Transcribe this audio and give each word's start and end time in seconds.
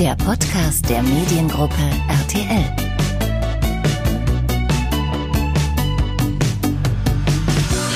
der 0.00 0.16
Podcast 0.16 0.88
der 0.88 1.02
Mediengruppe 1.02 1.74
RTL. 2.08 2.64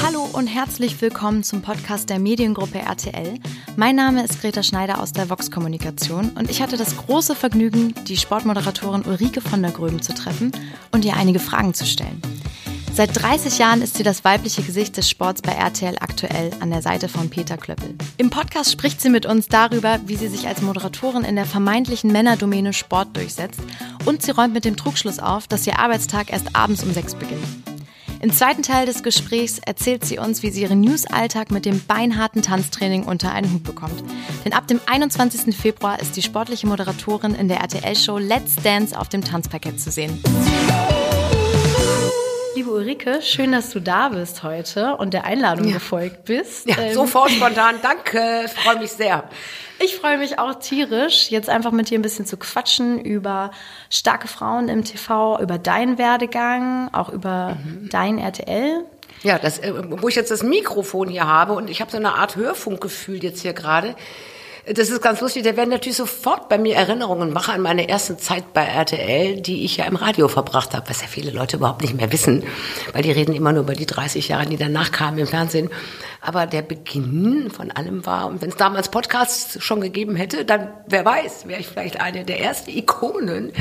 Hallo 0.04 0.28
und 0.34 0.46
herzlich 0.46 1.00
willkommen 1.00 1.42
zum 1.42 1.62
Podcast 1.62 2.10
der 2.10 2.18
Mediengruppe 2.18 2.80
RTL. 2.80 3.38
Mein 3.76 3.96
Name 3.96 4.22
ist 4.22 4.38
Greta 4.42 4.62
Schneider 4.62 5.00
aus 5.00 5.14
der 5.14 5.30
Vox 5.30 5.50
Kommunikation 5.50 6.28
und 6.32 6.50
ich 6.50 6.60
hatte 6.60 6.76
das 6.76 6.94
große 6.94 7.34
Vergnügen, 7.34 7.94
die 8.06 8.18
Sportmoderatorin 8.18 9.06
Ulrike 9.06 9.40
von 9.40 9.62
der 9.62 9.70
Gröben 9.70 10.02
zu 10.02 10.12
treffen 10.12 10.52
und 10.92 11.06
ihr 11.06 11.16
einige 11.16 11.38
Fragen 11.38 11.72
zu 11.72 11.86
stellen. 11.86 12.20
Seit 12.96 13.20
30 13.20 13.58
Jahren 13.58 13.82
ist 13.82 13.96
sie 13.96 14.04
das 14.04 14.22
weibliche 14.22 14.62
Gesicht 14.62 14.96
des 14.96 15.10
Sports 15.10 15.42
bei 15.42 15.50
RTL 15.50 15.96
aktuell 15.98 16.52
an 16.60 16.70
der 16.70 16.80
Seite 16.80 17.08
von 17.08 17.28
Peter 17.28 17.56
Klöppel. 17.56 17.96
Im 18.18 18.30
Podcast 18.30 18.70
spricht 18.70 19.00
sie 19.00 19.10
mit 19.10 19.26
uns 19.26 19.48
darüber, 19.48 19.98
wie 20.06 20.14
sie 20.14 20.28
sich 20.28 20.46
als 20.46 20.62
Moderatorin 20.62 21.24
in 21.24 21.34
der 21.34 21.44
vermeintlichen 21.44 22.12
Männerdomäne 22.12 22.72
Sport 22.72 23.16
durchsetzt 23.16 23.58
und 24.04 24.22
sie 24.22 24.30
räumt 24.30 24.54
mit 24.54 24.64
dem 24.64 24.76
Trugschluss 24.76 25.18
auf, 25.18 25.48
dass 25.48 25.66
ihr 25.66 25.80
Arbeitstag 25.80 26.32
erst 26.32 26.54
abends 26.54 26.84
um 26.84 26.94
sechs 26.94 27.16
beginnt. 27.16 27.42
Im 28.20 28.32
zweiten 28.32 28.62
Teil 28.62 28.86
des 28.86 29.02
Gesprächs 29.02 29.58
erzählt 29.58 30.04
sie 30.04 30.18
uns, 30.18 30.44
wie 30.44 30.50
sie 30.50 30.62
ihren 30.62 30.80
News-Alltag 30.80 31.50
mit 31.50 31.64
dem 31.64 31.84
beinharten 31.84 32.42
Tanztraining 32.42 33.02
unter 33.02 33.32
einen 33.32 33.52
Hut 33.52 33.64
bekommt. 33.64 34.04
Denn 34.44 34.52
ab 34.52 34.68
dem 34.68 34.80
21. 34.86 35.54
Februar 35.56 35.98
ist 35.98 36.16
die 36.16 36.22
sportliche 36.22 36.68
Moderatorin 36.68 37.34
in 37.34 37.48
der 37.48 37.58
RTL-Show 37.58 38.18
Let's 38.18 38.54
Dance 38.62 38.96
auf 38.96 39.08
dem 39.08 39.24
Tanzparkett 39.24 39.80
zu 39.80 39.90
sehen. 39.90 40.22
Liebe 42.54 42.70
Ulrike, 42.70 43.20
schön, 43.20 43.50
dass 43.50 43.70
du 43.70 43.80
da 43.80 44.10
bist 44.10 44.44
heute 44.44 44.96
und 44.96 45.12
der 45.12 45.24
Einladung 45.24 45.66
ja. 45.66 45.74
gefolgt 45.74 46.24
bist. 46.24 46.68
Ja, 46.68 46.78
ähm, 46.78 46.94
sofort 46.94 47.32
spontan. 47.32 47.76
Danke, 47.82 48.48
freue 48.48 48.78
mich 48.78 48.92
sehr. 48.92 49.28
Ich 49.80 49.96
freue 49.96 50.18
mich 50.18 50.38
auch 50.38 50.54
tierisch, 50.60 51.32
jetzt 51.32 51.48
einfach 51.48 51.72
mit 51.72 51.90
dir 51.90 51.98
ein 51.98 52.02
bisschen 52.02 52.26
zu 52.26 52.36
quatschen 52.36 53.00
über 53.00 53.50
starke 53.90 54.28
Frauen 54.28 54.68
im 54.68 54.84
TV, 54.84 55.40
über 55.40 55.58
deinen 55.58 55.98
Werdegang, 55.98 56.94
auch 56.94 57.08
über 57.08 57.56
mhm. 57.56 57.88
dein 57.90 58.18
RTL. 58.18 58.84
Ja, 59.24 59.36
das, 59.40 59.58
äh, 59.58 59.72
wo 60.00 60.06
ich 60.08 60.14
jetzt 60.14 60.30
das 60.30 60.44
Mikrofon 60.44 61.08
hier 61.08 61.26
habe 61.26 61.54
und 61.54 61.68
ich 61.68 61.80
habe 61.80 61.90
so 61.90 61.96
eine 61.96 62.14
Art 62.14 62.36
Hörfunkgefühl 62.36 63.22
jetzt 63.24 63.42
hier 63.42 63.52
gerade 63.52 63.96
das 64.66 64.88
ist 64.88 65.02
ganz 65.02 65.20
lustig, 65.20 65.42
da 65.42 65.56
werden 65.56 65.70
natürlich 65.70 65.96
sofort 65.96 66.48
bei 66.48 66.56
mir 66.56 66.74
Erinnerungen 66.76 67.34
wach 67.34 67.50
an 67.50 67.60
meine 67.60 67.88
erste 67.88 68.16
Zeit 68.16 68.54
bei 68.54 68.64
RTL, 68.64 69.40
die 69.40 69.64
ich 69.64 69.76
ja 69.76 69.84
im 69.84 69.96
Radio 69.96 70.28
verbracht 70.28 70.74
habe, 70.74 70.88
was 70.88 71.02
ja 71.02 71.06
viele 71.06 71.30
Leute 71.30 71.56
überhaupt 71.56 71.82
nicht 71.82 71.94
mehr 71.94 72.10
wissen, 72.12 72.44
weil 72.92 73.02
die 73.02 73.10
reden 73.10 73.34
immer 73.34 73.52
nur 73.52 73.62
über 73.62 73.74
die 73.74 73.84
30 73.84 74.28
Jahre, 74.28 74.46
die 74.46 74.56
danach 74.56 74.90
kamen 74.90 75.18
im 75.18 75.26
Fernsehen. 75.26 75.68
Aber 76.22 76.46
der 76.46 76.62
Beginn 76.62 77.50
von 77.50 77.70
allem 77.70 78.06
war, 78.06 78.26
und 78.26 78.40
wenn 78.40 78.48
es 78.48 78.56
damals 78.56 78.88
Podcasts 78.88 79.62
schon 79.62 79.82
gegeben 79.82 80.16
hätte, 80.16 80.46
dann, 80.46 80.68
wer 80.86 81.04
weiß, 81.04 81.46
wäre 81.46 81.60
ich 81.60 81.66
vielleicht 81.66 82.00
eine 82.00 82.24
der 82.24 82.40
ersten 82.40 82.70
Ikonen 82.70 83.52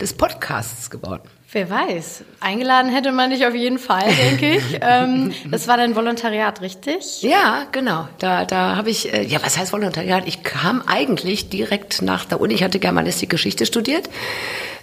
des 0.00 0.14
Podcasts 0.14 0.88
geworden. 0.88 1.28
Wer 1.50 1.70
weiß. 1.70 2.24
Eingeladen 2.40 2.90
hätte 2.90 3.10
man 3.10 3.30
dich 3.30 3.46
auf 3.46 3.54
jeden 3.54 3.78
Fall, 3.78 4.04
denke 4.22 4.58
ich. 4.58 4.78
ähm, 4.82 5.32
das 5.50 5.66
war 5.66 5.78
dein 5.78 5.96
Volontariat, 5.96 6.60
richtig? 6.60 7.22
Ja, 7.22 7.64
genau. 7.72 8.06
Da, 8.18 8.44
da 8.44 8.76
habe 8.76 8.90
ich, 8.90 9.14
äh, 9.14 9.24
ja, 9.24 9.38
was 9.42 9.56
heißt 9.56 9.72
Volontariat? 9.72 10.28
Ich 10.28 10.42
kam 10.42 10.82
eigentlich 10.86 11.48
direkt 11.48 12.02
nach 12.02 12.26
der 12.26 12.42
Uni. 12.42 12.52
Ich 12.52 12.62
hatte 12.62 12.78
Germanistik 12.78 13.30
Geschichte 13.30 13.64
studiert, 13.64 14.10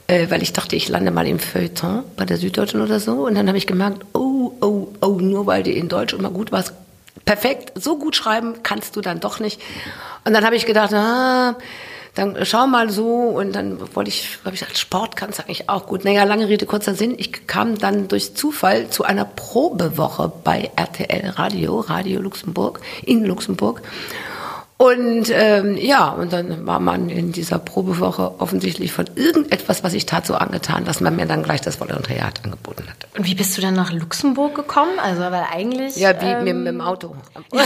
äh, 0.08 0.32
weil 0.32 0.42
ich 0.42 0.54
dachte, 0.54 0.76
ich 0.76 0.90
lande 0.90 1.12
mal 1.12 1.28
im 1.28 1.38
Feuilleton 1.38 2.04
bei 2.16 2.26
der 2.26 2.38
Süddeutschen 2.38 2.82
oder 2.82 3.00
so. 3.00 3.28
Und 3.28 3.36
dann 3.36 3.48
habe 3.48 3.60
ich 3.60 3.68
gemerkt, 3.68 4.04
oh, 4.14 4.54
oh, 4.60 4.88
oh, 5.02 5.20
nur 5.20 5.46
weil 5.46 5.62
du 5.62 5.70
in 5.70 5.88
Deutsch 5.88 6.14
immer 6.14 6.32
gut 6.32 6.52
warst, 6.52 6.74
perfekt, 7.26 7.74
so 7.76 8.00
gut 8.00 8.16
schreiben 8.16 8.64
kannst 8.64 8.96
du 8.96 9.02
dann 9.02 9.20
doch 9.20 9.40
nicht. 9.40 9.62
Und 10.24 10.34
dann 10.34 10.44
habe 10.44 10.56
ich 10.56 10.66
gedacht, 10.66 10.94
ah, 10.96 11.56
dann 12.16 12.38
schau 12.46 12.66
mal 12.66 12.90
so 12.90 13.08
und 13.08 13.54
dann 13.54 13.78
wollte 13.94 14.10
ich, 14.10 14.40
habe 14.46 14.56
ich 14.56 14.62
gesagt, 14.62 14.78
Sport 14.78 15.16
kannst 15.18 15.40
du 15.40 15.44
eigentlich 15.44 15.70
auch 15.70 15.86
gut. 15.86 16.06
Naja, 16.06 16.24
lange 16.24 16.48
Rede, 16.48 16.66
kurzer 16.66 16.96
Sinn. 16.96 17.14
Ich 17.18 17.46
kam 17.46 17.78
dann 17.78 18.08
durch 18.08 18.36
Zufall 18.36 18.90
zu 18.90 19.04
einer 19.04 19.26
Probewoche 19.26 20.32
bei 20.44 20.72
RTL 20.76 21.30
Radio, 21.32 21.82
Radio 21.82 22.22
Luxemburg, 22.22 22.80
in 23.04 23.26
Luxemburg. 23.26 23.82
Und 24.78 25.32
ähm, 25.32 25.78
ja, 25.78 26.10
und 26.10 26.34
dann 26.34 26.68
war 26.68 26.82
man 26.82 27.10
in 27.10 27.32
dieser 27.32 27.60
Probewoche 27.60 28.42
offensichtlich 28.42 28.92
von 28.92 29.06
irgendetwas, 29.16 29.86
was 29.86 29.94
ich 29.94 30.06
tat, 30.06 30.26
so 30.26 30.36
angetan, 30.36 30.84
dass 30.84 31.00
man 31.00 31.16
mir 31.16 31.26
dann 31.26 31.44
gleich 31.44 31.62
das 31.62 31.80
Volontariat 31.80 32.44
angeboten 32.44 32.84
hat. 32.90 33.08
Und 33.18 33.26
wie 33.26 33.36
bist 33.36 33.58
du 33.58 33.62
dann 33.62 33.74
nach 33.74 33.94
Luxemburg 33.94 34.54
gekommen? 34.54 35.00
Also, 35.02 35.22
weil 35.22 35.46
eigentlich. 35.50 35.96
Ja, 35.96 36.22
wie 36.22 36.26
ähm, 36.26 36.44
mit, 36.44 36.56
mit, 36.58 36.68
dem 36.68 36.82
Auto. 36.82 37.16
Ja, 37.54 37.62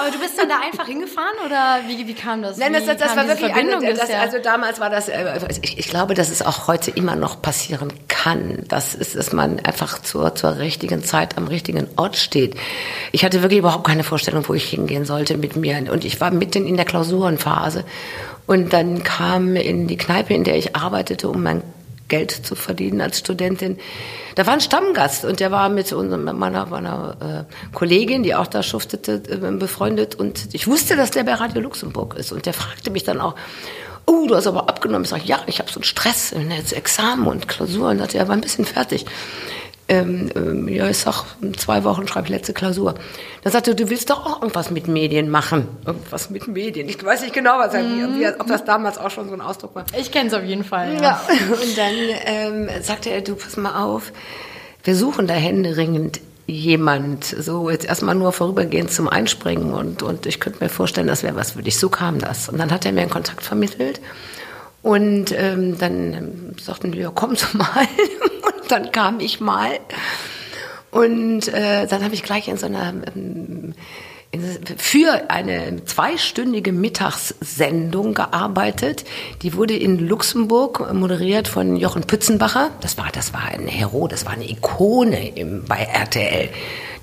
aber 0.00 0.10
du 0.10 0.18
bist 0.18 0.38
dann 0.38 0.48
da 0.48 0.60
einfach 0.64 0.86
hingefahren 0.86 1.36
oder 1.44 1.80
wie, 1.86 2.06
wie 2.06 2.14
kam 2.14 2.40
das? 2.40 2.56
Nein, 2.56 2.72
das, 2.72 2.86
das, 2.86 2.96
das 2.96 3.16
war 3.16 3.28
wirklich 3.28 3.52
eine, 3.52 3.78
das, 3.94 4.08
Also 4.10 4.38
damals 4.42 4.80
war 4.80 4.88
das, 4.88 5.08
äh, 5.08 5.38
ich, 5.60 5.78
ich 5.78 5.88
glaube, 5.88 6.14
dass 6.14 6.30
es 6.30 6.40
auch 6.40 6.68
heute 6.68 6.90
immer 6.90 7.16
noch 7.16 7.42
passieren 7.42 7.92
kann. 8.08 8.64
Das 8.68 8.94
ist, 8.94 9.14
dass 9.14 9.32
man 9.32 9.60
einfach 9.60 10.00
zur, 10.00 10.34
zur 10.34 10.56
richtigen 10.58 11.04
Zeit 11.04 11.36
am 11.36 11.48
richtigen 11.48 11.86
Ort 11.96 12.16
steht. 12.16 12.56
Ich 13.12 13.24
hatte 13.24 13.42
wirklich 13.42 13.58
überhaupt 13.58 13.86
keine 13.86 14.04
Vorstellung, 14.04 14.48
wo 14.48 14.54
ich 14.54 14.64
hingehen 14.70 15.04
sollte 15.04 15.36
mit 15.36 15.54
mir. 15.56 15.92
Und 15.92 16.04
ich 16.06 16.18
war 16.20 16.30
mit 16.30 16.45
mitten 16.46 16.66
in 16.66 16.76
der 16.76 16.86
Klausurenphase. 16.86 17.84
Und 18.46 18.72
dann 18.72 19.02
kam 19.02 19.56
in 19.56 19.88
die 19.88 19.96
Kneipe, 19.96 20.34
in 20.34 20.44
der 20.44 20.56
ich 20.56 20.76
arbeitete, 20.76 21.28
um 21.28 21.42
mein 21.42 21.62
Geld 22.08 22.30
zu 22.30 22.54
verdienen 22.54 23.00
als 23.00 23.18
Studentin. 23.18 23.78
Da 24.36 24.46
war 24.46 24.54
ein 24.54 24.60
Stammgast 24.60 25.24
und 25.24 25.40
der 25.40 25.50
war 25.50 25.68
mit 25.68 25.90
meiner, 25.92 26.66
meiner 26.66 27.16
äh, 27.48 27.74
Kollegin, 27.74 28.22
die 28.22 28.36
auch 28.36 28.46
da 28.46 28.62
schuftete, 28.62 29.22
äh, 29.28 29.56
befreundet. 29.56 30.14
Und 30.14 30.54
ich 30.54 30.68
wusste, 30.68 30.94
dass 30.94 31.10
der 31.10 31.24
bei 31.24 31.34
Radio 31.34 31.60
Luxemburg 31.62 32.14
ist. 32.16 32.30
Und 32.30 32.46
der 32.46 32.52
fragte 32.52 32.90
mich 32.92 33.02
dann 33.02 33.20
auch, 33.20 33.34
oh, 34.06 34.26
du 34.28 34.36
hast 34.36 34.46
aber 34.46 34.68
abgenommen. 34.68 35.02
Ich 35.02 35.10
sage, 35.10 35.24
ja, 35.24 35.40
ich 35.46 35.58
habe 35.58 35.70
so 35.70 35.80
einen 35.80 35.84
Stress, 35.84 36.32
jetzt 36.50 36.72
Examen 36.72 37.26
und 37.26 37.48
Klausuren. 37.48 38.00
Und 38.00 38.14
er 38.14 38.28
war 38.28 38.36
ein 38.36 38.40
bisschen 38.40 38.66
fertig 38.66 39.04
ähm, 39.88 40.30
ähm, 40.34 40.68
ja, 40.68 40.88
ich 40.88 40.98
sag, 40.98 41.24
in 41.40 41.56
zwei 41.56 41.84
Wochen 41.84 42.08
schreibe 42.08 42.26
ich 42.26 42.30
letzte 42.30 42.52
Klausur. 42.52 42.94
Dann 43.42 43.52
sagte 43.52 43.70
er, 43.70 43.74
du 43.74 43.88
willst 43.88 44.10
doch 44.10 44.26
auch 44.26 44.42
irgendwas 44.42 44.70
mit 44.70 44.88
Medien 44.88 45.30
machen. 45.30 45.68
Irgendwas 45.84 46.28
mit 46.30 46.48
Medien. 46.48 46.88
Ich 46.88 47.02
weiß 47.04 47.22
nicht 47.22 47.34
genau, 47.34 47.58
was 47.58 47.72
er, 47.72 47.84
mhm. 47.84 48.18
wie, 48.18 48.26
ob 48.26 48.46
das 48.48 48.64
damals 48.64 48.98
auch 48.98 49.10
schon 49.10 49.28
so 49.28 49.34
ein 49.34 49.40
Ausdruck 49.40 49.74
war. 49.76 49.84
Ich 49.98 50.10
kenne 50.10 50.28
es 50.28 50.34
auf 50.34 50.42
jeden 50.42 50.64
Fall. 50.64 50.94
Ja. 50.94 51.00
ja. 51.02 51.20
Und 51.50 51.78
dann 51.78 51.94
ähm, 52.24 52.68
sagte 52.82 53.10
er, 53.10 53.20
du 53.20 53.36
pass 53.36 53.56
mal 53.56 53.84
auf, 53.84 54.12
wir 54.82 54.96
suchen 54.96 55.26
da 55.26 55.34
händeringend 55.34 56.20
jemand, 56.46 57.24
so 57.24 57.70
jetzt 57.70 57.86
erstmal 57.86 58.14
nur 58.14 58.32
vorübergehend 58.32 58.92
zum 58.92 59.08
Einspringen 59.08 59.72
und, 59.72 60.04
und 60.04 60.26
ich 60.26 60.38
könnte 60.38 60.62
mir 60.62 60.70
vorstellen, 60.70 61.08
das 61.08 61.24
wäre 61.24 61.34
was 61.34 61.52
für 61.52 61.62
dich. 61.62 61.76
So 61.76 61.88
kam 61.88 62.20
das. 62.20 62.48
Und 62.48 62.58
dann 62.58 62.70
hat 62.70 62.86
er 62.86 62.92
mir 62.92 63.00
einen 63.00 63.10
Kontakt 63.10 63.42
vermittelt 63.42 64.00
und 64.82 65.32
ähm, 65.36 65.76
dann 65.78 66.54
sagten 66.60 66.92
wir, 66.92 67.10
komm 67.12 67.34
zu 67.34 67.56
mal. 67.56 67.66
Dann 68.68 68.92
kam 68.92 69.20
ich 69.20 69.40
mal. 69.40 69.78
Und 70.90 71.48
äh, 71.48 71.86
dann 71.86 72.04
habe 72.04 72.14
ich 72.14 72.22
gleich 72.22 72.48
in 72.48 72.56
so 72.56 72.66
einer 72.66 72.94
ähm, 73.14 73.74
für 74.76 75.30
eine 75.30 75.84
zweistündige 75.84 76.72
Mittagssendung 76.72 78.14
gearbeitet. 78.14 79.04
Die 79.42 79.54
wurde 79.54 79.76
in 79.76 79.98
Luxemburg 79.98 80.92
moderiert 80.92 81.48
von 81.48 81.76
Jochen 81.76 82.04
Pützenbacher. 82.04 82.70
Das 82.80 82.98
war, 82.98 83.08
das 83.12 83.32
war 83.32 83.44
ein 83.44 83.66
Hero, 83.66 84.08
das 84.08 84.24
war 84.24 84.32
eine 84.32 84.48
Ikone 84.48 85.36
im, 85.36 85.64
bei 85.64 85.78
RTL 85.78 86.50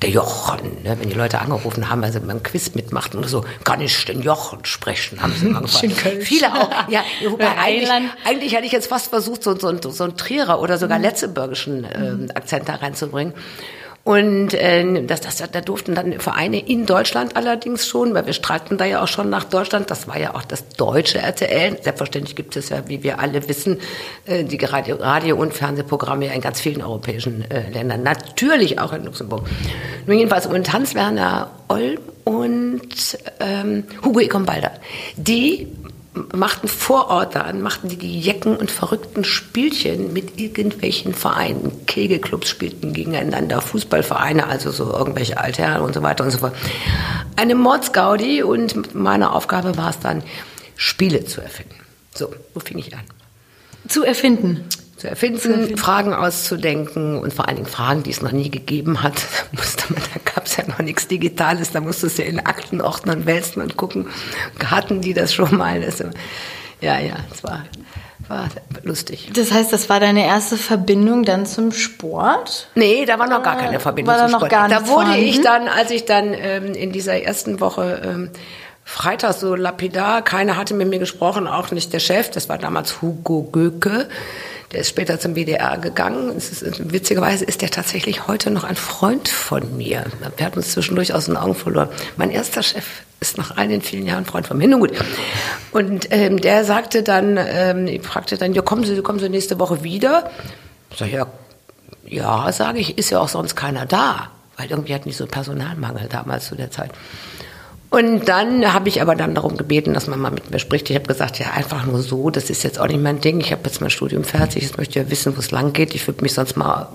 der 0.04 0.10
Jochen, 0.10 0.84
ne, 0.84 0.98
wenn 1.00 1.10
die 1.10 1.16
Leute 1.16 1.40
angerufen 1.40 1.90
haben, 1.90 2.02
weil 2.02 2.12
sie 2.12 2.20
beim 2.20 2.44
Quiz 2.44 2.76
mitmachten 2.76 3.20
oder 3.20 3.30
so, 3.30 3.46
kann 3.64 3.80
ich 3.80 4.06
den 4.06 4.22
Jochen 4.22 4.66
sprechen, 4.66 5.22
haben 5.22 5.34
sie 5.34 5.46
immer 5.48 5.66
Viele 6.22 6.54
auch, 6.54 6.70
ja, 6.90 7.04
wobei 7.28 7.58
eigentlich, 7.58 7.90
eigentlich 8.26 8.56
hatte 8.56 8.66
ich 8.66 8.72
jetzt 8.74 8.88
fast 8.88 9.10
versucht, 9.10 9.44
so, 9.44 9.58
so, 9.58 9.92
so 9.92 10.04
einen 10.04 10.18
Trierer 10.18 10.60
oder 10.60 10.78
sogar. 10.78 11.00
Letzeburgischen 11.00 11.86
äh, 11.86 12.34
Akzent 12.34 12.68
da 12.68 12.76
reinzubringen. 12.76 13.34
Und 14.06 14.54
äh, 14.54 15.06
das, 15.06 15.22
das, 15.22 15.38
da 15.38 15.62
durften 15.62 15.96
dann 15.96 16.20
Vereine 16.20 16.60
in 16.60 16.86
Deutschland 16.86 17.38
allerdings 17.38 17.88
schon, 17.88 18.14
weil 18.14 18.26
wir 18.26 18.34
streiten 18.34 18.78
da 18.78 18.84
ja 18.84 19.02
auch 19.02 19.08
schon 19.08 19.30
nach 19.30 19.46
Deutschland. 19.46 19.90
Das 19.90 20.10
war 20.10 20.20
ja 20.20 20.36
auch 20.36 20.44
das 20.44 20.68
deutsche 20.70 21.20
RTL. 21.20 21.82
Selbstverständlich 21.82 22.36
gibt 22.36 22.58
es 22.58 22.68
ja, 22.68 22.88
wie 22.90 23.02
wir 23.02 23.20
alle 23.20 23.48
wissen, 23.48 23.80
äh, 24.26 24.44
die 24.44 24.58
Radio, 24.58 24.98
Radio- 24.98 25.38
und 25.38 25.54
Fernsehprogramme 25.54 26.34
in 26.34 26.42
ganz 26.42 26.60
vielen 26.60 26.82
europäischen 26.82 27.50
äh, 27.50 27.70
Ländern. 27.72 28.04
Natürlich 28.04 28.78
auch 28.78 28.92
in 28.92 29.06
Luxemburg. 29.06 29.48
Nur 30.06 30.18
jedenfalls 30.18 30.48
und 30.48 30.74
Hans-Werner 30.74 31.50
Olm 31.70 32.00
und 32.26 33.18
ähm, 33.40 33.86
Hugo 34.04 34.20
Ekombalder. 34.20 34.72
Die 35.16 35.68
machten 36.34 36.68
vor 36.68 37.08
Ort 37.08 37.36
dann, 37.36 37.62
machten 37.62 37.90
die 37.90 37.98
die 37.98 38.20
Jecken 38.20 38.56
und 38.56 38.70
verrückten 38.70 39.24
Spielchen 39.24 40.14
mit 40.14 40.40
irgendwelchen 40.40 41.14
Vereinen. 41.14 41.86
Kegelclubs 41.86 42.50
spielten 42.50 42.94
gegeneinander, 42.94 43.62
Fußballvereine, 43.62 44.48
also 44.48 44.72
so 44.72 44.92
irgendwelche 44.92 45.40
Altherren 45.40 45.82
und 45.82 45.94
so 45.94 46.04
weiter 46.04 46.24
und 46.24 46.32
so 46.32 46.38
fort. 46.38 46.56
Eine 47.36 47.56
Mordsgaudi 47.56 48.44
und 48.44 48.94
meine 48.94 49.32
Aufgabe 49.32 49.76
war 49.78 49.90
es 49.90 50.00
dann, 50.00 50.24
Spiele 50.76 51.26
zu 51.26 51.42
erfinden. 51.42 51.76
So, 52.14 52.34
wo 52.54 52.60
fing 52.60 52.78
ich 52.78 52.94
an? 52.94 53.04
Zu 53.88 54.04
erfinden? 54.04 54.64
Zu 55.04 55.10
erfinden, 55.10 55.52
erfinden, 55.52 55.78
Fragen 55.78 56.14
auszudenken 56.14 57.20
und 57.20 57.34
vor 57.34 57.48
allen 57.48 57.58
Dingen 57.58 57.68
Fragen, 57.68 58.04
die 58.04 58.12
es 58.12 58.22
noch 58.22 58.32
nie 58.32 58.50
gegeben 58.50 59.04
hat. 59.04 59.14
Da, 59.34 59.58
musste 59.58 59.94
man, 59.94 60.02
da 60.14 60.32
gab 60.34 60.46
es 60.46 60.56
ja 60.58 60.64
noch 60.68 60.80
nichts 60.80 61.08
Digitales, 61.08 61.72
da 61.72 61.82
musstest 61.82 62.18
du 62.18 62.24
ja 62.24 62.30
in 62.30 62.40
Aktenordnern 62.40 63.26
wälzen 63.26 63.62
und 63.62 63.76
gucken, 63.76 64.08
hatten 64.66 65.02
die 65.02 65.14
das 65.14 65.34
schon 65.34 65.58
mal. 65.58 65.84
Also, 65.84 66.06
ja, 66.80 67.00
ja, 67.00 67.16
es 67.32 67.44
war, 67.44 67.66
war 68.28 68.48
lustig. 68.84 69.32
Das 69.36 69.52
heißt, 69.52 69.74
das 69.74 69.90
war 69.90 70.00
deine 70.00 70.26
erste 70.26 70.56
Verbindung 70.58 71.24
dann 71.24 71.46
zum 71.46 71.72
Sport? 71.72 72.70
Nee, 72.76 73.06
da 73.06 73.20
war 73.20 73.28
noch 73.28 73.44
gar 73.44 73.58
keine 73.58 73.80
Verbindung 73.80 74.14
War 74.14 74.22
da 74.22 74.28
zum 74.28 74.34
noch 74.34 74.48
Sport. 74.48 74.52
gar 74.52 74.70
da 74.70 74.88
wurde 74.88 75.08
vorhanden? 75.08 75.26
ich 75.26 75.42
dann, 75.42 75.68
als 75.68 75.92
ich 75.92 76.06
dann 76.06 76.34
ähm, 76.34 76.74
in 76.74 76.92
dieser 76.92 77.22
ersten 77.22 77.60
Woche 77.60 78.02
ähm, 78.06 78.30
Freitag 78.86 79.34
so 79.34 79.56
lapidar, 79.56 80.22
keiner 80.22 80.56
hatte 80.58 80.74
mit 80.74 80.88
mir 80.90 81.00
gesprochen, 81.00 81.48
auch 81.48 81.72
nicht 81.72 81.92
der 81.92 82.00
Chef, 82.00 82.30
das 82.32 82.48
war 82.48 82.58
damals 82.58 83.02
Hugo 83.02 83.44
Göke. 83.52 84.08
Der 84.74 84.82
ist 84.82 84.90
später 84.90 85.20
zum 85.20 85.36
WDR 85.36 85.78
gegangen. 85.78 86.36
Ist, 86.36 86.92
witzigerweise 86.92 87.46
ist 87.46 87.62
der 87.62 87.70
tatsächlich 87.70 88.28
heute 88.28 88.50
noch 88.50 88.64
ein 88.64 88.76
Freund 88.76 89.30
von 89.30 89.78
mir. 89.78 90.06
Wir 90.36 90.46
hatten 90.46 90.58
uns 90.58 90.72
zwischendurch 90.72 91.14
aus 91.14 91.26
den 91.26 91.38
Augen 91.38 91.54
verloren. 91.54 91.90
Mein 92.18 92.32
erster 92.32 92.64
Chef 92.64 92.86
ist 93.20 93.38
nach 93.38 93.56
all 93.56 93.68
den 93.68 93.82
vielen 93.82 94.08
Jahren 94.08 94.26
Freund 94.26 94.48
von 94.48 94.58
mir. 94.58 94.68
Nun 94.68 94.80
gut. 94.80 94.92
Und 95.72 96.08
ähm, 96.10 96.42
der 96.42 96.66
sagte 96.66 97.04
dann, 97.04 97.38
ähm, 97.38 97.86
ich 97.88 98.02
fragte 98.02 98.38
dann, 98.38 98.54
ja, 98.54 98.64
kommen 98.64 98.84
Sie, 98.84 99.00
kommen 99.04 99.20
Sie 99.20 99.30
nächste 99.30 99.60
Woche 99.60 99.84
wieder? 99.84 100.32
Ich 100.90 100.98
sag, 100.98 101.12
ja, 101.12 101.28
ja, 102.08 102.52
sage 102.52 102.80
ich, 102.80 102.98
ist 102.98 103.12
ja 103.12 103.20
auch 103.20 103.30
sonst 103.30 103.56
keiner 103.56 103.86
da. 103.86 104.32
Weil 104.58 104.72
irgendwie 104.72 104.94
hatten 104.96 105.10
die 105.10 105.16
so 105.16 105.24
einen 105.24 105.32
Personalmangel 105.32 106.08
damals 106.10 106.48
zu 106.48 106.56
der 106.56 106.72
Zeit. 106.72 106.92
Und 107.94 108.28
dann 108.28 108.74
habe 108.74 108.90
ich 108.90 109.04
aber 109.04 109.14
dann 109.14 109.36
darum 109.36 109.56
gebeten, 109.56 109.94
dass 109.94 110.08
man 110.08 110.20
mal 110.20 110.32
mit 110.32 110.50
mir 110.50 110.58
spricht. 110.58 110.90
Ich 110.90 110.96
habe 110.96 111.06
gesagt, 111.06 111.38
ja, 111.38 111.52
einfach 111.52 111.86
nur 111.86 112.02
so, 112.02 112.32
das 112.32 112.50
ist 112.50 112.64
jetzt 112.64 112.80
auch 112.80 112.88
nicht 112.88 113.00
mein 113.00 113.22
Ding. 113.22 113.40
Ich 113.40 113.52
habe 113.52 113.62
jetzt 113.66 113.82
mein 113.82 113.92
Studium 113.92 114.24
fertig, 114.24 114.64
jetzt 114.64 114.80
möchte 114.80 114.98
ich 114.98 115.06
ja 115.06 115.12
wissen, 115.12 115.36
wo 115.36 115.40
es 115.40 115.52
lang 115.52 115.74
geht. 115.74 115.94
Ich 115.94 116.08
würde 116.08 116.24
mich 116.24 116.34
sonst 116.34 116.58
mal 116.58 116.88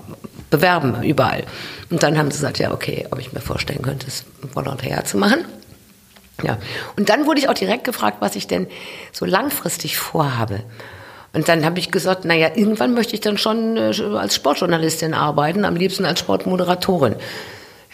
bewerben, 0.49 1.01
überall. 1.03 1.45
Und 1.89 2.03
dann 2.03 2.17
haben 2.17 2.29
sie 2.31 2.39
gesagt, 2.39 2.59
ja, 2.59 2.73
okay, 2.73 3.07
ob 3.11 3.19
ich 3.19 3.31
mir 3.31 3.39
vorstellen 3.39 3.81
könnte, 3.81 4.07
das 4.07 4.25
Volontariat 4.53 5.07
zu 5.07 5.17
machen. 5.17 5.45
Ja. 6.43 6.57
Und 6.97 7.07
dann 7.07 7.25
wurde 7.25 7.39
ich 7.39 7.47
auch 7.47 7.53
direkt 7.53 7.85
gefragt, 7.85 8.17
was 8.19 8.35
ich 8.35 8.47
denn 8.47 8.67
so 9.13 9.23
langfristig 9.23 9.97
vorhabe. 9.97 10.63
Und 11.31 11.47
dann 11.47 11.63
habe 11.63 11.79
ich 11.79 11.91
gesagt, 11.91 12.25
naja, 12.25 12.51
irgendwann 12.55 12.93
möchte 12.93 13.13
ich 13.13 13.21
dann 13.21 13.37
schon 13.37 13.77
äh, 13.77 13.93
als 14.17 14.35
Sportjournalistin 14.35 15.13
arbeiten, 15.13 15.63
am 15.63 15.77
liebsten 15.77 16.03
als 16.03 16.19
Sportmoderatorin. 16.19 17.15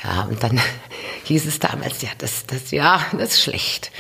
Ja, 0.06 0.28
und 0.30 0.42
dann 0.44 0.60
hieß 1.24 1.46
es 1.48 1.60
damals, 1.60 2.02
ja, 2.02 2.10
das, 2.18 2.46
das, 2.46 2.72
ja, 2.72 3.02
das 3.14 3.34
ist 3.34 3.42
schlecht. 3.42 3.92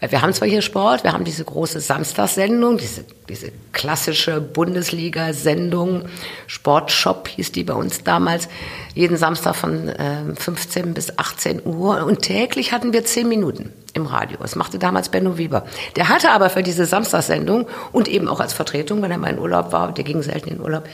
Weil 0.00 0.12
wir 0.12 0.22
haben 0.22 0.32
zwar 0.32 0.48
hier 0.48 0.62
Sport, 0.62 1.04
wir 1.04 1.12
haben 1.12 1.24
diese 1.24 1.44
große 1.44 1.80
Samstagssendung, 1.80 2.78
diese, 2.78 3.04
diese 3.28 3.52
klassische 3.72 4.40
Bundesliga-Sendung, 4.40 6.06
Sportshop 6.46 7.28
hieß 7.28 7.52
die 7.52 7.64
bei 7.64 7.74
uns 7.74 8.02
damals, 8.02 8.48
jeden 8.94 9.18
Samstag 9.18 9.56
von 9.56 9.88
äh, 9.88 10.34
15 10.34 10.94
bis 10.94 11.18
18 11.18 11.66
Uhr 11.66 12.04
und 12.06 12.22
täglich 12.22 12.72
hatten 12.72 12.94
wir 12.94 13.04
10 13.04 13.28
Minuten 13.28 13.74
im 13.92 14.06
Radio. 14.06 14.38
Das 14.40 14.56
machte 14.56 14.78
damals 14.78 15.10
Benno 15.10 15.36
Wieber. 15.36 15.66
Der 15.96 16.08
hatte 16.08 16.30
aber 16.30 16.48
für 16.48 16.62
diese 16.62 16.86
Samstagssendung 16.86 17.66
und 17.92 18.08
eben 18.08 18.28
auch 18.28 18.40
als 18.40 18.54
Vertretung, 18.54 19.02
wenn 19.02 19.10
er 19.10 19.18
mal 19.18 19.32
in 19.32 19.38
Urlaub 19.38 19.72
war, 19.72 19.92
der 19.92 20.04
ging 20.04 20.22
selten 20.22 20.48
in 20.48 20.60
Urlaub, 20.60 20.88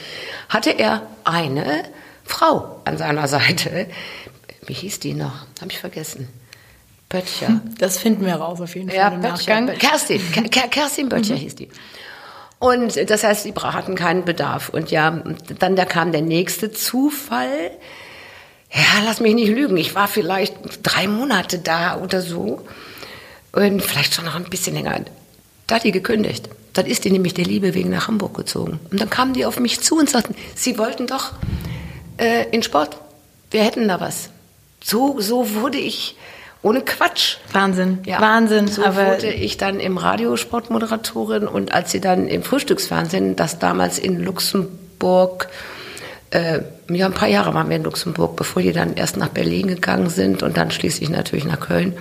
hatte 0.49 0.71
er 0.71 1.03
eine 1.23 1.85
Frau 2.27 2.81
an 2.85 2.99
seiner 2.99 3.29
Seite. 3.29 3.87
Wie 4.67 4.73
hieß 4.75 5.01
die 5.01 5.15
noch? 5.15 5.47
Habe 5.61 5.71
ich 5.71 5.79
vergessen. 5.79 6.29
Böttcher. 7.09 7.61
Das 7.79 7.99
finden 7.99 8.27
wir 8.27 8.35
raus 8.35 8.61
auf 8.61 8.75
jeden 8.75 8.89
Fall 8.89 8.97
Ja, 8.99 9.09
im 9.09 9.21
Böttcher. 9.21 9.61
Nachgang. 9.61 9.79
Kerstin. 9.79 10.21
Ke- 10.33 10.49
Ke- 10.49 10.69
Kerstin 10.69 11.09
Böttcher 11.09 11.37
hieß 11.37 11.55
die. 11.55 11.69
Und 12.59 12.97
das 13.11 13.23
heißt, 13.23 13.45
sie 13.45 13.53
bra- 13.53 13.75
hatten 13.75 13.95
keinen 13.95 14.25
Bedarf. 14.25 14.71
Und 14.71 14.91
ja, 14.91 15.23
dann 15.59 15.77
da 15.77 15.85
kam 15.85 16.11
der 16.11 16.23
nächste 16.23 16.73
Zufall. 16.73 17.71
Ja, 18.73 19.05
lass 19.05 19.21
mich 19.21 19.35
nicht 19.35 19.49
lügen. 19.49 19.77
Ich 19.77 19.95
war 19.95 20.09
vielleicht 20.09 20.57
drei 20.83 21.07
Monate 21.07 21.59
da 21.61 21.97
oder 22.01 22.21
so. 22.23 22.67
Und 23.53 23.83
vielleicht 23.83 24.15
schon 24.15 24.25
noch 24.25 24.35
ein 24.35 24.45
bisschen 24.45 24.75
länger. 24.75 25.01
Da 25.69 25.77
hat 25.77 25.85
die 25.85 25.93
gekündigt. 25.93 26.49
Dann 26.73 26.87
ist 26.87 27.05
die 27.05 27.11
nämlich 27.11 27.35
der 27.35 27.45
Liebe 27.45 27.73
wegen 27.75 27.91
nach 27.91 28.09
Hamburg 28.09 28.35
gezogen. 28.37 28.81
Und 28.91 29.01
dann 29.01 29.09
kamen 29.11 29.33
die 29.33 29.47
auf 29.47 29.61
mich 29.61 29.81
zu 29.81 29.97
und 29.99 30.11
sagten, 30.11 30.35
sie 30.55 30.77
wollten 30.79 31.07
doch 31.07 31.33
äh, 32.19 32.49
in 32.51 32.63
Sport. 32.63 32.97
Wir 33.51 33.63
hätten 33.63 33.87
da 33.87 34.01
was. 34.01 34.31
So, 34.89 35.17
so 35.19 35.53
wurde 35.55 35.79
ich 35.79 36.15
ohne 36.63 36.81
Quatsch. 36.81 37.39
Wahnsinn, 37.51 37.99
Ja, 38.07 38.21
Wahnsinn. 38.21 38.69
So 38.69 38.85
aber 38.85 39.15
wurde 39.15 39.33
ich 39.33 39.57
dann 39.57 39.81
im 39.81 39.99
Radio 39.99 40.37
Sportmoderatorin 40.37 41.49
und 41.49 41.75
als 41.75 41.91
sie 41.91 42.01
dann 42.01 42.29
im 42.29 42.45
Frühstücksfernsehen, 42.45 43.35
das 43.35 43.59
damals 43.59 43.99
in 43.99 44.23
Luxemburg, 44.23 45.49
äh, 46.31 46.61
ja, 46.89 47.07
ein 47.07 47.13
paar 47.15 47.27
Jahre 47.27 47.53
waren 47.53 47.69
wir 47.69 47.75
in 47.75 47.83
Luxemburg, 47.83 48.37
bevor 48.37 48.63
die 48.63 48.73
dann 48.73 48.95
erst 48.95 49.17
nach 49.17 49.31
Berlin 49.31 49.67
gegangen 49.67 50.09
sind 50.09 50.45
und 50.45 50.57
dann 50.57 50.71
schließlich 50.71 51.11
natürlich 51.11 51.47
nach 51.47 51.59
Köln. 51.59 51.95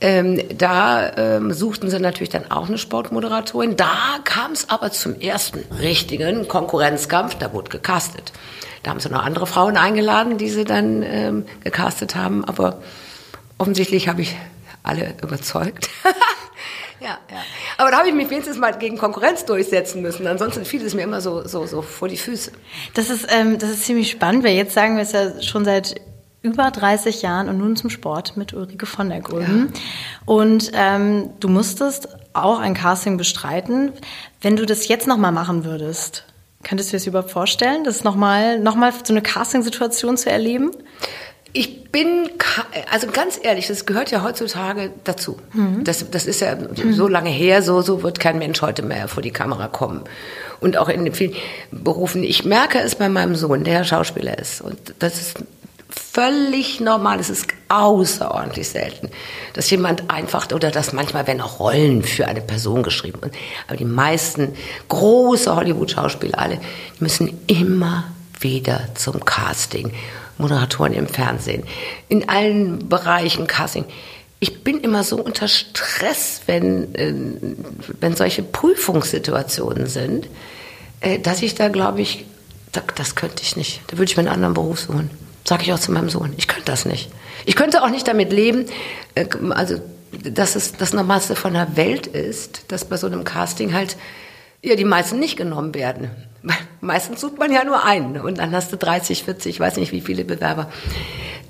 Ähm, 0.00 0.40
da 0.56 1.16
ähm, 1.16 1.52
suchten 1.52 1.90
sie 1.90 1.98
natürlich 1.98 2.28
dann 2.28 2.48
auch 2.48 2.68
eine 2.68 2.78
Sportmoderatorin. 2.78 3.76
Da 3.76 4.20
kam 4.22 4.52
es 4.52 4.70
aber 4.70 4.92
zum 4.92 5.18
ersten 5.18 5.64
richtigen 5.80 6.46
Konkurrenzkampf. 6.46 7.34
Da 7.40 7.52
wurde 7.52 7.70
gecastet. 7.70 8.32
Da 8.84 8.90
haben 8.90 9.00
sie 9.00 9.08
noch 9.08 9.24
andere 9.24 9.46
Frauen 9.46 9.76
eingeladen, 9.76 10.38
die 10.38 10.48
sie 10.50 10.64
dann 10.64 11.02
ähm, 11.02 11.44
gecastet 11.64 12.14
haben. 12.14 12.44
Aber 12.44 12.80
offensichtlich 13.58 14.08
habe 14.08 14.22
ich 14.22 14.36
alle 14.82 15.14
überzeugt. 15.22 15.88
ja, 17.00 17.18
ja. 17.30 17.38
Aber 17.78 17.90
da 17.90 17.98
habe 17.98 18.08
ich 18.08 18.14
mich 18.14 18.30
wenigstens 18.30 18.58
mal 18.58 18.72
gegen 18.72 18.98
Konkurrenz 18.98 19.46
durchsetzen 19.46 20.02
müssen. 20.02 20.26
Ansonsten 20.26 20.64
fiel 20.64 20.84
es 20.84 20.94
mir 20.94 21.02
immer 21.02 21.20
so, 21.20 21.48
so, 21.48 21.66
so 21.66 21.82
vor 21.82 22.08
die 22.08 22.18
Füße. 22.18 22.52
das 22.92 23.10
ist, 23.10 23.26
ähm, 23.34 23.58
das 23.58 23.70
ist 23.70 23.84
ziemlich 23.84 24.10
spannend, 24.10 24.44
weil 24.44 24.54
jetzt 24.54 24.74
sagen 24.74 24.96
wir 24.96 25.02
es 25.02 25.12
ja 25.12 25.42
schon 25.42 25.64
seit 25.64 25.94
über 26.42 26.70
30 26.70 27.22
Jahren 27.22 27.48
und 27.48 27.56
nun 27.56 27.74
zum 27.74 27.88
Sport 27.88 28.36
mit 28.36 28.52
Ulrike 28.52 28.84
von 28.84 29.08
der 29.08 29.22
Gröben. 29.22 29.72
Und 30.26 30.72
ähm, 30.74 31.30
du 31.40 31.48
musstest 31.48 32.08
auch 32.34 32.58
ein 32.58 32.74
Casting 32.74 33.16
bestreiten. 33.16 33.92
Wenn 34.42 34.56
du 34.56 34.66
das 34.66 34.86
jetzt 34.88 35.06
nochmal 35.06 35.32
machen 35.32 35.64
würdest, 35.64 36.26
könntest 36.64 36.90
du 36.90 36.92
dir 36.92 36.98
das 36.98 37.06
überhaupt 37.06 37.30
vorstellen, 37.30 37.84
das 37.84 38.04
nochmal 38.04 38.58
noch 38.58 38.74
mal 38.74 38.92
so 38.92 39.12
eine 39.12 39.22
Casting-Situation 39.22 40.16
zu 40.16 40.30
erleben? 40.30 40.70
Ich 41.52 41.84
bin, 41.84 42.30
also 42.90 43.06
ganz 43.06 43.38
ehrlich, 43.40 43.68
das 43.68 43.86
gehört 43.86 44.10
ja 44.10 44.24
heutzutage 44.24 44.90
dazu. 45.04 45.38
Das, 45.84 46.10
das 46.10 46.26
ist 46.26 46.40
ja 46.40 46.56
so 46.90 47.06
lange 47.06 47.30
her, 47.30 47.62
so, 47.62 47.80
so 47.80 48.02
wird 48.02 48.18
kein 48.18 48.38
Mensch 48.38 48.60
heute 48.60 48.82
mehr 48.82 49.06
vor 49.06 49.22
die 49.22 49.30
Kamera 49.30 49.68
kommen. 49.68 50.02
Und 50.58 50.76
auch 50.76 50.88
in 50.88 51.04
den 51.04 51.14
vielen 51.14 51.34
Berufen. 51.70 52.24
Ich 52.24 52.44
merke 52.44 52.80
es 52.80 52.96
bei 52.96 53.08
meinem 53.08 53.36
Sohn, 53.36 53.62
der 53.62 53.84
Schauspieler 53.84 54.36
ist. 54.36 54.62
Und 54.62 54.76
das 54.98 55.20
ist 55.20 55.36
völlig 56.12 56.80
normal. 56.80 57.20
Es 57.20 57.30
ist 57.30 57.46
außerordentlich 57.68 58.68
selten, 58.68 59.10
dass 59.52 59.70
jemand 59.70 60.10
einfach, 60.10 60.50
oder 60.52 60.70
dass 60.70 60.92
manchmal 60.92 61.26
werden 61.26 61.40
auch 61.40 61.58
Rollen 61.60 62.02
für 62.02 62.26
eine 62.26 62.40
Person 62.40 62.82
geschrieben. 62.82 63.20
Aber 63.66 63.76
die 63.76 63.84
meisten 63.84 64.54
große 64.88 65.54
Hollywood-Schauspieler, 65.54 66.38
alle, 66.38 66.60
müssen 67.00 67.40
immer 67.46 68.04
wieder 68.40 68.88
zum 68.94 69.24
Casting. 69.24 69.92
Moderatoren 70.38 70.92
im 70.92 71.06
Fernsehen, 71.06 71.62
in 72.08 72.28
allen 72.28 72.88
Bereichen 72.88 73.46
Casting. 73.46 73.84
Ich 74.40 74.64
bin 74.64 74.80
immer 74.80 75.04
so 75.04 75.16
unter 75.16 75.48
Stress, 75.48 76.42
wenn, 76.46 76.94
äh, 76.94 77.14
wenn 78.00 78.16
solche 78.16 78.42
Prüfungssituationen 78.42 79.86
sind, 79.86 80.28
äh, 81.00 81.18
dass 81.18 81.42
ich 81.42 81.54
da 81.54 81.68
glaube 81.68 82.00
ich, 82.02 82.24
da, 82.72 82.82
das 82.96 83.14
könnte 83.14 83.42
ich 83.42 83.56
nicht. 83.56 83.80
Da 83.86 83.96
würde 83.96 84.10
ich 84.10 84.16
mir 84.16 84.22
einen 84.22 84.32
anderen 84.34 84.54
Beruf 84.54 84.80
suchen. 84.80 85.10
Sage 85.46 85.62
ich 85.64 85.72
auch 85.72 85.78
zu 85.78 85.92
meinem 85.92 86.08
Sohn. 86.08 86.32
Ich 86.36 86.48
könnte 86.48 86.66
das 86.66 86.86
nicht. 86.86 87.10
Ich 87.44 87.56
könnte 87.56 87.82
auch 87.82 87.90
nicht 87.90 88.08
damit 88.08 88.32
leben, 88.32 88.66
äh, 89.14 89.26
also 89.50 89.80
dass 90.22 90.54
es 90.54 90.72
das 90.72 90.92
Normalste 90.92 91.34
von 91.36 91.54
der 91.54 91.76
Welt 91.76 92.06
ist, 92.06 92.70
dass 92.72 92.84
bei 92.84 92.96
so 92.96 93.06
einem 93.06 93.24
Casting 93.24 93.74
halt 93.74 93.96
ja, 94.62 94.76
die 94.76 94.84
meisten 94.84 95.18
nicht 95.18 95.36
genommen 95.36 95.74
werden. 95.74 96.10
Meistens 96.80 97.20
sucht 97.20 97.38
man 97.38 97.52
ja 97.52 97.64
nur 97.64 97.84
einen 97.84 98.18
und 98.18 98.38
dann 98.38 98.52
hast 98.52 98.72
du 98.72 98.76
30, 98.76 99.24
40, 99.24 99.54
ich 99.54 99.60
weiß 99.60 99.76
nicht 99.76 99.92
wie 99.92 100.00
viele 100.00 100.24
Bewerber. 100.24 100.70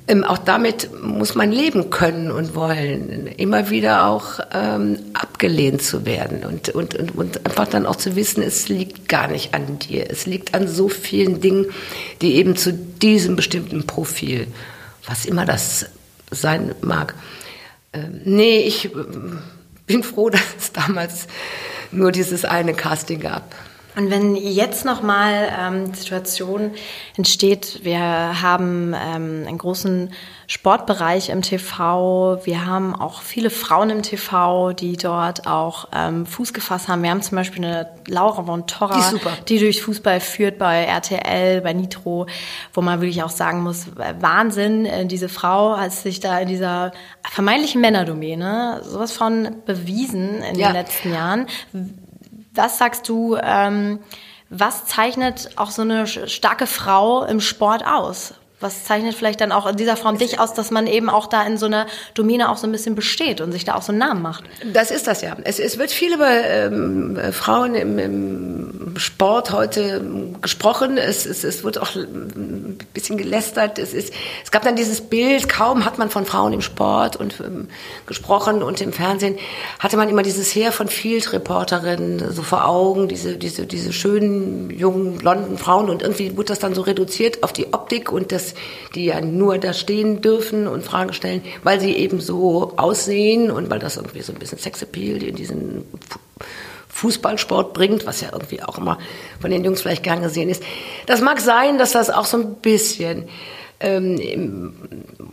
Ähm, 0.06 0.22
auch 0.22 0.36
damit 0.36 0.90
muss 1.02 1.34
man 1.34 1.50
leben 1.50 1.88
können 1.88 2.30
und 2.30 2.54
wollen, 2.54 3.26
immer 3.26 3.70
wieder 3.70 4.06
auch 4.06 4.38
ähm, 4.52 4.98
abgelehnt 5.14 5.80
zu 5.80 6.04
werden 6.04 6.44
und, 6.44 6.68
und, 6.68 6.94
und, 6.94 7.14
und 7.14 7.46
einfach 7.46 7.66
dann 7.66 7.86
auch 7.86 7.96
zu 7.96 8.14
wissen, 8.14 8.42
es 8.42 8.68
liegt 8.68 9.08
gar 9.08 9.28
nicht 9.28 9.54
an 9.54 9.78
dir. 9.78 10.10
Es 10.10 10.26
liegt 10.26 10.52
an 10.52 10.68
so 10.68 10.90
vielen 10.90 11.40
Dingen, 11.40 11.66
die 12.20 12.34
eben 12.34 12.54
zu 12.54 12.72
diesem 12.74 13.34
bestimmten 13.34 13.86
Profil, 13.86 14.46
was 15.06 15.24
immer 15.24 15.46
das 15.46 15.86
sein 16.30 16.74
mag. 16.82 17.14
Ähm, 17.94 18.20
nee, 18.24 18.60
ich 18.60 18.94
ähm, 18.94 19.38
bin 19.86 20.02
froh, 20.02 20.28
dass 20.30 20.42
es 20.58 20.72
damals 20.72 21.26
nur 21.92 22.12
dieses 22.12 22.44
eine 22.44 22.74
Casting 22.74 23.20
gab. 23.20 23.54
Und 23.96 24.10
wenn 24.10 24.34
jetzt 24.34 24.84
nochmal 24.84 25.48
ähm, 25.58 25.94
Situation 25.94 26.72
entsteht, 27.16 27.80
wir 27.84 28.00
haben 28.42 28.92
ähm, 28.94 29.44
einen 29.46 29.58
großen 29.58 30.12
Sportbereich 30.46 31.30
im 31.30 31.42
TV, 31.42 32.40
wir 32.44 32.66
haben 32.66 32.94
auch 32.94 33.22
viele 33.22 33.50
Frauen 33.50 33.90
im 33.90 34.02
TV, 34.02 34.72
die 34.72 34.96
dort 34.96 35.46
auch 35.46 35.88
ähm, 35.94 36.26
Fuß 36.26 36.52
gefasst 36.52 36.88
haben. 36.88 37.02
Wir 37.02 37.10
haben 37.10 37.22
zum 37.22 37.36
Beispiel 37.36 37.64
eine 37.64 37.88
Laura 38.08 38.42
von 38.42 38.66
Torra, 38.66 38.98
Die 38.98 39.54
die 39.54 39.58
durch 39.60 39.80
Fußball 39.82 40.20
führt 40.20 40.58
bei 40.58 40.84
RTL, 40.84 41.60
bei 41.60 41.72
Nitro, 41.72 42.26
wo 42.72 42.80
man 42.82 43.00
wirklich 43.00 43.22
auch 43.22 43.30
sagen 43.30 43.62
muss, 43.62 43.86
Wahnsinn, 44.20 44.86
äh, 44.86 45.06
diese 45.06 45.28
Frau 45.28 45.76
hat 45.78 45.92
sich 45.92 46.20
da 46.20 46.38
in 46.40 46.48
dieser 46.48 46.92
vermeintlichen 47.30 47.80
Männerdomäne 47.80 48.82
sowas 48.84 49.12
von 49.12 49.56
bewiesen 49.64 50.42
in 50.42 50.58
Ja. 50.58 50.68
den 50.68 50.74
letzten 50.76 51.12
Jahren. 51.12 51.46
Was 52.54 52.78
sagst 52.78 53.08
du, 53.08 53.36
ähm, 53.42 53.98
was 54.48 54.86
zeichnet 54.86 55.50
auch 55.56 55.70
so 55.70 55.82
eine 55.82 56.06
starke 56.06 56.66
Frau 56.66 57.24
im 57.24 57.40
Sport 57.40 57.84
aus? 57.84 58.34
Was 58.60 58.84
zeichnet 58.84 59.14
vielleicht 59.14 59.40
dann 59.40 59.50
auch 59.50 59.66
in 59.66 59.76
dieser 59.76 59.96
Form 59.96 60.16
dich 60.16 60.38
aus, 60.38 60.54
dass 60.54 60.70
man 60.70 60.86
eben 60.86 61.10
auch 61.10 61.26
da 61.26 61.42
in 61.42 61.58
so 61.58 61.66
einer 61.66 61.86
Domäne 62.14 62.48
auch 62.48 62.56
so 62.56 62.68
ein 62.68 62.72
bisschen 62.72 62.94
besteht 62.94 63.40
und 63.40 63.50
sich 63.50 63.64
da 63.64 63.74
auch 63.74 63.82
so 63.82 63.90
einen 63.90 63.98
Namen 63.98 64.22
macht? 64.22 64.44
Das 64.72 64.90
ist 64.92 65.08
das 65.08 65.22
ja. 65.22 65.36
Es, 65.42 65.58
es 65.58 65.76
wird 65.76 65.90
viel 65.90 66.14
über 66.14 66.30
ähm, 66.30 67.18
Frauen 67.32 67.74
im, 67.74 67.98
im, 67.98 68.94
Sport 68.96 69.50
heute 69.50 70.00
gesprochen. 70.40 70.98
Es, 70.98 71.26
es, 71.26 71.42
es 71.42 71.64
wird 71.64 71.78
auch 71.78 71.96
ein 71.96 72.78
bisschen 72.94 73.18
gelästert. 73.18 73.80
Es, 73.80 73.92
ist, 73.92 74.14
es 74.44 74.52
gab 74.52 74.62
dann 74.62 74.76
dieses 74.76 75.00
Bild, 75.00 75.48
kaum 75.48 75.84
hat 75.84 75.98
man 75.98 76.10
von 76.10 76.24
Frauen 76.24 76.52
im 76.52 76.60
Sport 76.60 77.16
und 77.16 77.40
ähm, 77.40 77.66
gesprochen 78.06 78.62
und 78.62 78.80
im 78.80 78.92
Fernsehen, 78.92 79.36
hatte 79.80 79.96
man 79.96 80.08
immer 80.08 80.22
dieses 80.22 80.54
Heer 80.54 80.70
von 80.70 80.86
Field-Reporterinnen 80.86 82.32
so 82.32 82.42
vor 82.42 82.68
Augen, 82.68 83.08
diese, 83.08 83.36
diese, 83.36 83.66
diese 83.66 83.92
schönen, 83.92 84.70
jungen, 84.70 85.18
blonden 85.18 85.58
Frauen 85.58 85.90
und 85.90 86.02
irgendwie 86.02 86.36
wurde 86.36 86.46
das 86.46 86.60
dann 86.60 86.74
so 86.74 86.82
reduziert 86.82 87.42
auf 87.42 87.52
die 87.52 87.72
Optik 87.72 88.12
und 88.12 88.30
das 88.30 88.43
die 88.94 89.06
ja 89.06 89.20
nur 89.20 89.58
da 89.58 89.72
stehen 89.72 90.20
dürfen 90.20 90.66
und 90.66 90.84
Fragen 90.84 91.12
stellen, 91.12 91.42
weil 91.62 91.80
sie 91.80 91.96
eben 91.96 92.20
so 92.20 92.74
aussehen 92.76 93.50
und 93.50 93.70
weil 93.70 93.78
das 93.78 93.96
irgendwie 93.96 94.20
so 94.20 94.32
ein 94.32 94.38
bisschen 94.38 94.58
Sexappeal 94.58 95.22
in 95.22 95.36
diesen 95.36 95.84
Fußballsport 96.88 97.72
bringt, 97.74 98.06
was 98.06 98.20
ja 98.20 98.28
irgendwie 98.32 98.62
auch 98.62 98.78
immer 98.78 98.98
von 99.40 99.50
den 99.50 99.64
Jungs 99.64 99.82
vielleicht 99.82 100.04
gern 100.04 100.22
gesehen 100.22 100.48
ist. 100.48 100.62
Das 101.06 101.20
mag 101.20 101.40
sein, 101.40 101.78
dass 101.78 101.92
das 101.92 102.10
auch 102.10 102.24
so 102.24 102.36
ein 102.36 102.54
bisschen 102.56 103.28
ähm, 103.80 104.74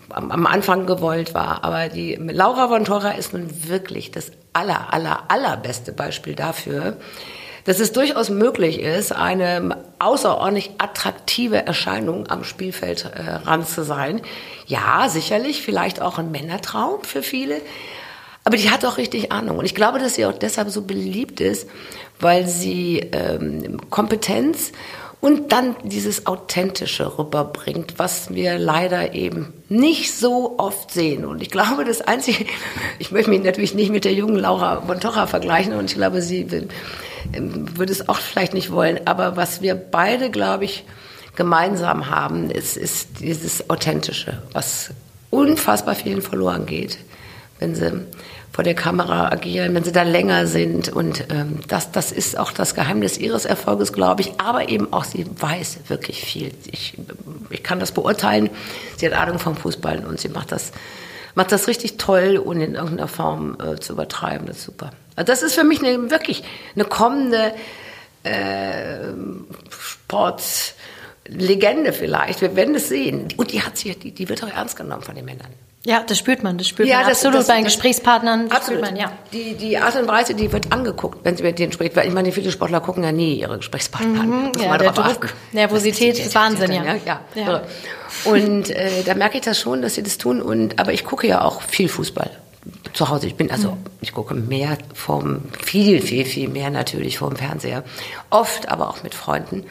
am, 0.10 0.48
Anfang 0.48 0.86
gewollt 0.88 1.34
war, 1.34 1.64
aber 1.64 1.90
die 1.90 2.16
Laura 2.16 2.68
von 2.68 2.84
Tora 2.86 3.12
ist 3.12 3.34
nun 3.34 3.48
wirklich 3.68 4.12
das 4.12 4.32
aller, 4.54 4.94
aller, 4.94 5.24
allerbeste 5.30 5.94
Beispiel 5.94 6.36
dafür, 6.36 6.98
dass 7.66 7.80
es 7.80 7.92
durchaus 7.92 8.30
möglich 8.30 8.80
ist, 8.80 9.12
eine 9.12 9.78
außerordentlich 10.00 10.72
attraktive 10.78 11.66
Erscheinung 11.66 12.28
am 12.30 12.44
Spielfeld 12.44 13.12
äh, 13.16 13.64
zu 13.64 13.84
sein. 13.84 14.22
Ja, 14.66 15.10
sicherlich, 15.10 15.62
vielleicht 15.62 16.02
auch 16.02 16.18
ein 16.18 16.32
Männertraum 16.32 17.04
für 17.04 17.24
viele. 17.24 17.62
Aber 18.44 18.58
die 18.58 18.72
hat 18.72 18.86
auch 18.86 18.98
richtig 18.98 19.32
Ahnung. 19.32 19.60
Und 19.60 19.66
ich 19.66 19.76
glaube, 19.76 20.00
dass 20.00 20.16
sie 20.16 20.26
auch 20.26 20.34
deshalb 20.34 20.70
so 20.70 20.82
beliebt 20.82 21.42
ist, 21.42 21.70
weil 22.20 22.48
sie 22.48 23.00
ähm, 23.12 23.80
Kompetenz 23.90 24.72
und 25.22 25.52
dann 25.52 25.76
dieses 25.84 26.26
Authentische 26.26 27.20
rüberbringt, 27.20 27.94
was 27.98 28.34
wir 28.34 28.58
leider 28.58 29.14
eben 29.14 29.54
nicht 29.70 30.16
so 30.16 30.56
oft 30.58 30.92
sehen. 30.92 31.26
Und 31.26 31.44
ich 31.44 31.52
glaube, 31.52 31.86
das 31.86 32.02
Einzige, 32.02 32.46
ich 33.00 33.12
möchte 33.12 33.30
mich 33.30 33.44
natürlich 33.44 33.76
nicht 33.76 33.92
mit 33.92 34.04
der 34.04 34.14
jungen 34.14 34.38
Laura 34.38 34.80
Bontocha 34.80 35.28
vergleichen 35.28 35.74
und 35.74 35.86
ich 35.86 35.96
glaube, 35.96 36.24
sie 36.24 36.42
ähm, 36.42 36.70
würde 37.34 37.92
es 37.92 38.08
auch 38.08 38.18
vielleicht 38.18 38.54
nicht 38.54 38.72
wollen. 38.72 39.00
Aber 39.06 39.36
was 39.36 39.62
wir 39.62 39.76
beide, 39.76 40.30
glaube 40.30 40.66
ich, 40.66 40.86
gemeinsam 41.36 42.10
haben, 42.10 42.50
ist, 42.50 42.78
ist 42.78 43.20
dieses 43.20 43.70
Authentische, 43.70 44.42
was 44.54 44.92
unfassbar 45.30 45.96
vielen 45.96 46.22
verloren 46.22 46.66
geht, 46.66 46.98
wenn 47.60 47.76
sie 47.76 48.06
vor 48.52 48.66
der 48.66 48.76
Kamera 48.76 49.32
agieren, 49.32 49.74
wenn 49.74 49.84
sie 49.84 49.94
da 49.94 50.04
länger 50.04 50.46
sind. 50.46 50.90
Und 50.90 51.26
ähm, 51.30 51.60
das, 51.68 51.92
das 51.92 52.12
ist 52.12 52.38
auch 52.38 52.52
das 52.52 52.76
Geheimnis 52.76 53.18
ihres 53.18 53.46
Erfolges, 53.46 53.94
glaube 53.94 54.22
ich. 54.22 54.34
Aber 54.40 54.68
eben 54.68 54.92
auch, 54.92 55.06
sie 55.06 55.26
weiß 55.40 55.80
wirklich 55.88 56.22
viel. 56.22 56.52
Ich, 56.70 56.98
ich 57.50 57.64
kann 57.64 57.80
das 57.80 57.94
beurteilen. 57.94 58.50
Sie 58.98 59.06
hat 59.06 59.14
Ahnung 59.14 59.40
vom 59.40 59.56
Fußball 59.56 60.06
und 60.06 60.20
sie 60.20 60.28
macht 60.28 60.52
das, 60.52 60.74
macht 61.34 61.54
das 61.54 61.68
richtig 61.68 61.98
toll, 61.98 62.42
ohne 62.44 62.66
in 62.66 62.76
irgendeiner 62.76 63.08
Form 63.08 63.58
äh, 63.62 63.80
zu 63.80 63.94
übertreiben. 63.94 64.48
Das 64.48 64.58
ist 64.58 64.66
super. 64.66 64.92
Also 65.22 65.34
das 65.34 65.44
ist 65.44 65.54
für 65.54 65.64
mich 65.64 65.84
eine, 65.84 66.10
wirklich 66.10 66.44
eine 66.74 66.84
kommende 66.84 67.54
äh, 68.24 69.12
Sportlegende 69.70 71.94
vielleicht. 71.94 72.42
Wir 72.42 72.56
werden 72.56 72.74
es 72.74 72.90
sehen. 72.90 73.28
Und 73.38 73.52
die 73.52 73.62
hat 73.62 73.78
sie, 73.78 73.94
die, 73.94 74.14
die 74.14 74.30
wird 74.30 74.44
auch 74.44 74.50
ernst 74.50 74.78
genommen 74.78 75.04
von 75.04 75.14
den 75.14 75.26
Männern. 75.26 75.50
Ja, 75.84 76.04
das 76.04 76.18
spürt 76.18 76.42
man, 76.42 76.58
das 76.58 76.68
spürt 76.68 76.90
ja, 76.90 77.02
man 77.02 77.10
das, 77.10 77.20
absolut 77.20 77.40
das, 77.40 77.48
bei 77.48 77.56
den 77.56 77.66
Gesprächspartnern. 77.66 78.50
Das 78.50 78.58
absolut. 78.58 78.82
Man, 78.82 78.96
ja. 78.96 79.12
Die, 79.32 79.54
die 79.54 79.78
Art 79.78 79.96
und 79.96 80.08
Weise, 80.08 80.34
die 80.34 80.52
wird 80.52 80.72
angeguckt, 80.72 81.24
wenn 81.24 81.38
sie 81.38 81.44
mit 81.44 81.60
denen 81.60 81.72
spricht. 81.72 81.96
Weil 81.96 82.08
ich 82.08 82.14
meine, 82.14 82.32
viele 82.32 82.52
Sportler 82.52 82.82
gucken 82.82 83.04
ja 83.04 83.12
nie 83.12 83.36
ihre 83.36 83.58
Gesprächspartner 83.58 84.24
mhm, 84.24 84.52
an. 84.56 84.60
Ja, 84.60 84.76
der 84.80 84.92
Druck, 84.92 85.36
Nervosität 85.52 86.18
ist 86.18 86.34
Wahnsinn, 86.34 86.72
ja. 86.72 86.96
ja. 87.06 87.22
ja. 87.36 87.62
Und 88.26 88.72
äh, 88.72 89.04
da 89.06 89.14
merke 89.14 89.38
ich 89.38 89.44
das 89.44 89.60
schon, 89.60 89.84
dass 89.84 89.94
sie 89.94 90.02
das 90.02 90.18
tun. 90.18 90.42
Und 90.42 90.80
aber 90.80 90.94
ich 90.94 91.04
gucke 91.04 91.28
ja 91.28 91.44
auch 91.44 91.62
viel 91.62 91.90
Fußball 91.90 92.41
zu 92.94 93.10
Hause. 93.10 93.28
Ich 93.28 93.36
bin 93.36 93.52
also, 93.52 93.78
ich 94.02 94.14
gucke 94.14 94.34
mehr 94.34 94.78
vom, 94.94 95.42
viel, 95.64 96.02
viel, 96.02 96.26
viel 96.26 96.50
mehr 96.50 96.70
natürlich 96.70 97.18
vom 97.18 97.36
Fernseher. 97.36 97.84
Oft, 98.30 98.70
aber 98.70 98.90
auch 98.90 99.04
mit 99.04 99.16
Freunden. 99.16 99.66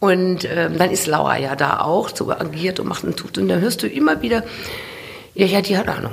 Und 0.00 0.44
ähm, 0.44 0.78
dann 0.78 0.90
ist 0.90 1.06
Laura 1.06 1.38
ja 1.38 1.56
da 1.56 1.80
auch, 1.80 2.10
so 2.14 2.30
agiert 2.30 2.80
und 2.80 2.88
macht 2.88 3.04
und 3.04 3.16
tut. 3.16 3.38
Und 3.38 3.48
dann 3.48 3.60
hörst 3.60 3.82
du 3.82 3.88
immer 3.88 4.22
wieder, 4.22 4.44
ja, 5.34 5.46
ja, 5.46 5.60
die 5.60 5.76
hat 5.76 5.88
Ahnung. 5.88 6.12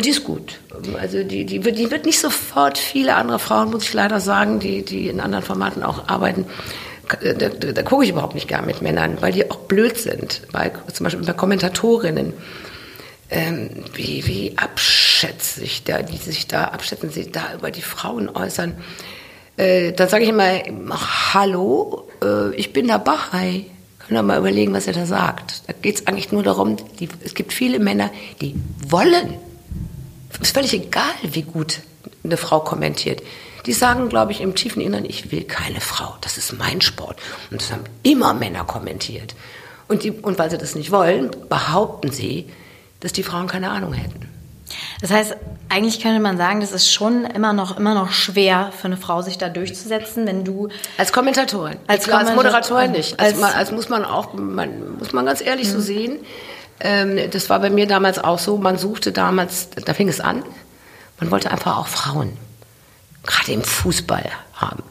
Die 0.00 0.08
ist 0.08 0.24
gut. 0.24 0.58
Also 0.98 1.22
die, 1.22 1.44
die, 1.44 1.64
wird, 1.64 1.78
die 1.78 1.90
wird 1.90 2.06
nicht 2.06 2.18
sofort 2.18 2.78
viele 2.78 3.14
andere 3.14 3.38
Frauen, 3.38 3.70
muss 3.70 3.84
ich 3.84 3.92
leider 3.92 4.20
sagen, 4.20 4.58
die, 4.58 4.84
die 4.84 5.08
in 5.08 5.20
anderen 5.20 5.44
Formaten 5.44 5.82
auch 5.82 6.08
arbeiten. 6.08 6.46
Da, 7.20 7.48
da, 7.48 7.72
da 7.72 7.82
gucke 7.82 8.04
ich 8.04 8.10
überhaupt 8.10 8.34
nicht 8.34 8.48
gern 8.48 8.64
mit 8.64 8.80
Männern, 8.80 9.18
weil 9.20 9.32
die 9.32 9.50
auch 9.50 9.58
blöd 9.58 9.98
sind. 9.98 10.42
Bei, 10.50 10.72
zum 10.92 11.04
Beispiel 11.04 11.26
bei 11.26 11.34
Kommentatorinnen 11.34 12.32
ähm, 13.32 13.70
wie, 13.94 14.26
wie 14.26 14.54
abschätzig 15.22 15.84
da, 15.84 16.02
die 16.02 16.16
sich 16.16 16.46
da 16.46 16.64
abschätzen, 16.64 17.10
sich 17.10 17.30
da 17.30 17.54
über 17.54 17.70
die 17.70 17.82
Frauen 17.82 18.28
äußern. 18.28 18.74
Äh, 19.56 19.92
dann 19.92 20.08
sage 20.08 20.24
ich 20.24 20.30
immer, 20.30 20.60
hallo, 21.32 22.08
äh, 22.22 22.54
ich 22.54 22.72
bin 22.72 22.88
dabei. 22.88 23.66
Können 24.00 24.18
wir 24.18 24.22
mal 24.22 24.38
überlegen, 24.38 24.72
was 24.72 24.88
er 24.88 24.94
da 24.94 25.06
sagt. 25.06 25.62
Da 25.68 25.74
geht 25.80 25.96
es 25.96 26.06
eigentlich 26.06 26.32
nur 26.32 26.42
darum, 26.42 26.76
die, 26.98 27.08
es 27.24 27.34
gibt 27.34 27.52
viele 27.52 27.78
Männer, 27.78 28.10
die 28.40 28.54
wollen. 28.88 29.34
Es 30.32 30.48
ist 30.48 30.54
völlig 30.54 30.72
egal, 30.72 31.04
wie 31.22 31.42
gut 31.42 31.80
eine 32.24 32.36
Frau 32.36 32.60
kommentiert. 32.60 33.22
Die 33.66 33.72
sagen, 33.72 34.08
glaube 34.08 34.32
ich, 34.32 34.40
im 34.40 34.56
tiefen 34.56 34.82
Innern, 34.82 35.04
ich 35.04 35.30
will 35.30 35.44
keine 35.44 35.80
Frau, 35.80 36.16
das 36.20 36.36
ist 36.36 36.52
mein 36.58 36.80
Sport. 36.80 37.20
Und 37.52 37.60
das 37.60 37.70
haben 37.70 37.84
immer 38.02 38.34
Männer 38.34 38.64
kommentiert. 38.64 39.36
Und, 39.86 40.02
die, 40.02 40.10
und 40.10 40.36
weil 40.38 40.50
sie 40.50 40.58
das 40.58 40.74
nicht 40.74 40.90
wollen, 40.90 41.30
behaupten 41.48 42.10
sie, 42.10 42.46
dass 42.98 43.12
die 43.12 43.22
Frauen 43.22 43.46
keine 43.46 43.70
Ahnung 43.70 43.92
hätten. 43.92 44.31
Das 45.00 45.10
heißt, 45.10 45.36
eigentlich 45.68 46.00
könnte 46.00 46.20
man 46.20 46.36
sagen, 46.36 46.60
das 46.60 46.72
ist 46.72 46.92
schon 46.92 47.24
immer 47.24 47.52
noch, 47.52 47.78
immer 47.78 47.94
noch 47.94 48.10
schwer 48.10 48.72
für 48.76 48.86
eine 48.86 48.96
Frau, 48.96 49.22
sich 49.22 49.38
da 49.38 49.48
durchzusetzen, 49.48 50.26
wenn 50.26 50.44
du. 50.44 50.68
Als 50.98 51.12
Kommentatorin. 51.12 51.76
Als, 51.86 52.04
Kommentatorin, 52.04 52.26
als 52.26 52.36
Moderatorin 52.36 52.90
nicht. 52.92 53.20
Als, 53.20 53.42
als, 53.42 53.54
als, 53.54 53.72
muss 53.72 53.88
man 53.88 54.04
auch, 54.04 54.34
man, 54.34 54.98
muss 54.98 55.12
man 55.12 55.26
ganz 55.26 55.40
ehrlich 55.40 55.68
mhm. 55.68 55.72
so 55.72 55.80
sehen. 55.80 56.18
Ähm, 56.80 57.18
das 57.30 57.48
war 57.48 57.60
bei 57.60 57.70
mir 57.70 57.86
damals 57.86 58.18
auch 58.18 58.38
so. 58.38 58.56
Man 58.56 58.78
suchte 58.78 59.12
damals, 59.12 59.68
da 59.70 59.94
fing 59.94 60.08
es 60.08 60.20
an, 60.20 60.42
man 61.20 61.30
wollte 61.30 61.50
einfach 61.50 61.78
auch 61.78 61.86
Frauen, 61.86 62.36
gerade 63.24 63.52
im 63.52 63.62
Fußball 63.62 64.28
haben. 64.54 64.82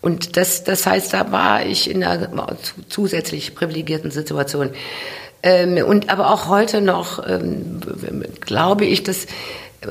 Und 0.00 0.36
das, 0.36 0.64
das 0.64 0.86
heißt, 0.86 1.12
da 1.12 1.32
war 1.32 1.64
ich 1.64 1.90
in 1.90 2.04
einer 2.04 2.56
zusätzlich 2.88 3.54
privilegierten 3.54 4.10
Situation. 4.10 4.70
Ähm, 5.42 5.84
und 5.84 6.10
aber 6.10 6.30
auch 6.32 6.48
heute 6.48 6.80
noch 6.80 7.26
ähm, 7.26 7.80
glaube 8.40 8.84
ich, 8.84 9.02
dass 9.04 9.26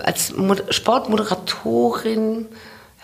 als 0.04 0.36
Mod 0.36 0.64
Sportmoderatorin, 0.74 2.48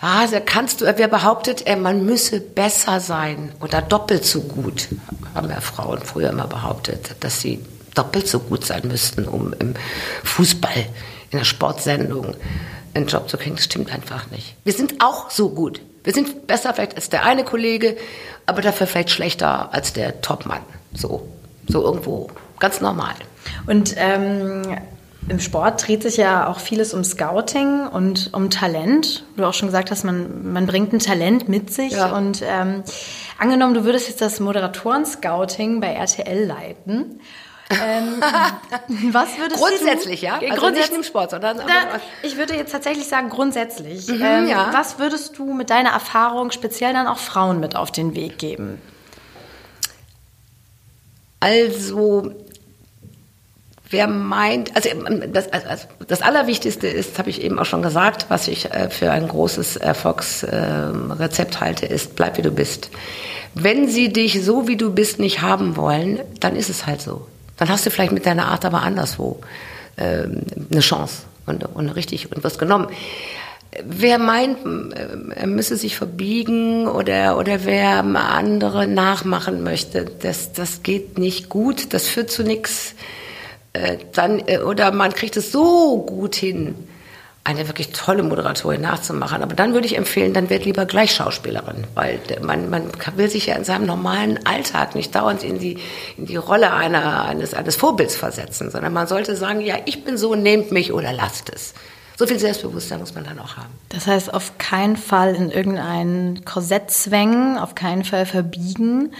ja, 0.02 0.40
kannst 0.44 0.80
du, 0.80 0.94
wer 0.96 1.08
behauptet, 1.08 1.66
äh, 1.66 1.76
man 1.76 2.04
müsse 2.04 2.40
besser 2.40 3.00
sein 3.00 3.52
oder 3.60 3.80
doppelt 3.80 4.24
so 4.24 4.42
gut, 4.42 4.88
haben 5.34 5.48
ja 5.48 5.60
Frauen 5.60 6.00
früher 6.00 6.30
immer 6.30 6.46
behauptet, 6.46 7.16
dass 7.20 7.40
sie 7.40 7.64
doppelt 7.94 8.28
so 8.28 8.40
gut 8.40 8.66
sein 8.66 8.82
müssten, 8.86 9.26
um 9.26 9.54
im 9.54 9.74
Fußball, 10.24 10.86
in 11.30 11.38
der 11.38 11.44
Sportsendung 11.44 12.34
einen 12.92 13.06
Job 13.06 13.28
zu 13.28 13.38
kriegen. 13.38 13.56
Das 13.56 13.64
stimmt 13.64 13.92
einfach 13.92 14.30
nicht. 14.30 14.56
Wir 14.64 14.72
sind 14.72 15.02
auch 15.02 15.30
so 15.30 15.48
gut. 15.50 15.80
Wir 16.02 16.12
sind 16.12 16.46
besser 16.46 16.74
vielleicht 16.74 16.96
als 16.96 17.08
der 17.08 17.24
eine 17.24 17.44
Kollege, 17.44 17.96
aber 18.46 18.60
dafür 18.60 18.86
vielleicht 18.86 19.10
schlechter 19.10 19.72
als 19.72 19.94
der 19.94 20.20
Topmann. 20.20 20.60
So. 20.92 21.26
So 21.68 21.82
irgendwo 21.82 22.28
ganz 22.58 22.80
normal. 22.80 23.14
Und 23.66 23.94
ähm, 23.96 24.62
im 25.28 25.40
Sport 25.40 25.86
dreht 25.86 26.02
sich 26.02 26.18
ja 26.18 26.46
auch 26.46 26.58
vieles 26.58 26.92
um 26.92 27.02
Scouting 27.02 27.86
und 27.86 28.30
um 28.34 28.50
Talent. 28.50 29.24
Du 29.36 29.44
auch 29.44 29.54
schon 29.54 29.68
gesagt 29.68 29.90
hast, 29.90 30.04
man, 30.04 30.52
man 30.52 30.66
bringt 30.66 30.92
ein 30.92 30.98
Talent 30.98 31.48
mit 31.48 31.72
sich. 31.72 31.92
Ja. 31.92 32.14
Und 32.14 32.42
ähm, 32.46 32.82
angenommen, 33.38 33.74
du 33.74 33.84
würdest 33.84 34.08
jetzt 34.08 34.20
das 34.20 34.38
Moderatoren-Scouting 34.40 35.80
bei 35.80 35.94
RTL 35.94 36.46
leiten. 36.46 37.20
ähm, 37.70 38.22
was 39.12 39.38
würdest 39.38 39.58
grundsätzlich, 39.62 40.20
du, 40.20 40.26
ja, 40.26 40.34
also 40.34 40.46
grundsätzlich 40.48 40.90
nicht 40.90 40.98
im 40.98 41.04
Sport, 41.04 41.30
sondern 41.30 41.56
da, 41.56 41.64
ich 42.22 42.36
würde 42.36 42.54
jetzt 42.54 42.72
tatsächlich 42.72 43.08
sagen 43.08 43.30
grundsätzlich. 43.30 44.06
Mhm, 44.08 44.22
ähm, 44.22 44.48
ja. 44.48 44.68
Was 44.72 44.98
würdest 44.98 45.38
du 45.38 45.54
mit 45.54 45.70
deiner 45.70 45.90
Erfahrung 45.90 46.50
speziell 46.50 46.92
dann 46.92 47.06
auch 47.06 47.16
Frauen 47.18 47.60
mit 47.60 47.76
auf 47.76 47.90
den 47.90 48.14
Weg 48.14 48.36
geben? 48.36 48.82
Also, 51.44 52.32
wer 53.90 54.06
meint, 54.06 54.74
also 54.74 54.88
das, 55.30 55.52
also 55.52 55.86
das 56.08 56.22
Allerwichtigste 56.22 56.86
ist, 56.86 57.18
habe 57.18 57.28
ich 57.28 57.42
eben 57.42 57.58
auch 57.58 57.66
schon 57.66 57.82
gesagt, 57.82 58.24
was 58.30 58.48
ich 58.48 58.70
äh, 58.70 58.88
für 58.88 59.12
ein 59.12 59.28
großes 59.28 59.76
Erfolgsrezept 59.76 61.60
halte, 61.60 61.84
ist, 61.84 62.16
bleib 62.16 62.38
wie 62.38 62.42
du 62.42 62.50
bist. 62.50 62.88
Wenn 63.52 63.88
sie 63.88 64.10
dich 64.10 64.42
so 64.42 64.68
wie 64.68 64.78
du 64.78 64.90
bist 64.94 65.18
nicht 65.18 65.42
haben 65.42 65.76
wollen, 65.76 66.20
dann 66.40 66.56
ist 66.56 66.70
es 66.70 66.86
halt 66.86 67.02
so. 67.02 67.26
Dann 67.58 67.68
hast 67.68 67.84
du 67.84 67.90
vielleicht 67.90 68.12
mit 68.12 68.24
deiner 68.24 68.46
Art 68.46 68.64
aber 68.64 68.80
anderswo 68.80 69.38
ähm, 69.98 70.44
eine 70.72 70.80
Chance 70.80 71.24
und, 71.44 71.66
und 71.74 71.90
richtig 71.90 72.34
und 72.34 72.42
was 72.42 72.58
genommen. 72.58 72.88
Wer 73.82 74.18
meint, 74.18 74.58
er 75.34 75.46
müsse 75.46 75.76
sich 75.76 75.96
verbiegen 75.96 76.86
oder, 76.86 77.38
oder 77.38 77.64
wer 77.64 78.04
andere 78.04 78.86
nachmachen 78.86 79.62
möchte, 79.62 80.04
das, 80.04 80.52
das 80.52 80.82
geht 80.82 81.18
nicht 81.18 81.48
gut, 81.48 81.92
das 81.92 82.06
führt 82.06 82.30
zu 82.30 82.44
nichts. 82.44 82.94
Äh, 83.72 83.98
dann, 84.12 84.42
äh, 84.46 84.58
oder 84.58 84.92
man 84.92 85.12
kriegt 85.12 85.36
es 85.36 85.50
so 85.50 86.02
gut 86.06 86.36
hin, 86.36 86.76
eine 87.42 87.68
wirklich 87.68 87.92
tolle 87.92 88.22
Moderatorin 88.22 88.80
nachzumachen. 88.80 89.42
Aber 89.42 89.54
dann 89.54 89.74
würde 89.74 89.86
ich 89.86 89.98
empfehlen, 89.98 90.32
dann 90.32 90.48
wird 90.48 90.64
lieber 90.64 90.86
gleich 90.86 91.12
Schauspielerin, 91.14 91.84
weil 91.94 92.20
man, 92.40 92.70
man 92.70 92.90
will 93.16 93.28
sich 93.28 93.46
ja 93.46 93.56
in 93.56 93.64
seinem 93.64 93.84
normalen 93.84 94.46
Alltag 94.46 94.94
nicht 94.94 95.14
dauernd 95.14 95.42
in 95.42 95.58
die, 95.58 95.78
in 96.16 96.24
die 96.24 96.36
Rolle 96.36 96.72
einer, 96.72 97.24
eines, 97.24 97.52
eines 97.52 97.76
Vorbilds 97.76 98.16
versetzen, 98.16 98.70
sondern 98.70 98.94
man 98.94 99.06
sollte 99.06 99.36
sagen, 99.36 99.60
ja, 99.60 99.76
ich 99.84 100.04
bin 100.04 100.16
so, 100.16 100.34
nehmt 100.34 100.72
mich 100.72 100.92
oder 100.92 101.12
lasst 101.12 101.50
es. 101.54 101.74
So 102.16 102.26
viel 102.26 102.38
Selbstbewusstsein 102.38 103.00
muss 103.00 103.14
man 103.14 103.24
dann 103.24 103.38
auch 103.38 103.56
haben. 103.56 103.72
Das 103.88 104.06
heißt, 104.06 104.32
auf 104.32 104.56
keinen 104.58 104.96
Fall 104.96 105.34
in 105.34 105.50
irgendein 105.50 106.44
Korsett 106.44 106.90
zwängen, 106.90 107.58
auf 107.58 107.74
keinen 107.74 108.04
Fall 108.04 108.24
verbiegen 108.24 109.10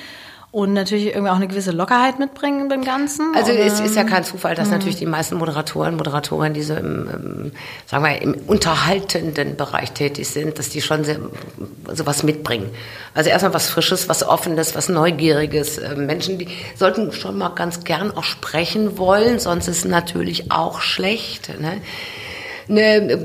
und 0.54 0.72
natürlich 0.72 1.06
irgendwie 1.06 1.30
auch 1.30 1.36
eine 1.36 1.48
gewisse 1.48 1.72
Lockerheit 1.72 2.20
mitbringen 2.20 2.68
beim 2.68 2.84
Ganzen. 2.84 3.34
Also 3.34 3.50
es 3.50 3.80
ist 3.80 3.96
ja 3.96 4.04
kein 4.04 4.22
Zufall, 4.22 4.54
dass 4.54 4.68
mhm. 4.68 4.74
natürlich 4.74 4.94
die 4.94 5.06
meisten 5.06 5.34
Moderatoren, 5.34 5.96
Moderatorinnen, 5.96 6.54
die 6.54 6.62
so 6.62 6.74
im, 6.74 7.10
im, 7.10 7.52
sagen 7.86 8.04
wir, 8.04 8.22
im 8.22 8.34
unterhaltenden 8.46 9.56
Bereich 9.56 9.90
tätig 9.90 10.28
sind, 10.28 10.60
dass 10.60 10.68
die 10.68 10.80
schon 10.80 11.02
sehr, 11.02 11.18
sowas 11.92 12.22
mitbringen. 12.22 12.70
Also 13.14 13.30
erstmal 13.30 13.52
was 13.52 13.68
Frisches, 13.68 14.08
was 14.08 14.22
Offenes, 14.22 14.76
was 14.76 14.88
Neugieriges. 14.88 15.78
Ähm, 15.78 16.06
Menschen, 16.06 16.38
die 16.38 16.46
sollten 16.76 17.10
schon 17.10 17.36
mal 17.36 17.48
ganz 17.48 17.82
gern 17.82 18.12
auch 18.16 18.22
sprechen 18.22 18.96
wollen, 18.96 19.40
sonst 19.40 19.66
ist 19.66 19.78
es 19.78 19.84
natürlich 19.84 20.52
auch 20.52 20.80
schlecht. 20.80 21.60
Ne? 21.60 21.80
Eine 22.68 23.18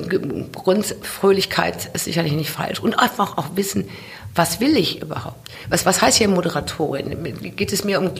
Grundfröhlichkeit 0.53 1.89
ist 1.93 2.05
sicherlich 2.05 2.33
nicht 2.33 2.49
falsch. 2.49 2.79
Und 2.79 2.95
einfach 2.95 3.37
auch 3.37 3.55
wissen, 3.55 3.89
was 4.35 4.59
will 4.59 4.77
ich 4.77 5.01
überhaupt? 5.01 5.49
Was, 5.69 5.85
was 5.85 6.01
heißt 6.01 6.17
hier 6.17 6.27
Moderatorin? 6.27 7.55
Geht 7.55 7.73
es 7.73 7.83
mir 7.83 7.99
um 7.99 8.11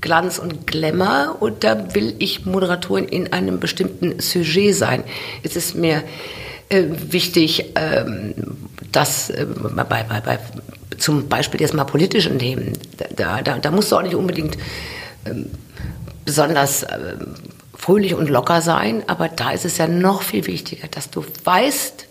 Glanz 0.00 0.38
und 0.38 0.66
Glamour 0.66 1.36
oder 1.40 1.94
will 1.94 2.14
ich 2.18 2.46
Moderatorin 2.46 3.06
in 3.06 3.32
einem 3.32 3.58
bestimmten 3.58 4.20
Sujet 4.20 4.74
sein? 4.74 5.04
Ist 5.42 5.56
es 5.56 5.74
mir 5.74 6.02
äh, 6.68 6.84
wichtig, 7.10 7.72
ähm, 7.74 8.34
dass 8.92 9.30
äh, 9.30 9.46
bei, 9.46 9.84
bei, 9.84 10.02
bei, 10.02 10.38
zum 10.98 11.28
Beispiel 11.28 11.60
jetzt 11.60 11.74
mal 11.74 11.84
politischen 11.84 12.38
Themen, 12.38 12.72
da, 13.16 13.42
da, 13.42 13.58
da 13.58 13.70
musst 13.70 13.92
du 13.92 13.96
auch 13.96 14.02
nicht 14.02 14.14
unbedingt 14.14 14.56
ähm, 15.24 15.46
besonders 16.24 16.82
äh, 16.84 17.16
fröhlich 17.86 18.14
und 18.14 18.28
locker 18.28 18.62
sein, 18.62 19.04
aber 19.06 19.28
da 19.28 19.52
ist 19.52 19.64
es 19.64 19.78
ja 19.78 19.86
noch 19.86 20.22
viel 20.22 20.44
wichtiger, 20.48 20.88
dass 20.88 21.08
du 21.08 21.24
weißt, 21.44 22.08